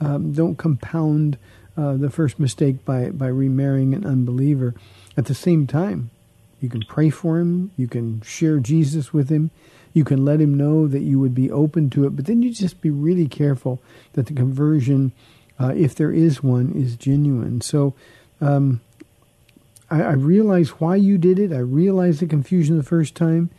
Um, 0.00 0.32
don't 0.32 0.56
compound 0.56 1.38
uh, 1.76 1.94
the 1.94 2.10
first 2.10 2.38
mistake 2.38 2.84
by 2.84 3.10
by 3.10 3.28
remarrying 3.28 3.94
an 3.94 4.06
unbeliever. 4.06 4.74
At 5.16 5.26
the 5.26 5.34
same 5.34 5.66
time, 5.66 6.10
you 6.60 6.68
can 6.68 6.82
pray 6.82 7.10
for 7.10 7.38
him. 7.38 7.70
You 7.76 7.88
can 7.88 8.20
share 8.22 8.58
Jesus 8.58 9.12
with 9.12 9.28
him. 9.28 9.50
You 9.92 10.04
can 10.04 10.24
let 10.24 10.40
him 10.40 10.54
know 10.54 10.88
that 10.88 11.02
you 11.02 11.20
would 11.20 11.34
be 11.34 11.50
open 11.50 11.88
to 11.90 12.04
it. 12.04 12.16
But 12.16 12.26
then 12.26 12.42
you 12.42 12.50
just 12.50 12.80
be 12.80 12.90
really 12.90 13.28
careful 13.28 13.80
that 14.14 14.26
the 14.26 14.34
conversion, 14.34 15.12
uh, 15.58 15.72
if 15.76 15.94
there 15.94 16.10
is 16.10 16.42
one, 16.42 16.72
is 16.72 16.96
genuine. 16.96 17.60
So 17.60 17.94
um, 18.40 18.80
I, 19.90 20.02
I, 20.02 20.12
realize 20.12 20.80
why 20.80 20.96
you 20.96 21.16
did 21.16 21.38
it. 21.38 21.52
I 21.52 21.58
realize 21.58 22.18
the 22.18 22.26
confusion 22.26 22.76
the 22.76 22.82
first 22.82 23.14
time. 23.14 23.50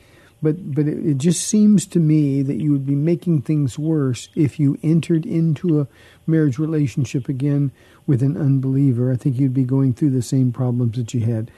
But, 0.46 0.76
but 0.76 0.88
it, 0.88 1.04
it 1.04 1.18
just 1.18 1.48
seems 1.48 1.88
to 1.88 2.00
me 2.00 2.44
that 2.44 2.62
you 2.62 2.72
would 2.72 2.86
be 2.86 2.94
making 2.94 3.42
things 3.42 3.80
worse 3.80 4.30
if 4.36 4.60
you 4.60 4.78
entered 4.84 5.26
into 5.26 5.82
a 5.82 5.88
marriage 6.28 6.60
relationship 6.60 7.28
again 7.28 7.72
with 8.06 8.22
an 8.22 8.38
unbeliever. 8.38 9.12
I 9.12 9.16
think 9.16 9.40
you'd 9.40 9.56
be 9.56 9.64
going 9.64 9.96
through 9.96 10.12
the 10.12 10.22
same 10.22 10.52
problems 10.52 10.98
that 10.98 11.16
you 11.16 11.22
had. 11.22 11.50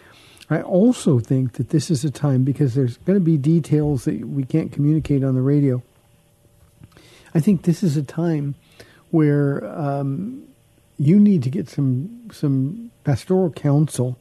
I 0.50 0.62
also 0.62 1.20
think 1.20 1.54
that 1.54 1.72
this 1.72 1.92
is 1.92 2.06
a 2.06 2.10
time 2.10 2.46
because 2.46 2.76
there's 2.76 2.96
going 3.00 3.20
to 3.20 3.26
be 3.26 3.38
details 3.38 4.06
that 4.06 4.26
we 4.26 4.46
can't 4.46 4.72
communicate 4.72 5.22
on 5.22 5.36
the 5.36 5.42
radio. 5.42 5.84
I 7.36 7.42
think 7.42 7.64
this 7.64 7.84
is 7.84 7.98
a 7.98 8.04
time 8.04 8.56
where 9.12 9.66
um, 9.66 10.48
you 10.98 11.20
need 11.20 11.44
to 11.44 11.50
get 11.50 11.68
some 11.68 12.30
some 12.32 12.92
pastoral 13.04 13.52
counsel. 13.52 14.18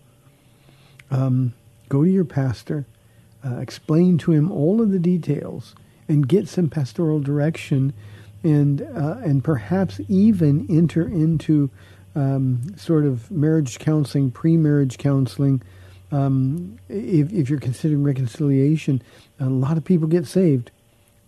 Um, 1.12 1.54
go 1.88 2.02
to 2.02 2.10
your 2.10 2.24
pastor, 2.24 2.84
uh, 3.46 3.58
explain 3.58 4.18
to 4.18 4.32
him 4.32 4.50
all 4.50 4.80
of 4.80 4.90
the 4.90 4.98
details, 4.98 5.74
and 6.08 6.28
get 6.28 6.48
some 6.48 6.68
pastoral 6.68 7.20
direction, 7.20 7.92
and 8.42 8.82
uh, 8.82 9.18
and 9.22 9.44
perhaps 9.44 10.00
even 10.08 10.66
enter 10.68 11.06
into 11.06 11.70
um, 12.14 12.74
sort 12.76 13.04
of 13.04 13.30
marriage 13.30 13.78
counseling, 13.78 14.30
pre-marriage 14.30 14.98
counseling 14.98 15.62
um, 16.12 16.78
if, 16.88 17.32
if 17.32 17.50
you're 17.50 17.60
considering 17.60 18.02
reconciliation, 18.02 19.02
a 19.40 19.46
lot 19.46 19.76
of 19.76 19.84
people 19.84 20.06
get 20.06 20.26
saved 20.26 20.70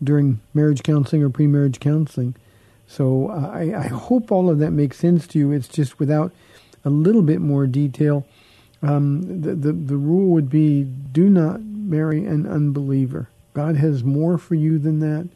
during 0.03 0.41
marriage 0.55 0.83
counseling 0.83 1.23
or 1.23 1.31
pre-marriage 1.31 1.81
counseling. 1.81 2.35
So 2.87 3.29
uh, 3.29 3.51
I, 3.53 3.75
I, 3.77 3.89
hope 3.89 4.33
all 4.33 4.49
of 4.49 4.61
that 4.61 4.71
makes 4.71 4.97
sense 4.97 5.27
to 5.29 5.39
you. 5.39 5.53
It's 5.53 5.69
just 5.69 5.99
without 5.99 6.33
a 6.85 6.91
little 6.91 7.23
bit 7.23 7.41
more 7.41 7.67
detail. 7.67 8.25
Um, 8.83 9.43
the, 9.43 9.55
the, 9.55 9.73
the 9.73 9.97
rule 9.97 10.33
would 10.33 10.49
be 10.49 10.85
do 10.85 11.29
not 11.29 11.61
marry 11.89 12.25
an 12.25 12.47
unbeliever. 12.47 13.29
God 13.55 13.77
has 13.77 14.05
more 14.05 14.39
for 14.39 14.55
you 14.55 14.79
than 14.79 15.01
that. 15.01 15.29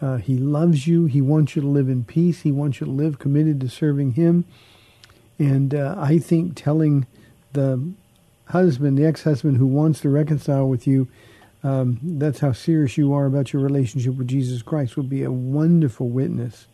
Uh, 0.00 0.16
he 0.16 0.36
loves 0.36 0.86
you. 0.86 1.06
He 1.06 1.20
wants 1.20 1.54
you 1.54 1.62
to 1.62 1.68
live 1.68 1.88
in 1.88 2.04
peace. 2.04 2.40
He 2.40 2.52
wants 2.52 2.80
you 2.80 2.86
to 2.86 2.92
live 2.92 3.18
committed 3.18 3.60
to 3.60 3.68
serving 3.68 4.12
Him. 4.12 4.44
And 5.38 5.74
uh, 5.74 5.94
I 5.98 6.18
think 6.18 6.56
telling 6.56 7.06
the 7.52 7.92
husband, 8.46 8.98
the 8.98 9.06
ex-husband 9.06 9.58
who 9.58 9.66
wants 9.66 10.00
to 10.00 10.08
reconcile 10.08 10.68
with 10.68 10.86
you, 10.86 11.08
um, 11.62 11.98
that's 12.02 12.40
how 12.40 12.52
serious 12.52 12.96
you 12.96 13.12
are 13.12 13.26
about 13.26 13.52
your 13.52 13.62
relationship 13.62 14.14
with 14.14 14.28
Jesus 14.28 14.62
Christ, 14.62 14.96
will 14.96 15.04
be 15.04 15.22
a 15.22 15.30
wonderful 15.30 16.08
witness 16.08 16.66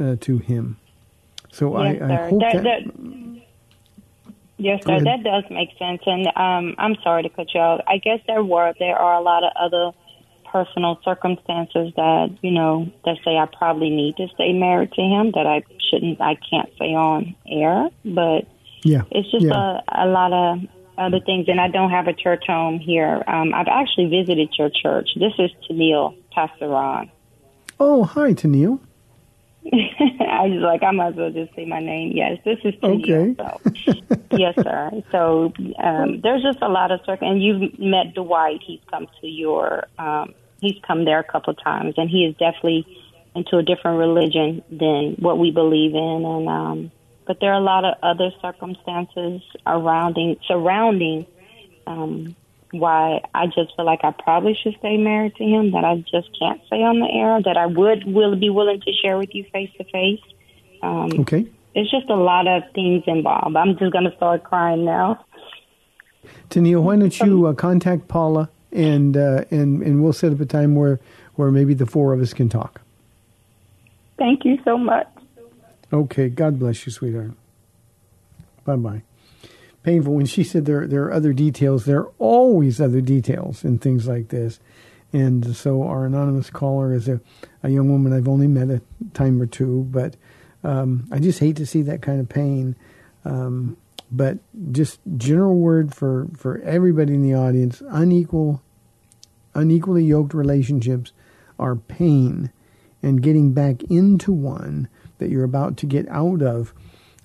uh, 0.00 0.16
to 0.20 0.38
him. 0.38 0.78
So 1.52 1.80
yes, 1.82 2.02
I, 2.02 2.12
I 2.12 2.28
hope 2.28 2.40
that, 2.40 2.62
that, 2.62 2.84
that 2.84 3.42
Yes, 4.56 4.84
sir. 4.84 5.00
That 5.00 5.24
does 5.24 5.44
make 5.50 5.70
sense, 5.78 6.00
and 6.06 6.26
um, 6.36 6.76
I'm 6.78 6.96
sorry 7.02 7.24
to 7.24 7.28
cut 7.28 7.52
you 7.54 7.60
out. 7.60 7.82
I 7.88 7.98
guess 7.98 8.20
there 8.26 8.44
were 8.44 8.72
there 8.78 8.96
are 8.96 9.14
a 9.14 9.20
lot 9.20 9.42
of 9.42 9.50
other 9.58 9.90
personal 10.50 11.00
circumstances 11.04 11.92
that 11.96 12.38
you 12.42 12.52
know 12.52 12.88
that 13.04 13.16
say 13.24 13.36
I 13.36 13.46
probably 13.46 13.90
need 13.90 14.16
to 14.18 14.28
stay 14.34 14.52
married 14.52 14.92
to 14.92 15.02
him 15.02 15.32
that 15.32 15.46
I 15.46 15.64
shouldn't 15.90 16.20
I 16.20 16.36
can't 16.48 16.70
say 16.78 16.94
on 16.94 17.34
air, 17.50 17.88
but 18.04 18.46
yeah, 18.82 19.02
it's 19.10 19.30
just 19.32 19.46
yeah. 19.46 19.80
a 19.88 20.04
a 20.04 20.06
lot 20.06 20.32
of 20.32 20.60
other 20.96 21.20
things, 21.20 21.46
and 21.48 21.60
I 21.60 21.68
don't 21.68 21.90
have 21.90 22.06
a 22.06 22.12
church 22.12 22.44
home 22.46 22.78
here. 22.78 23.22
Um, 23.26 23.52
I've 23.54 23.68
actually 23.68 24.06
visited 24.06 24.50
your 24.58 24.70
church. 24.70 25.08
This 25.16 25.32
is 25.38 25.50
Tennille, 25.68 26.16
Pastor 26.32 26.68
Ron. 26.68 27.10
Oh, 27.80 28.04
hi, 28.04 28.32
Tennille. 28.32 28.78
I 29.72 30.46
was 30.46 30.60
like, 30.60 30.82
I 30.82 30.90
might 30.90 31.08
as 31.08 31.14
well 31.14 31.30
just 31.30 31.54
say 31.54 31.64
my 31.64 31.80
name. 31.80 32.12
Yes, 32.14 32.38
this 32.44 32.58
is 32.64 32.74
Tennille. 32.74 33.38
Okay. 33.40 34.02
So, 34.04 34.36
yes, 34.36 34.54
sir. 34.56 34.90
So 35.10 35.52
um, 35.78 36.20
there's 36.20 36.42
just 36.42 36.58
a 36.60 36.68
lot 36.68 36.90
of 36.90 37.00
circle, 37.06 37.30
and 37.30 37.42
you've 37.42 37.78
met 37.78 38.14
Dwight. 38.14 38.60
He's 38.64 38.80
come 38.90 39.06
to 39.20 39.26
your, 39.26 39.86
um, 39.98 40.34
he's 40.60 40.76
come 40.86 41.04
there 41.04 41.18
a 41.18 41.24
couple 41.24 41.52
of 41.52 41.62
times, 41.62 41.94
and 41.96 42.10
he 42.10 42.24
is 42.24 42.36
definitely 42.36 42.86
into 43.34 43.56
a 43.56 43.62
different 43.62 43.98
religion 43.98 44.62
than 44.70 45.16
what 45.18 45.38
we 45.38 45.50
believe 45.50 45.94
in, 45.94 46.24
and 46.24 46.48
um, 46.48 46.92
but 47.26 47.40
there 47.40 47.52
are 47.52 47.60
a 47.60 47.64
lot 47.64 47.84
of 47.84 47.94
other 48.02 48.30
circumstances 48.42 49.40
surrounding 49.66 50.36
surrounding 50.46 51.26
um, 51.86 52.36
why 52.74 53.20
I 53.34 53.46
just 53.46 53.74
feel 53.76 53.84
like 53.84 54.00
I 54.02 54.10
probably 54.10 54.56
should 54.60 54.76
stay 54.78 54.96
married 54.96 55.34
to 55.36 55.44
him 55.44 55.72
that 55.72 55.84
I 55.84 55.96
just 56.10 56.28
can't 56.38 56.60
say 56.70 56.82
on 56.82 57.00
the 57.00 57.08
air 57.10 57.40
that 57.42 57.56
I 57.56 57.66
would 57.66 58.04
will 58.06 58.36
be 58.36 58.50
willing 58.50 58.80
to 58.80 58.92
share 58.92 59.16
with 59.18 59.34
you 59.34 59.44
face 59.52 59.70
to 59.78 59.84
face. 59.84 60.20
Okay. 60.82 61.46
It's 61.74 61.90
just 61.90 62.08
a 62.08 62.14
lot 62.14 62.46
of 62.46 62.62
things 62.74 63.02
involved. 63.06 63.56
I'm 63.56 63.76
just 63.78 63.92
going 63.92 64.04
to 64.04 64.16
start 64.16 64.44
crying 64.44 64.84
now. 64.84 65.24
Tennille, 66.50 66.82
why 66.82 66.96
don't 66.96 67.18
you 67.20 67.46
uh, 67.46 67.52
contact 67.54 68.08
Paula 68.08 68.48
and 68.72 69.16
uh, 69.16 69.44
and 69.50 69.82
and 69.82 70.02
we'll 70.02 70.12
set 70.12 70.32
up 70.32 70.40
a 70.40 70.46
time 70.46 70.74
where 70.74 71.00
where 71.34 71.50
maybe 71.50 71.74
the 71.74 71.86
four 71.86 72.12
of 72.12 72.20
us 72.20 72.32
can 72.32 72.48
talk. 72.48 72.80
Thank 74.18 74.44
you 74.44 74.58
so 74.64 74.78
much. 74.78 75.08
Okay, 75.92 76.28
God 76.28 76.58
bless 76.58 76.86
you, 76.86 76.92
sweetheart. 76.92 77.32
Bye 78.64 78.76
bye. 78.76 79.02
Painful. 79.84 80.14
When 80.14 80.26
she 80.26 80.42
said 80.42 80.64
there 80.64 80.86
there 80.86 81.04
are 81.04 81.12
other 81.12 81.32
details, 81.32 81.84
there 81.84 82.00
are 82.00 82.12
always 82.18 82.80
other 82.80 83.00
details 83.00 83.64
in 83.64 83.78
things 83.78 84.08
like 84.08 84.28
this. 84.28 84.58
And 85.12 85.54
so 85.54 85.84
our 85.84 86.06
anonymous 86.06 86.50
caller 86.50 86.92
is 86.92 87.06
a, 87.06 87.20
a 87.62 87.68
young 87.68 87.88
woman 87.88 88.12
I've 88.12 88.26
only 88.26 88.48
met 88.48 88.68
a 88.68 88.82
time 89.12 89.40
or 89.40 89.46
two, 89.46 89.86
but 89.90 90.16
um, 90.64 91.06
I 91.12 91.20
just 91.20 91.38
hate 91.38 91.54
to 91.56 91.66
see 91.66 91.82
that 91.82 92.02
kind 92.02 92.18
of 92.18 92.28
pain. 92.28 92.74
Um, 93.24 93.76
but 94.10 94.38
just 94.72 94.98
general 95.16 95.56
word 95.56 95.94
for, 95.94 96.26
for 96.36 96.58
everybody 96.62 97.14
in 97.14 97.22
the 97.22 97.34
audience, 97.34 97.80
unequal, 97.88 98.60
unequally 99.54 100.04
yoked 100.04 100.34
relationships 100.34 101.12
are 101.58 101.76
pain, 101.76 102.50
and 103.02 103.22
getting 103.22 103.52
back 103.52 103.82
into 103.84 104.32
one 104.32 104.88
that 105.18 105.30
you're 105.30 105.44
about 105.44 105.76
to 105.76 105.86
get 105.86 106.08
out 106.08 106.42
of 106.42 106.74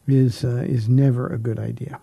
is 0.07 0.43
uh, 0.43 0.63
is 0.67 0.89
never 0.89 1.27
a 1.27 1.37
good 1.37 1.59
idea. 1.59 1.99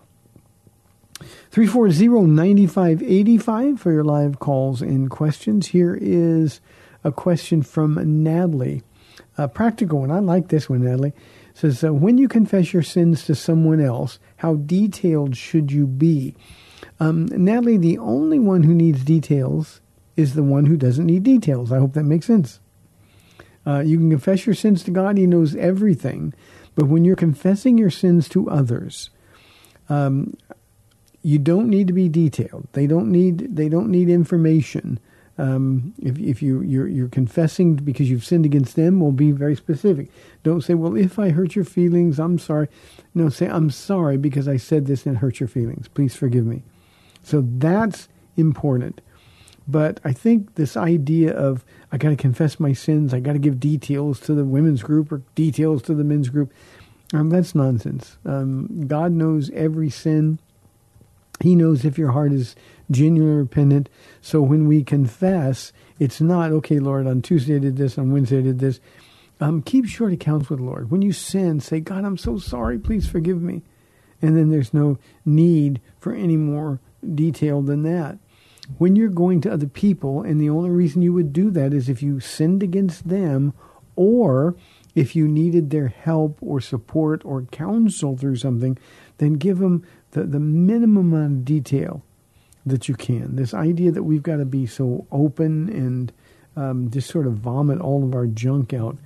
340-9585 1.51 3.79
for 3.79 3.91
your 3.91 4.03
live 4.03 4.39
calls 4.39 4.81
and 4.81 5.09
questions. 5.09 5.67
Here 5.67 5.97
is 5.99 6.61
a 7.03 7.11
question 7.11 7.61
from 7.61 8.23
Natalie. 8.23 8.83
A 9.37 9.47
practical 9.47 10.01
one. 10.01 10.11
I 10.11 10.19
like 10.19 10.49
this 10.49 10.69
one, 10.69 10.83
Natalie. 10.83 11.09
It 11.09 11.57
says, 11.57 11.83
uh, 11.83 11.93
when 11.93 12.17
you 12.17 12.27
confess 12.27 12.73
your 12.73 12.83
sins 12.83 13.25
to 13.25 13.35
someone 13.35 13.79
else, 13.79 14.19
how 14.37 14.55
detailed 14.55 15.35
should 15.35 15.71
you 15.71 15.87
be? 15.87 16.35
Um, 16.99 17.25
Natalie, 17.25 17.77
the 17.77 17.97
only 17.97 18.39
one 18.39 18.63
who 18.63 18.73
needs 18.73 19.03
details 19.03 19.81
is 20.15 20.33
the 20.33 20.43
one 20.43 20.65
who 20.65 20.77
doesn't 20.77 21.05
need 21.05 21.23
details. 21.23 21.71
I 21.71 21.77
hope 21.77 21.93
that 21.93 22.03
makes 22.03 22.25
sense. 22.25 22.59
Uh, 23.65 23.79
you 23.79 23.97
can 23.97 24.09
confess 24.09 24.45
your 24.45 24.55
sins 24.55 24.83
to 24.83 24.91
God, 24.91 25.17
He 25.17 25.27
knows 25.27 25.55
everything. 25.55 26.33
But 26.75 26.87
when 26.87 27.05
you're 27.05 27.15
confessing 27.15 27.77
your 27.77 27.89
sins 27.89 28.29
to 28.29 28.49
others, 28.49 29.09
um, 29.89 30.35
you 31.21 31.39
don't 31.39 31.69
need 31.69 31.87
to 31.87 31.93
be 31.93 32.09
detailed. 32.09 32.67
They 32.73 32.87
don't 32.87 33.11
need 33.11 33.55
they 33.55 33.69
don't 33.69 33.89
need 33.89 34.09
information. 34.09 34.99
Um, 35.39 35.93
if 36.01 36.17
if 36.17 36.41
you 36.41 36.61
you're, 36.61 36.87
you're 36.87 37.09
confessing 37.09 37.75
because 37.75 38.09
you've 38.09 38.25
sinned 38.25 38.45
against 38.45 38.75
them, 38.75 38.99
will 38.99 39.11
be 39.11 39.31
very 39.31 39.55
specific. 39.55 40.09
Don't 40.43 40.61
say, 40.61 40.73
"Well, 40.73 40.95
if 40.95 41.19
I 41.19 41.29
hurt 41.29 41.55
your 41.55 41.65
feelings, 41.65 42.19
I'm 42.19 42.39
sorry." 42.39 42.67
No, 43.13 43.29
say, 43.29 43.47
"I'm 43.47 43.69
sorry 43.69 44.17
because 44.17 44.47
I 44.47 44.57
said 44.57 44.87
this 44.87 45.05
and 45.05 45.17
hurt 45.17 45.39
your 45.39 45.49
feelings. 45.49 45.87
Please 45.87 46.15
forgive 46.15 46.45
me." 46.45 46.63
So 47.23 47.43
that's 47.45 48.07
important. 48.35 49.01
But 49.67 49.99
I 50.03 50.13
think 50.13 50.55
this 50.55 50.77
idea 50.77 51.33
of 51.33 51.65
I 51.91 51.97
got 51.97 52.09
to 52.09 52.15
confess 52.15 52.59
my 52.59 52.73
sins, 52.73 53.13
I 53.13 53.19
got 53.19 53.33
to 53.33 53.39
give 53.39 53.59
details 53.59 54.19
to 54.21 54.33
the 54.33 54.45
women's 54.45 54.81
group 54.81 55.11
or 55.11 55.21
details 55.35 55.81
to 55.83 55.93
the 55.93 56.03
men's 56.03 56.29
group, 56.29 56.53
um, 57.13 57.29
that's 57.29 57.55
nonsense. 57.55 58.17
Um, 58.25 58.85
God 58.87 59.11
knows 59.11 59.49
every 59.51 59.89
sin. 59.89 60.39
He 61.41 61.55
knows 61.55 61.85
if 61.85 61.97
your 61.97 62.11
heart 62.11 62.31
is 62.31 62.55
genuinely 62.89 63.37
repentant. 63.37 63.89
So 64.21 64.41
when 64.41 64.67
we 64.67 64.83
confess, 64.83 65.71
it's 65.99 66.21
not, 66.21 66.51
okay, 66.51 66.79
Lord, 66.79 67.07
on 67.07 67.21
Tuesday 67.21 67.55
I 67.55 67.59
did 67.59 67.77
this, 67.77 67.97
on 67.97 68.11
Wednesday 68.11 68.39
I 68.39 68.43
did 68.43 68.59
this. 68.59 68.79
Um, 69.39 69.61
keep 69.61 69.85
short 69.85 70.13
accounts 70.13 70.49
with 70.49 70.59
the 70.59 70.65
Lord. 70.65 70.89
When 70.89 71.01
you 71.01 71.11
sin, 71.11 71.59
say, 71.59 71.79
God, 71.79 72.05
I'm 72.05 72.17
so 72.17 72.39
sorry. 72.39 72.79
Please 72.79 73.07
forgive 73.07 73.41
me. 73.41 73.61
And 74.21 74.35
then 74.35 74.49
there's 74.49 74.73
no 74.73 74.97
need 75.25 75.79
for 75.99 76.13
any 76.13 76.37
more 76.37 76.79
detail 77.13 77.61
than 77.61 77.83
that. 77.83 78.17
When 78.79 78.95
you're 78.95 79.09
going 79.09 79.41
to 79.41 79.53
other 79.53 79.67
people, 79.67 80.23
and 80.23 80.41
the 80.41 80.49
only 80.49 80.71
reason 80.71 81.03
you 81.03 81.13
would 81.13 81.33
do 81.33 81.51
that 81.51 81.73
is 81.73 81.87
if 81.87 82.01
you 82.01 82.19
sinned 82.19 82.63
against 82.63 83.07
them 83.07 83.53
or 83.95 84.55
if 84.95 85.15
you 85.15 85.27
needed 85.27 85.69
their 85.69 85.87
help 85.89 86.39
or 86.41 86.59
support 86.59 87.23
or 87.23 87.43
counsel 87.43 88.17
through 88.17 88.37
something, 88.37 88.77
then 89.19 89.33
give 89.33 89.59
them 89.59 89.85
the, 90.17 90.23
the 90.23 90.39
minimum 90.39 91.13
amount 91.13 91.33
of 91.33 91.45
detail 91.45 92.03
that 92.65 92.89
you 92.89 92.95
can. 92.95 93.35
This 93.35 93.53
idea 93.53 93.91
that 93.91 94.03
we've 94.03 94.23
got 94.23 94.37
to 94.37 94.45
be 94.45 94.65
so 94.65 95.05
open 95.11 95.69
and 95.69 96.11
um, 96.55 96.89
just 96.89 97.09
sort 97.09 97.27
of 97.27 97.33
vomit 97.33 97.79
all 97.79 98.03
of 98.03 98.13
our 98.13 98.25
junk 98.25 98.73
out 98.73 98.97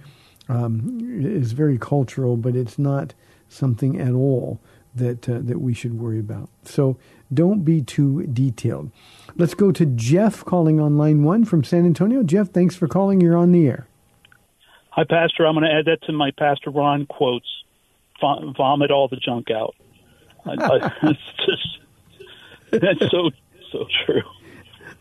um, 0.47 0.99
is 1.21 1.51
very 1.51 1.77
cultural, 1.77 2.37
but 2.37 2.55
it's 2.55 2.79
not 2.79 3.13
something 3.49 3.99
at 3.99 4.13
all 4.13 4.59
that 4.95 5.27
uh, 5.29 5.39
that 5.41 5.61
we 5.61 5.73
should 5.73 5.99
worry 5.99 6.19
about. 6.19 6.49
So 6.63 6.97
don't 7.33 7.63
be 7.63 7.81
too 7.81 8.23
detailed. 8.27 8.91
Let's 9.35 9.53
go 9.53 9.71
to 9.71 9.85
Jeff 9.85 10.43
calling 10.43 10.79
on 10.79 10.97
line 10.97 11.23
one 11.23 11.45
from 11.45 11.63
San 11.63 11.85
Antonio. 11.85 12.23
Jeff, 12.23 12.49
thanks 12.49 12.75
for 12.75 12.87
calling. 12.87 13.21
You're 13.21 13.37
on 13.37 13.51
the 13.51 13.67
air. 13.67 13.87
Hi, 14.89 15.03
Pastor. 15.03 15.45
I'm 15.45 15.55
going 15.55 15.65
to 15.65 15.73
add 15.73 15.85
that 15.85 16.05
to 16.07 16.13
my 16.13 16.31
Pastor 16.31 16.69
Ron 16.69 17.05
quotes. 17.05 17.47
Vomit 18.21 18.91
all 18.91 19.07
the 19.07 19.15
junk 19.15 19.49
out. 19.49 19.75
I, 20.45 20.51
I, 20.51 20.93
it's 21.03 21.19
just 21.45 21.79
that's 22.71 23.11
so 23.11 23.31
so 23.71 23.85
true. 24.05 24.21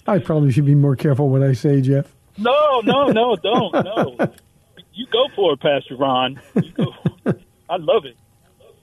I 0.06 0.18
probably 0.18 0.50
should 0.52 0.66
be 0.66 0.74
more 0.74 0.96
careful 0.96 1.28
what 1.28 1.42
I 1.42 1.52
say, 1.52 1.80
Jeff. 1.80 2.12
No, 2.38 2.80
no, 2.80 3.08
no, 3.08 3.36
don't. 3.36 3.72
No, 3.72 4.16
you 4.92 5.06
go 5.12 5.26
for 5.36 5.52
it, 5.52 5.60
Pastor 5.60 5.96
Ron. 5.96 6.40
You 6.54 6.72
go 6.72 6.94
I 7.68 7.76
love 7.76 8.04
it. 8.04 8.16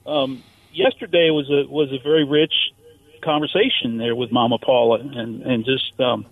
Um, 0.06 0.44
yesterday 0.72 1.30
was 1.32 1.50
a 1.50 1.70
was 1.70 1.92
a 1.92 2.02
very 2.02 2.24
rich 2.24 2.54
conversation 3.24 3.98
there 3.98 4.16
with 4.16 4.32
Mama 4.32 4.58
Paula, 4.58 5.00
and 5.00 5.42
and 5.42 5.66
just 5.66 6.00
um, 6.00 6.26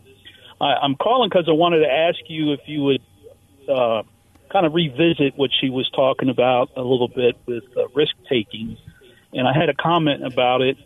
I, 0.62 0.76
I'm 0.82 0.96
calling 0.96 1.30
because 1.30 1.50
I 1.50 1.52
wanted 1.52 1.80
to 1.80 1.92
ask 1.92 2.20
you 2.28 2.54
if 2.54 2.62
you 2.66 2.84
would 2.84 3.02
uh, 3.68 4.04
kind 4.52 4.66
of 4.66 4.74
revisit 4.74 5.38
what 5.38 5.50
she 5.60 5.70
was 5.70 5.90
talking 5.92 6.30
about 6.30 6.72
a 6.78 6.82
little 6.82 7.10
bit 7.10 7.36
with 7.46 7.64
uh, 7.76 7.88
risk 7.94 8.16
taking, 8.30 8.78
and 9.36 9.48
I 9.48 9.54
had 9.54 9.70
a 9.70 9.74
comment 9.74 10.26
about 10.26 10.62
it, 10.62 10.78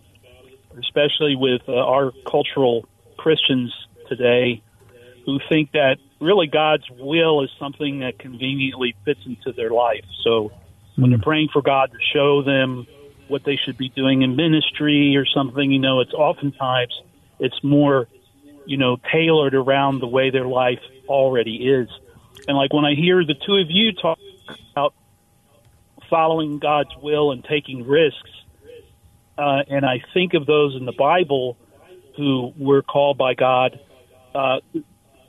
especially 0.78 1.36
with 1.36 1.62
uh, 1.70 1.74
our 1.74 2.12
cultural 2.30 2.86
Christians 3.18 3.72
today 4.08 4.64
who 5.26 5.39
think 5.47 5.72
that 5.74 5.97
really 6.20 6.47
God's 6.47 6.89
will 6.89 7.43
is 7.43 7.52
something 7.60 8.00
that 8.00 8.18
conveniently 8.18 8.95
fits 9.06 9.20
into 9.26 9.52
their 9.52 9.70
life. 9.70 10.04
So 10.24 10.52
when 10.95 11.12
they're 11.12 11.20
praying 11.20 11.50
for 11.54 11.62
God 11.62 11.91
to 11.91 11.97
show 12.14 12.41
them 12.41 12.88
what 13.28 13.43
they 13.43 13.56
should 13.64 13.78
be 13.78 13.89
doing 13.89 14.24
in 14.24 14.36
ministry 14.36 15.16
or 15.16 15.26
something, 15.26 15.72
you 15.72 15.80
know, 15.80 16.00
it's 16.00 16.14
oftentimes 16.14 17.00
it's 17.39 17.64
more, 17.64 18.08
you 18.66 18.78
know, 18.78 18.97
tailored 19.12 19.54
around 19.54 20.00
the 20.00 20.08
way 20.08 20.32
their 20.32 20.47
life 20.47 20.82
already 21.08 21.58
is. 21.58 21.88
And 22.47 22.58
like 22.58 22.74
when 22.74 22.86
I 22.86 22.95
hear 22.95 23.24
the 23.24 23.36
two 23.36 23.58
of 23.58 23.68
you 23.70 23.93
talk 23.93 24.18
following 26.10 26.60
God's 26.60 26.95
will 27.01 27.32
and 27.32 27.43
taking 27.43 27.86
risks, 27.88 28.30
uh, 29.38 29.64
and 29.68 29.86
I 29.86 30.03
think 30.14 30.34
of 30.34 30.45
those 30.45 30.76
in 30.76 30.86
the 30.86 30.91
Bible 30.91 31.57
who 32.18 32.53
were 32.57 32.82
called 32.82 33.18
by 33.18 33.34
God, 33.34 33.80
uh, 34.36 34.60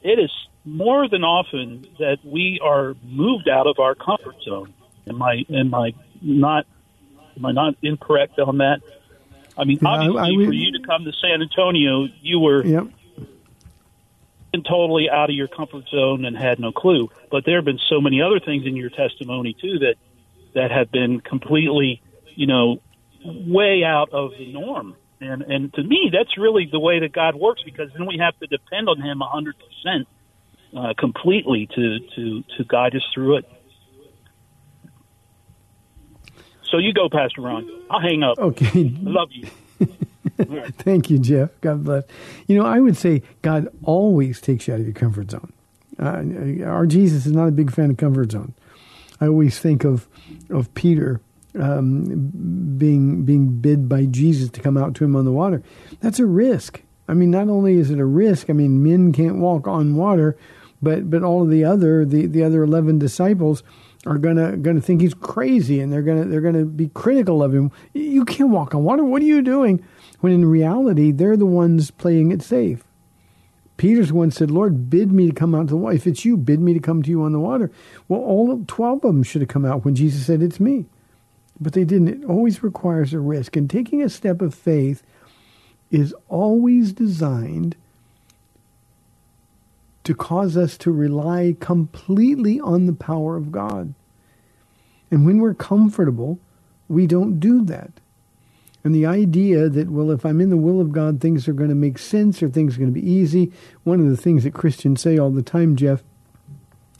it 0.03 0.19
is 0.19 0.33
more 0.65 1.09
than 1.09 1.23
often 1.25 1.87
that 1.99 2.19
we 2.25 2.61
are 2.63 2.95
moved 3.05 3.49
out 3.49 3.67
of 3.67 3.79
our 3.79 3.95
comfort 3.95 4.37
zone. 4.43 4.75
Am 5.09 5.23
I 5.23 5.45
am 5.51 5.75
I 5.75 5.95
not 6.21 6.67
am 7.37 7.47
I 7.47 7.53
not 7.53 7.75
incorrect 7.83 8.39
on 8.39 8.59
that? 8.59 8.81
I 9.57 9.65
mean, 9.65 9.79
I- 9.85 9.95
obviously, 9.95 10.19
I 10.19 10.37
would- 10.37 10.47
for 10.47 10.53
you 10.53 10.73
to 10.73 10.81
come 10.81 11.05
to 11.05 11.13
San 11.13 11.43
Antonio, 11.43 12.09
you 12.21 12.41
were 12.41 12.65
Yep. 12.65 12.89
totally 14.65 15.09
out 15.09 15.31
of 15.31 15.37
your 15.37 15.49
comfort 15.49 15.89
zone 15.89 16.25
and 16.25 16.37
had 16.37 16.59
no 16.59 16.73
clue. 16.73 17.09
But 17.31 17.45
there 17.45 17.57
have 17.57 17.65
been 17.65 17.81
so 17.89 18.01
many 18.01 18.21
other 18.21 18.41
things 18.41 18.67
in 18.67 18.77
your 18.77 18.91
testimony 18.91 19.55
too 19.55 19.79
that 19.79 19.95
that 20.55 20.71
have 20.71 20.91
been 20.91 21.21
completely, 21.21 22.03
you 22.35 22.47
know, 22.47 22.81
way 23.25 23.83
out 23.85 24.11
of 24.13 24.33
the 24.39 24.53
norm. 24.53 24.97
And 25.21 25.43
and 25.43 25.73
to 25.75 25.83
me, 25.83 26.11
that's 26.13 26.39
really 26.39 26.69
the 26.71 26.81
way 26.81 27.01
that 27.01 27.13
God 27.13 27.35
works 27.35 27.63
because 27.65 27.91
then 27.97 28.07
we 28.07 28.19
have 28.19 28.39
to 28.41 28.47
depend 28.47 28.89
on 28.89 29.01
Him 29.01 29.21
a 29.21 29.29
hundred 29.29 29.57
percent, 29.59 30.09
uh, 30.77 30.95
completely 30.99 31.69
to 31.75 31.99
to 32.17 32.43
to 32.57 32.65
guide 32.65 32.97
us 32.97 33.03
through 33.15 33.39
it. 33.39 33.45
So 36.71 36.79
you 36.79 36.93
go, 36.93 37.09
Pastor 37.11 37.43
Ron. 37.43 37.69
I'll 37.91 38.01
hang 38.01 38.23
up. 38.23 38.39
Okay. 38.39 38.95
I 39.07 39.11
love 39.11 39.29
you. 39.33 39.49
Thank 40.79 41.11
you, 41.11 41.19
Jeff. 41.19 41.51
God 41.61 41.85
bless. 41.85 42.05
You 42.47 42.57
know, 42.57 42.65
I 42.65 42.81
would 42.81 42.97
say 42.97 43.23
God 43.43 43.69
always 43.83 44.41
takes 44.41 44.69
you 44.69 44.75
out 44.75 44.81
of 44.81 44.87
your 44.87 44.95
comfort 44.95 45.33
zone. 45.33 45.53
Uh, 45.99 46.65
our 46.65 46.87
Jesus 46.87 47.27
is 47.27 47.33
not 47.33 47.49
a 47.49 47.51
big 47.51 47.73
fan 47.73 47.91
of 47.91 47.97
comfort 47.97 48.33
zone. 48.33 48.55
I 49.21 49.27
always 49.27 49.59
think 49.59 49.85
of 49.85 50.09
of 50.51 50.73
Peter 50.75 51.21
um, 51.59 52.31
being 52.79 53.25
being 53.25 53.61
bid 53.61 53.89
by 53.89 54.07
Jesus 54.07 54.51
to 54.51 54.61
come 54.61 54.77
out 54.77 54.95
to 54.97 55.05
him 55.05 55.17
on 55.17 55.25
the 55.25 55.33
water. 55.33 55.63
That's 56.01 56.19
a 56.19 56.27
risk. 56.27 56.83
I 57.09 57.15
mean, 57.15 57.31
not 57.31 57.49
only 57.49 57.75
is 57.75 57.91
it 57.91 57.99
a 57.99 58.05
risk. 58.05 58.51
I 58.51 58.53
mean, 58.53 58.83
men 58.83 59.13
can't 59.13 59.39
walk 59.39 59.67
on 59.67 59.97
water, 59.97 60.37
but 60.81 61.11
but 61.11 61.23
all 61.23 61.43
of 61.43 61.51
the 61.51 61.65
other 61.65 62.05
the, 62.05 62.27
the 62.27 62.45
other 62.45 62.63
eleven 62.63 62.99
disciples 62.99 63.63
are 64.07 64.19
gonna 64.19 64.57
gonna 64.57 64.81
think 64.81 65.01
he's 65.01 65.15
crazy, 65.15 65.81
and 65.81 65.93
they're 65.93 66.03
gonna 66.03 66.25
they're 66.25 66.41
gonna 66.41 66.65
be 66.65 66.89
critical 66.89 67.43
of 67.43 67.55
him. 67.55 67.73
You 67.93 68.25
can't 68.25 68.51
walk 68.51 68.75
on 68.75 68.85
water. 68.85 69.05
What 69.05 69.23
are 69.23 69.27
you 69.27 69.43
doing? 69.43 69.85
When 70.21 70.33
in 70.33 70.45
reality, 70.45 71.13
they're 71.13 71.37
the 71.37 71.47
ones 71.47 71.91
playing 71.91 72.31
it 72.31 72.43
safe. 72.43 72.85
Peter's 73.81 74.13
one 74.13 74.31
said, 74.31 74.51
Lord, 74.51 74.91
bid 74.91 75.11
me 75.11 75.27
to 75.27 75.33
come 75.33 75.55
out 75.55 75.69
to 75.69 75.71
the 75.71 75.77
water. 75.79 75.97
If 75.97 76.07
it's 76.07 76.23
you, 76.23 76.37
bid 76.37 76.61
me 76.61 76.75
to 76.75 76.81
come 76.81 77.03
to 77.03 77.09
you 77.09 77.23
on 77.23 77.33
the 77.33 77.41
water. 77.41 77.71
Well, 78.09 78.21
all 78.21 78.63
12 78.67 78.97
of 78.97 79.01
them 79.01 79.23
should 79.23 79.41
have 79.41 79.49
come 79.49 79.65
out 79.65 79.87
when 79.87 79.95
Jesus 79.95 80.27
said, 80.27 80.43
It's 80.43 80.61
me. 80.61 80.85
But 81.59 81.73
they 81.73 81.85
didn't. 81.85 82.09
It 82.09 82.25
always 82.27 82.63
requires 82.63 83.15
a 83.15 83.21
risk. 83.21 83.57
And 83.57 83.71
taking 83.71 84.03
a 84.03 84.11
step 84.11 84.43
of 84.43 84.55
faith 84.55 85.03
is 85.91 86.15
always 86.29 86.93
designed 86.93 87.75
to 90.05 90.15
cause 90.15 90.59
us 90.59 90.77
to 90.77 90.93
rely 90.93 91.57
completely 91.59 92.61
on 92.61 92.85
the 92.85 92.93
power 92.93 93.39
of 93.39 93.51
God. 93.51 93.95
And 95.11 95.25
when 95.25 95.39
we're 95.39 95.55
comfortable, 95.55 96.39
we 96.87 97.07
don't 97.07 97.41
do 97.41 97.65
that. 97.65 97.93
And 98.83 98.95
the 98.95 99.07
idea 99.07 99.69
that, 99.69 99.91
well, 99.91 100.11
if 100.11 100.25
I'm 100.25 100.41
in 100.41 100.51
the 100.51 100.57
will 100.57 100.81
of 100.81 100.93
God, 100.93 101.21
things 101.21 101.47
are 101.47 101.53
going 101.53 101.69
to 101.69 101.75
make 101.75 101.99
sense 101.99 102.43
or 102.43 102.49
things 102.49 102.77
are 102.77 102.79
going 102.79 102.93
to 102.93 103.01
be 103.01 103.09
easy. 103.09 103.53
One 103.85 104.01
of 104.01 104.09
the 104.09 104.17
things 104.17 104.45
that 104.45 104.55
Christians 104.55 105.03
say 105.03 105.19
all 105.19 105.31
the 105.31 105.43
time, 105.43 105.77
Jeff, 105.77 106.03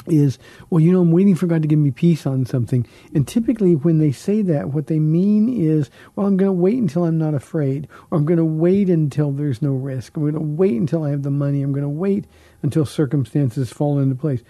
is, 0.07 0.39
well, 0.69 0.81
you 0.81 0.93
know, 0.93 1.01
I'm 1.01 1.13
waiting 1.13 1.35
for 1.35 1.47
God 1.47 1.63
to 1.63 1.69
give 1.69 1.79
me 1.79 1.91
peace 1.91 2.27
on 2.27 2.45
something. 2.47 2.87
And 3.15 3.27
typically 3.27 3.75
when 3.75 3.99
they 3.99 4.13
say 4.13 4.43
that, 4.43 4.71
what 4.71 4.87
they 4.87 4.99
mean 4.99 5.49
is, 5.49 5.91
well, 6.15 6.27
I'm 6.27 6.37
going 6.37 6.49
to 6.49 6.53
wait 6.53 6.79
until 6.79 7.05
I'm 7.05 7.19
not 7.19 7.35
afraid, 7.35 7.89
or 8.11 8.19
I'm 8.19 8.25
going 8.25 8.39
to 8.39 8.45
wait 8.45 8.89
until 8.89 9.31
there's 9.31 9.63
no 9.63 9.73
risk. 9.73 10.17
I'm 10.17 10.23
going 10.23 10.35
to 10.35 10.41
wait 10.41 10.79
until 10.79 11.05
I 11.05 11.11
have 11.11 11.23
the 11.23 11.31
money. 11.31 11.63
I'm 11.63 11.73
going 11.73 11.83
to 11.83 11.89
wait 11.89 12.27
until 12.63 12.85
circumstances 12.85 13.73
fall 13.73 13.99
into 13.99 14.15
place. 14.15 14.43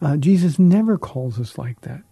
Uh, 0.00 0.16
Jesus 0.16 0.58
never 0.58 0.96
calls 0.98 1.40
us 1.40 1.58
like 1.58 1.80
that. 1.82 2.02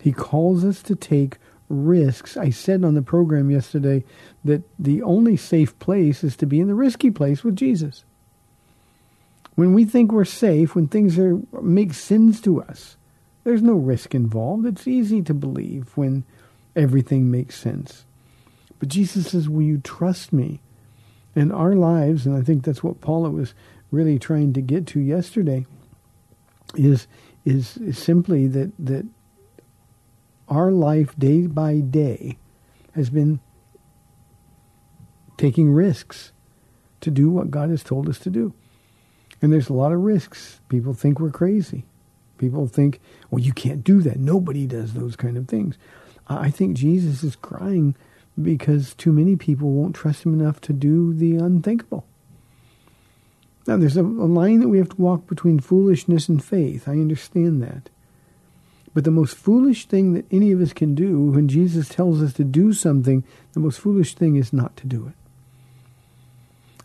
He 0.00 0.12
calls 0.12 0.64
us 0.64 0.82
to 0.84 0.94
take 0.94 1.38
risks. 1.68 2.36
I 2.36 2.50
said 2.50 2.84
on 2.84 2.94
the 2.94 3.02
program 3.02 3.50
yesterday 3.50 4.04
that 4.44 4.62
the 4.78 5.02
only 5.02 5.36
safe 5.36 5.78
place 5.78 6.22
is 6.22 6.36
to 6.36 6.46
be 6.46 6.60
in 6.60 6.68
the 6.68 6.74
risky 6.74 7.10
place 7.10 7.42
with 7.42 7.56
Jesus. 7.56 8.04
When 9.54 9.72
we 9.72 9.84
think 9.84 10.12
we're 10.12 10.24
safe, 10.24 10.74
when 10.74 10.86
things 10.86 11.18
are 11.18 11.40
make 11.62 11.94
sense 11.94 12.40
to 12.42 12.62
us, 12.62 12.96
there's 13.44 13.62
no 13.62 13.74
risk 13.74 14.14
involved. 14.14 14.66
It's 14.66 14.86
easy 14.86 15.22
to 15.22 15.34
believe 15.34 15.92
when 15.96 16.24
everything 16.74 17.30
makes 17.30 17.56
sense. 17.56 18.04
But 18.78 18.90
Jesus 18.90 19.28
says, 19.28 19.48
"Will 19.48 19.62
you 19.62 19.78
trust 19.78 20.32
me?" 20.32 20.60
In 21.34 21.52
our 21.52 21.74
lives, 21.74 22.26
and 22.26 22.36
I 22.36 22.42
think 22.42 22.64
that's 22.64 22.82
what 22.82 23.00
Paula 23.00 23.30
was 23.30 23.54
really 23.90 24.18
trying 24.18 24.52
to 24.54 24.60
get 24.60 24.86
to 24.88 25.00
yesterday, 25.00 25.66
is 26.74 27.06
is, 27.44 27.76
is 27.78 27.98
simply 27.98 28.46
that 28.48 28.72
that 28.78 29.06
our 30.48 30.70
life 30.70 31.14
day 31.18 31.46
by 31.46 31.80
day 31.80 32.38
has 32.94 33.10
been 33.10 33.40
taking 35.36 35.72
risks 35.72 36.32
to 37.00 37.10
do 37.10 37.30
what 37.30 37.50
God 37.50 37.70
has 37.70 37.82
told 37.82 38.08
us 38.08 38.18
to 38.20 38.30
do. 38.30 38.54
And 39.42 39.52
there's 39.52 39.68
a 39.68 39.74
lot 39.74 39.92
of 39.92 40.00
risks. 40.00 40.60
People 40.68 40.94
think 40.94 41.20
we're 41.20 41.30
crazy. 41.30 41.84
People 42.38 42.66
think, 42.66 43.00
well, 43.30 43.42
you 43.42 43.52
can't 43.52 43.84
do 43.84 44.00
that. 44.02 44.18
Nobody 44.18 44.66
does 44.66 44.94
those 44.94 45.16
kind 45.16 45.36
of 45.36 45.48
things. 45.48 45.76
I 46.28 46.50
think 46.50 46.76
Jesus 46.76 47.22
is 47.22 47.36
crying 47.36 47.94
because 48.40 48.94
too 48.94 49.12
many 49.12 49.36
people 49.36 49.70
won't 49.70 49.94
trust 49.94 50.24
him 50.24 50.38
enough 50.38 50.60
to 50.62 50.72
do 50.72 51.14
the 51.14 51.36
unthinkable. 51.36 52.06
Now, 53.66 53.76
there's 53.76 53.96
a, 53.96 54.02
line 54.02 54.60
that 54.60 54.68
we 54.68 54.78
have 54.78 54.90
to 54.90 55.00
walk 55.00 55.26
between 55.26 55.58
foolishness 55.58 56.28
and 56.28 56.42
faith. 56.42 56.86
I 56.86 56.92
understand 56.92 57.62
that. 57.62 57.90
But 58.96 59.04
the 59.04 59.10
most 59.10 59.36
foolish 59.36 59.84
thing 59.84 60.14
that 60.14 60.24
any 60.32 60.52
of 60.52 60.62
us 60.62 60.72
can 60.72 60.94
do 60.94 61.26
when 61.32 61.48
Jesus 61.48 61.86
tells 61.86 62.22
us 62.22 62.32
to 62.32 62.44
do 62.44 62.72
something, 62.72 63.24
the 63.52 63.60
most 63.60 63.78
foolish 63.78 64.14
thing 64.14 64.36
is 64.36 64.54
not 64.54 64.74
to 64.78 64.86
do 64.86 65.06
it. 65.06 65.12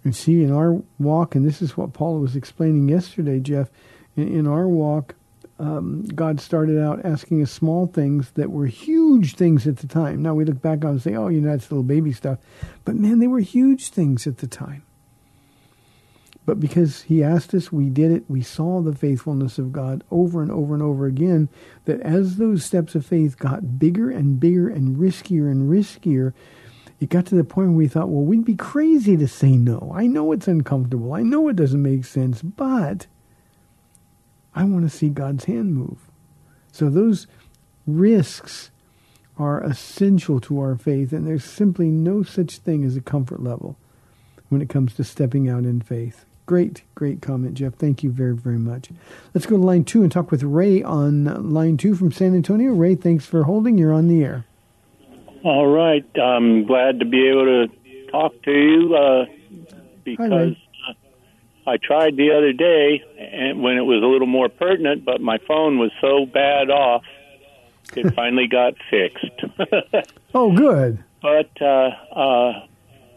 And 0.03 0.14
see, 0.14 0.43
in 0.43 0.51
our 0.51 0.82
walk, 0.99 1.36
and 1.36 1.47
this 1.47 1.62
is 1.62 1.78
what 1.78 1.93
Paula 1.93 2.20
was 2.20 2.36
explaining 2.36 2.89
yesterday, 2.89 3.39
Jeff, 3.39 3.70
in, 4.18 4.28
in 4.28 4.45
our 4.45 4.68
walk, 4.68 5.16
um, 5.57 6.03
God 6.03 6.41
started 6.41 6.78
out 6.78 7.05
asking 7.05 7.41
us 7.43 7.49
small 7.49 7.88
things 7.88 8.32
that 8.32 8.51
were 8.51 8.66
huge 8.66 9.36
things 9.36 9.66
at 9.66 9.78
the 9.78 9.88
time. 9.88 10.22
Now 10.22 10.34
we 10.34 10.43
look 10.43 10.62
back 10.62 10.84
on 10.84 10.91
and 10.91 11.01
say, 11.01 11.16
oh, 11.16 11.30
you 11.30 11.39
know, 11.39 11.51
that's 11.51 11.72
little 11.72 11.82
baby 11.82 12.12
stuff. 12.12 12.39
But 12.84 12.95
man, 12.95 13.20
they 13.20 13.28
were 13.28 13.39
huge 13.39 13.88
things 13.88 14.28
at 14.28 14.39
the 14.39 14.47
time. 14.47 14.84
But 16.45 16.59
because 16.59 17.03
he 17.03 17.23
asked 17.23 17.53
us, 17.53 17.71
we 17.71 17.89
did 17.89 18.11
it. 18.11 18.23
We 18.27 18.41
saw 18.41 18.81
the 18.81 18.95
faithfulness 18.95 19.59
of 19.59 19.71
God 19.71 20.03
over 20.09 20.41
and 20.41 20.51
over 20.51 20.73
and 20.73 20.81
over 20.81 21.05
again. 21.05 21.49
That 21.85 22.01
as 22.01 22.37
those 22.37 22.65
steps 22.65 22.95
of 22.95 23.05
faith 23.05 23.37
got 23.37 23.77
bigger 23.77 24.09
and 24.09 24.39
bigger 24.39 24.67
and 24.67 24.97
riskier 24.97 25.49
and 25.51 25.69
riskier, 25.69 26.33
it 26.99 27.09
got 27.09 27.25
to 27.27 27.35
the 27.35 27.43
point 27.43 27.69
where 27.69 27.77
we 27.77 27.87
thought, 27.87 28.09
well, 28.09 28.23
we'd 28.23 28.45
be 28.45 28.55
crazy 28.55 29.17
to 29.17 29.27
say 29.27 29.51
no. 29.51 29.91
I 29.95 30.07
know 30.07 30.31
it's 30.31 30.47
uncomfortable. 30.47 31.13
I 31.13 31.21
know 31.21 31.47
it 31.47 31.55
doesn't 31.55 31.81
make 31.81 32.05
sense, 32.05 32.41
but 32.41 33.07
I 34.55 34.63
want 34.63 34.89
to 34.89 34.95
see 34.95 35.09
God's 35.09 35.45
hand 35.45 35.75
move. 35.75 35.97
So 36.71 36.89
those 36.89 37.27
risks 37.85 38.71
are 39.37 39.63
essential 39.63 40.39
to 40.41 40.59
our 40.59 40.75
faith, 40.75 41.13
and 41.13 41.25
there's 41.25 41.43
simply 41.43 41.89
no 41.89 42.23
such 42.23 42.57
thing 42.57 42.83
as 42.83 42.95
a 42.95 43.01
comfort 43.01 43.41
level 43.41 43.77
when 44.49 44.61
it 44.61 44.69
comes 44.69 44.93
to 44.95 45.03
stepping 45.03 45.49
out 45.49 45.63
in 45.63 45.81
faith. 45.81 46.25
Great, 46.45 46.83
great 46.95 47.21
comment, 47.21 47.53
Jeff. 47.53 47.75
Thank 47.75 48.03
you 48.03 48.11
very, 48.11 48.35
very 48.35 48.57
much. 48.57 48.89
Let's 49.33 49.45
go 49.45 49.57
to 49.57 49.63
line 49.63 49.83
two 49.83 50.03
and 50.03 50.11
talk 50.11 50.31
with 50.31 50.43
Ray 50.43 50.83
on 50.83 51.51
line 51.53 51.77
two 51.77 51.95
from 51.95 52.11
San 52.11 52.35
Antonio. 52.35 52.71
Ray, 52.71 52.95
thanks 52.95 53.25
for 53.25 53.43
holding. 53.43 53.77
You're 53.77 53.93
on 53.93 54.07
the 54.07 54.23
air. 54.23 54.45
All 55.43 55.67
right. 55.67 56.05
I'm 56.19 56.65
glad 56.65 56.99
to 56.99 57.05
be 57.05 57.27
able 57.27 57.45
to 57.45 58.07
talk 58.11 58.33
to 58.43 58.51
you 58.51 58.95
uh, 58.95 59.25
because 60.03 60.55
I 61.65 61.77
tried 61.77 62.15
the 62.15 62.31
other 62.31 62.53
day 62.53 63.03
and 63.17 63.61
when 63.61 63.77
it 63.77 63.81
was 63.81 64.03
a 64.03 64.05
little 64.05 64.27
more 64.27 64.49
pertinent, 64.49 65.05
but 65.05 65.21
my 65.21 65.37
phone 65.47 65.77
was 65.77 65.91
so 66.01 66.25
bad 66.25 66.69
off, 66.69 67.03
it 67.95 68.13
finally 68.15 68.47
got 68.47 68.73
fixed. 68.89 70.09
oh, 70.33 70.55
good. 70.55 71.03
But 71.21 71.49
uh, 71.61 71.89
uh, 72.15 72.65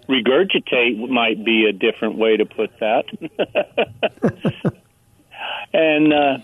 regurgitate 0.08 1.08
might 1.08 1.44
be 1.44 1.66
a 1.66 1.72
different 1.72 2.16
way 2.16 2.36
to 2.36 2.44
put 2.44 2.70
that. 2.80 3.04
and 5.72 6.12
uh, 6.12 6.38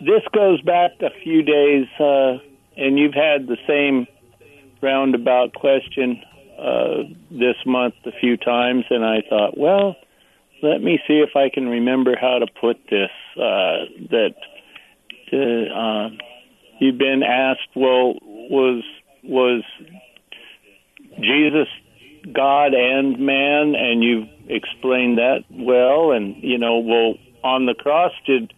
this 0.00 0.22
goes 0.32 0.60
back 0.62 0.92
a 1.00 1.10
few 1.22 1.42
days, 1.42 1.86
uh, 1.98 2.38
and 2.76 2.98
you've 2.98 3.14
had 3.14 3.46
the 3.46 3.56
same 3.66 4.06
roundabout 4.80 5.54
question 5.54 6.22
uh, 6.58 7.04
this 7.30 7.56
month 7.66 7.94
a 8.04 8.12
few 8.20 8.36
times, 8.36 8.84
and 8.90 9.04
I 9.04 9.22
thought, 9.28 9.56
well, 9.56 9.96
let 10.62 10.82
me 10.82 10.98
see 11.06 11.20
if 11.20 11.36
I 11.36 11.48
can 11.48 11.68
remember 11.68 12.16
how 12.20 12.38
to 12.38 12.46
put 12.60 12.78
this. 12.90 13.10
Uh, 13.36 13.86
that 14.10 14.34
uh, 15.32 16.10
you've 16.80 16.98
been 16.98 17.22
asked, 17.22 17.68
well, 17.74 18.14
was 18.22 18.82
was 19.22 19.62
Jesus 21.20 21.68
God 22.32 22.74
and 22.74 23.18
man, 23.18 23.74
and 23.74 24.02
you've 24.02 24.28
explained 24.48 25.18
that 25.18 25.44
well. 25.50 26.12
And 26.12 26.36
you 26.42 26.58
know, 26.58 26.78
well, 26.78 27.14
on 27.42 27.66
the 27.66 27.74
cross, 27.74 28.12
did 28.26 28.52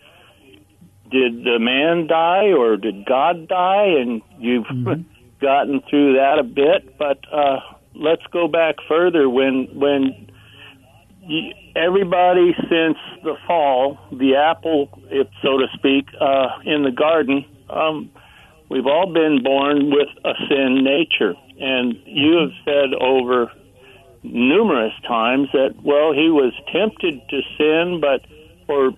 did 1.11 1.45
the 1.45 1.59
man 1.59 2.07
die 2.07 2.53
or 2.53 2.77
did 2.77 3.05
God 3.05 3.49
die? 3.49 3.97
And 4.01 4.23
you've 4.39 4.67
mm-hmm. 4.67 5.03
gotten 5.41 5.83
through 5.89 6.15
that 6.15 6.39
a 6.39 6.45
bit, 6.45 6.99
but 6.99 7.19
uh, 7.33 7.61
let's 7.95 8.23
go 8.33 8.49
back 8.49 8.77
further. 8.89 9.29
When 9.29 9.69
when 9.75 10.31
you, 11.23 11.53
everybody 11.77 12.55
since 12.69 12.99
the 13.23 13.37
fall, 13.47 13.99
the 14.13 14.37
apple, 14.37 14.89
if 15.11 15.29
so 15.43 15.59
to 15.59 15.67
speak, 15.75 16.09
uh, 16.21 16.59
in 16.65 16.83
the 16.83 16.91
garden, 16.91 17.45
um, 17.69 18.11
we've 18.69 18.87
all 18.87 19.13
been 19.13 19.43
born 19.43 19.91
with 19.91 20.09
a 20.25 20.33
sin 20.49 20.85
nature. 20.85 21.35
And 21.61 21.95
you 22.07 22.39
have 22.39 22.51
said 22.65 22.95
over 22.99 23.53
numerous 24.23 24.93
times 25.07 25.49
that 25.53 25.75
well 25.83 26.13
he 26.13 26.29
was 26.29 26.53
tempted 26.73 27.21
to 27.31 27.41
sin 27.57 28.01
but 28.01 28.21
or 28.69 28.93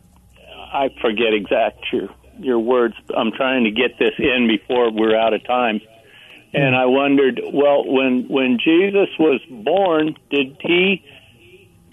I 0.72 0.88
forget 1.00 1.32
exact 1.34 1.92
your 1.92 2.08
your 2.38 2.58
words. 2.58 2.94
I'm 3.16 3.32
trying 3.32 3.64
to 3.64 3.70
get 3.70 3.98
this 3.98 4.14
in 4.18 4.48
before 4.48 4.90
we're 4.90 5.16
out 5.16 5.34
of 5.34 5.44
time. 5.44 5.80
And 6.54 6.74
I 6.74 6.86
wondered 6.86 7.40
well 7.52 7.84
when 7.86 8.26
when 8.28 8.58
Jesus 8.62 9.08
was 9.18 9.40
born 9.48 10.16
did 10.30 10.56
he 10.60 11.04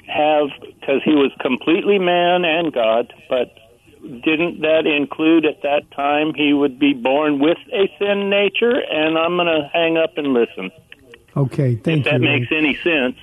have 0.07 0.49
because 0.59 1.01
he 1.05 1.11
was 1.11 1.31
completely 1.39 1.99
man 1.99 2.43
and 2.43 2.73
God 2.73 3.13
but 3.29 3.53
didn't 4.01 4.61
that 4.61 4.87
include 4.87 5.45
at 5.45 5.61
that 5.63 5.91
time 5.91 6.33
he 6.33 6.53
would 6.53 6.79
be 6.79 6.93
born 6.93 7.39
with 7.39 7.57
a 7.71 7.91
sin 7.99 8.29
nature? 8.29 8.79
And 8.79 9.17
I'm 9.17 9.35
going 9.35 9.47
to 9.47 9.69
hang 9.71 9.97
up 9.97 10.17
and 10.17 10.33
listen 10.33 10.71
Okay, 11.35 11.75
thank 11.75 12.05
if 12.05 12.05
you. 12.05 12.11
that 12.11 12.19
makes 12.19 12.51
any 12.51 12.75
sense. 12.75 13.15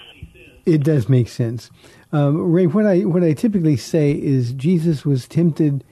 It 0.64 0.82
does 0.82 1.08
make 1.08 1.28
sense. 1.28 1.70
Um, 2.12 2.52
Ray, 2.52 2.66
what 2.66 2.86
I 2.86 3.00
what 3.00 3.22
I 3.22 3.32
typically 3.32 3.76
say 3.76 4.12
is 4.12 4.52
Jesus 4.52 5.04
was 5.04 5.26
tempted 5.28 5.84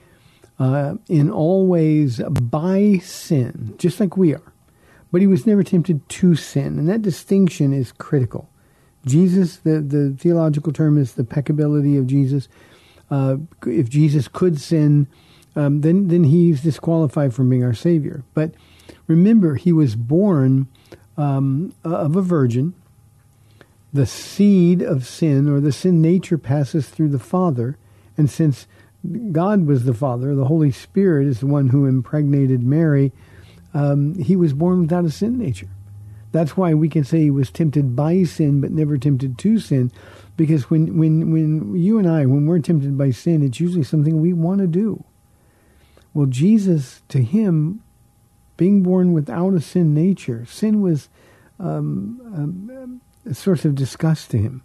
uh, 0.58 0.94
in 1.08 1.30
all 1.30 1.66
ways 1.66 2.20
by 2.30 2.98
sin, 2.98 3.74
just 3.78 4.00
like 4.00 4.16
we 4.16 4.34
are, 4.34 4.52
but 5.10 5.20
he 5.20 5.26
was 5.26 5.46
never 5.46 5.62
tempted 5.62 6.08
to 6.08 6.34
sin, 6.34 6.78
and 6.78 6.88
that 6.88 7.02
distinction 7.02 7.72
is 7.72 7.92
critical. 7.92 8.48
Jesus, 9.04 9.56
the 9.58 9.80
the 9.80 10.16
theological 10.18 10.72
term 10.72 10.98
is 10.98 11.12
the 11.14 11.24
peccability 11.24 11.98
of 11.98 12.06
Jesus. 12.06 12.48
Uh, 13.10 13.36
if 13.66 13.88
Jesus 13.88 14.28
could 14.28 14.60
sin, 14.60 15.08
um, 15.56 15.82
then 15.82 16.08
then 16.08 16.24
he's 16.24 16.62
disqualified 16.62 17.34
from 17.34 17.50
being 17.50 17.64
our 17.64 17.74
Savior. 17.74 18.24
But 18.34 18.54
remember, 19.06 19.56
he 19.56 19.72
was 19.72 19.96
born 19.96 20.68
um, 21.16 21.74
of 21.84 22.16
a 22.16 22.22
virgin. 22.22 22.74
The 23.92 24.06
seed 24.06 24.82
of 24.82 25.06
sin 25.06 25.48
or 25.48 25.60
the 25.60 25.72
sin 25.72 26.02
nature 26.02 26.38
passes 26.38 26.88
through 26.88 27.10
the 27.10 27.18
Father, 27.18 27.78
and 28.18 28.28
since 28.28 28.66
God 29.30 29.66
was 29.66 29.84
the 29.84 29.94
Father, 29.94 30.34
the 30.34 30.46
Holy 30.46 30.72
Spirit 30.72 31.28
is 31.28 31.40
the 31.40 31.46
one 31.46 31.68
who 31.68 31.86
impregnated 31.86 32.62
Mary. 32.62 33.12
Um, 33.72 34.14
he 34.16 34.34
was 34.34 34.52
born 34.52 34.80
without 34.80 35.04
a 35.04 35.10
sin 35.10 35.38
nature. 35.38 35.68
That's 36.32 36.56
why 36.56 36.74
we 36.74 36.88
can 36.88 37.04
say 37.04 37.20
he 37.20 37.30
was 37.30 37.50
tempted 37.50 37.94
by 37.94 38.24
sin, 38.24 38.60
but 38.60 38.72
never 38.72 38.98
tempted 38.98 39.38
to 39.38 39.60
sin, 39.60 39.92
because 40.36 40.68
when 40.68 40.98
when 40.98 41.30
when 41.30 41.76
you 41.76 41.96
and 41.96 42.10
I, 42.10 42.26
when 42.26 42.46
we're 42.46 42.58
tempted 42.58 42.98
by 42.98 43.12
sin, 43.12 43.44
it's 43.44 43.60
usually 43.60 43.84
something 43.84 44.20
we 44.20 44.32
want 44.32 44.60
to 44.60 44.66
do. 44.66 45.04
Well, 46.12 46.26
Jesus, 46.26 47.02
to 47.10 47.22
him, 47.22 47.83
being 48.56 48.82
born 48.82 49.12
without 49.12 49.54
a 49.54 49.60
sin 49.60 49.94
nature. 49.94 50.44
Sin 50.46 50.80
was 50.80 51.08
um, 51.58 52.20
um, 52.34 53.00
a 53.28 53.34
source 53.34 53.64
of 53.64 53.74
disgust 53.74 54.30
to 54.30 54.38
him. 54.38 54.62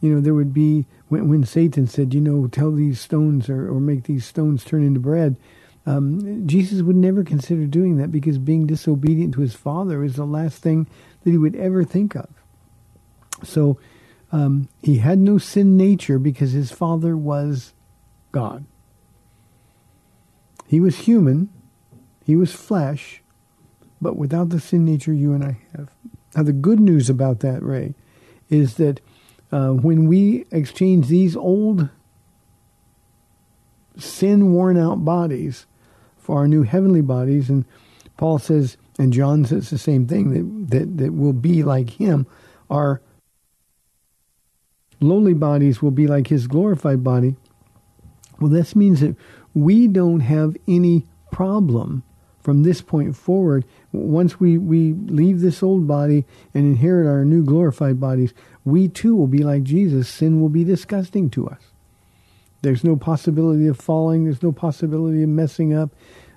You 0.00 0.14
know, 0.14 0.20
there 0.20 0.34
would 0.34 0.54
be, 0.54 0.86
when, 1.08 1.28
when 1.28 1.44
Satan 1.44 1.86
said, 1.86 2.14
you 2.14 2.20
know, 2.20 2.46
tell 2.46 2.72
these 2.72 3.00
stones 3.00 3.50
or, 3.50 3.68
or 3.68 3.80
make 3.80 4.04
these 4.04 4.24
stones 4.24 4.64
turn 4.64 4.84
into 4.84 5.00
bread, 5.00 5.36
um, 5.86 6.46
Jesus 6.46 6.82
would 6.82 6.96
never 6.96 7.24
consider 7.24 7.66
doing 7.66 7.96
that 7.98 8.12
because 8.12 8.38
being 8.38 8.66
disobedient 8.66 9.34
to 9.34 9.40
his 9.40 9.54
father 9.54 10.04
is 10.04 10.16
the 10.16 10.26
last 10.26 10.62
thing 10.62 10.86
that 11.22 11.30
he 11.30 11.38
would 11.38 11.56
ever 11.56 11.84
think 11.84 12.14
of. 12.14 12.28
So 13.42 13.78
um, 14.32 14.68
he 14.82 14.98
had 14.98 15.18
no 15.18 15.38
sin 15.38 15.76
nature 15.76 16.18
because 16.18 16.52
his 16.52 16.70
father 16.70 17.16
was 17.16 17.72
God. 18.32 18.64
He 20.66 20.80
was 20.80 20.98
human, 20.98 21.48
he 22.30 22.36
was 22.36 22.52
flesh, 22.52 23.22
but 24.00 24.16
without 24.16 24.50
the 24.50 24.60
sin 24.60 24.84
nature 24.84 25.12
you 25.12 25.32
and 25.32 25.42
I 25.42 25.58
have. 25.76 25.90
Now, 26.36 26.44
the 26.44 26.52
good 26.52 26.78
news 26.78 27.10
about 27.10 27.40
that, 27.40 27.60
Ray, 27.60 27.96
is 28.48 28.76
that 28.76 29.00
uh, 29.50 29.70
when 29.70 30.06
we 30.06 30.46
exchange 30.52 31.08
these 31.08 31.34
old 31.34 31.88
sin 33.98 34.52
worn 34.52 34.78
out 34.78 35.04
bodies 35.04 35.66
for 36.18 36.38
our 36.38 36.46
new 36.46 36.62
heavenly 36.62 37.00
bodies, 37.00 37.50
and 37.50 37.64
Paul 38.16 38.38
says, 38.38 38.76
and 38.96 39.12
John 39.12 39.44
says 39.44 39.70
the 39.70 39.76
same 39.76 40.06
thing, 40.06 40.30
that, 40.30 40.78
that, 40.78 40.98
that 40.98 41.14
will 41.14 41.32
be 41.32 41.64
like 41.64 41.90
him, 41.90 42.28
our 42.70 43.02
lowly 45.00 45.34
bodies 45.34 45.82
will 45.82 45.90
be 45.90 46.06
like 46.06 46.28
his 46.28 46.46
glorified 46.46 47.02
body. 47.02 47.34
Well, 48.38 48.52
this 48.52 48.76
means 48.76 49.00
that 49.00 49.16
we 49.52 49.88
don't 49.88 50.20
have 50.20 50.56
any 50.68 51.06
problem 51.32 52.04
from 52.40 52.62
this 52.62 52.80
point 52.80 53.16
forward, 53.16 53.64
once 53.92 54.40
we, 54.40 54.56
we 54.56 54.92
leave 54.92 55.40
this 55.40 55.62
old 55.62 55.86
body 55.86 56.24
and 56.54 56.64
inherit 56.64 57.06
our 57.06 57.24
new 57.24 57.44
glorified 57.44 58.00
bodies, 58.00 58.32
we 58.64 58.88
too 58.88 59.14
will 59.14 59.26
be 59.26 59.42
like 59.42 59.62
Jesus. 59.62 60.08
Sin 60.08 60.40
will 60.40 60.48
be 60.48 60.64
disgusting 60.64 61.28
to 61.30 61.48
us. 61.48 61.60
There's 62.62 62.84
no 62.84 62.96
possibility 62.96 63.66
of 63.66 63.78
falling. 63.78 64.24
There's 64.24 64.42
no 64.42 64.52
possibility 64.52 65.22
of 65.22 65.28
messing 65.28 65.74
up. 65.74 65.90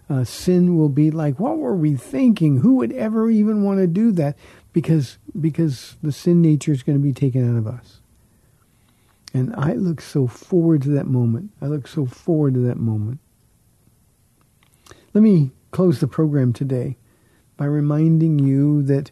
Uh, 0.10 0.24
sin 0.24 0.78
will 0.78 0.90
be 0.90 1.12
like, 1.12 1.40
what 1.40 1.58
were 1.58 1.76
we 1.76 1.96
thinking? 1.96 2.60
Who 2.60 2.76
would 2.76 2.92
ever 2.94 3.30
even 3.30 3.64
want 3.64 3.80
to 3.80 3.88
do 3.88 4.12
that? 4.14 4.38
Because 4.74 5.18
because 5.40 5.96
the 6.02 6.12
sin 6.12 6.42
nature 6.42 6.72
is 6.72 6.84
going 6.84 6.98
to 6.98 7.04
be 7.04 7.14
taken 7.14 7.50
out 7.50 7.58
of 7.58 7.68
us. 7.68 8.00
And 9.34 9.56
I 9.56 9.74
look 9.74 10.02
so 10.02 10.28
forward 10.28 10.82
to 10.84 10.90
that 10.90 11.08
moment. 11.08 11.52
I 11.62 11.68
look 11.68 11.88
so 11.88 12.06
forward 12.06 12.54
to 12.56 12.60
that 12.62 12.78
moment. 12.78 13.20
Let 15.14 15.22
me 15.22 15.52
close 15.74 16.00
the 16.00 16.08
program 16.08 16.54
today 16.54 16.96
by 17.58 17.66
reminding 17.66 18.40
you 18.40 18.84
that 18.84 19.12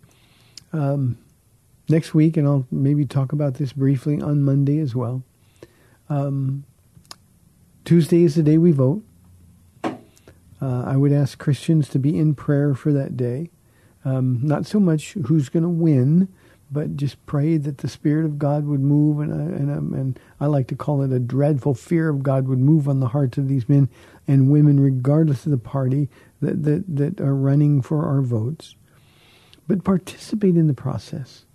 um, 0.71 1.17
next 1.89 2.13
week, 2.13 2.37
and 2.37 2.47
I'll 2.47 2.67
maybe 2.71 3.05
talk 3.05 3.33
about 3.33 3.55
this 3.55 3.73
briefly 3.73 4.21
on 4.21 4.43
Monday 4.43 4.79
as 4.79 4.95
well. 4.95 5.23
Um, 6.07 6.63
Tuesday 7.83 8.23
is 8.23 8.35
the 8.35 8.43
day 8.43 8.59
we 8.59 8.71
vote. 8.71 9.03
Uh, 9.83 10.83
I 10.85 10.95
would 10.95 11.11
ask 11.11 11.39
Christians 11.39 11.89
to 11.89 11.99
be 11.99 12.17
in 12.17 12.35
prayer 12.35 12.75
for 12.75 12.93
that 12.93 13.17
day. 13.17 13.49
Um, 14.05 14.39
not 14.43 14.67
so 14.67 14.79
much 14.79 15.13
who's 15.13 15.49
going 15.49 15.63
to 15.63 15.69
win, 15.69 16.27
but 16.69 16.95
just 16.95 17.23
pray 17.25 17.57
that 17.57 17.79
the 17.79 17.87
Spirit 17.87 18.25
of 18.25 18.37
God 18.37 18.65
would 18.65 18.81
move, 18.81 19.19
and, 19.19 19.31
uh, 19.31 19.55
and, 19.55 19.71
um, 19.71 19.93
and 19.93 20.19
I 20.39 20.45
like 20.45 20.67
to 20.67 20.75
call 20.75 21.01
it 21.01 21.11
a 21.11 21.19
dreadful 21.19 21.73
fear 21.73 22.07
of 22.09 22.21
God 22.21 22.47
would 22.47 22.59
move 22.59 22.87
on 22.87 22.99
the 22.99 23.07
hearts 23.07 23.39
of 23.39 23.47
these 23.47 23.67
men 23.67 23.89
and 24.27 24.51
women, 24.51 24.79
regardless 24.79 25.45
of 25.45 25.51
the 25.51 25.57
party 25.57 26.07
that, 26.41 26.63
that, 26.63 26.83
that 26.95 27.21
are 27.21 27.35
running 27.35 27.81
for 27.81 28.05
our 28.05 28.21
votes. 28.21 28.75
But 29.67 29.83
participate 29.83 30.57
in 30.57 30.67
the 30.67 30.73
process. 30.73 31.45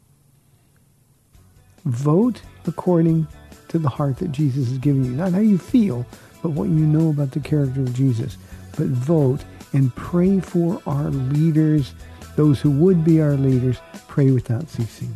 Vote 1.84 2.41
according 2.66 3.26
to 3.68 3.78
the 3.78 3.89
heart 3.89 4.18
that 4.18 4.32
Jesus 4.32 4.68
has 4.68 4.78
given 4.78 5.05
you. 5.05 5.12
Not 5.12 5.32
how 5.32 5.41
you 5.41 5.59
feel, 5.59 6.07
but 6.43 6.51
what 6.51 6.68
you 6.68 6.87
know 6.87 7.11
about 7.11 7.32
the 7.32 7.41
character 7.41 7.80
of 7.80 7.95
Jesus. 7.95 8.37
But 8.76 8.87
vote 8.87 9.45
and 9.72 9.95
pray 9.95 10.41
for 10.41 10.80
our 10.87 11.11
leaders, 11.11 11.95
those 12.37 12.61
who 12.61 12.70
would 12.70 13.05
be 13.05 13.20
our 13.20 13.34
leaders. 13.34 13.78
Pray 14.09 14.30
without 14.30 14.68
ceasing. 14.68 15.14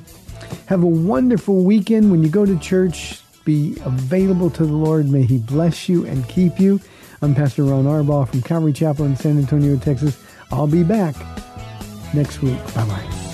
Have 0.67 0.83
a 0.83 0.87
wonderful 0.87 1.65
weekend. 1.65 2.11
When 2.11 2.23
you 2.23 2.29
go 2.29 2.45
to 2.45 2.59
church, 2.59 3.21
be 3.45 3.77
available 3.85 4.51
to 4.51 4.67
the 4.67 4.73
Lord. 4.73 5.09
May 5.09 5.23
He 5.23 5.39
bless 5.39 5.89
you 5.89 6.05
and 6.07 6.29
keep 6.29 6.61
you. 6.61 6.81
I'm 7.23 7.35
Pastor 7.35 7.65
Ron 7.65 7.85
Arbaugh 7.85 8.29
from 8.29 8.41
Calvary 8.41 8.73
Chapel 8.73 9.05
in 9.05 9.15
San 9.15 9.37
Antonio, 9.37 9.77
Texas. 9.77 10.23
I'll 10.51 10.67
be 10.67 10.83
back 10.83 11.15
next 12.15 12.41
week. 12.41 12.59
Bye 12.75 12.87
bye. 12.87 13.30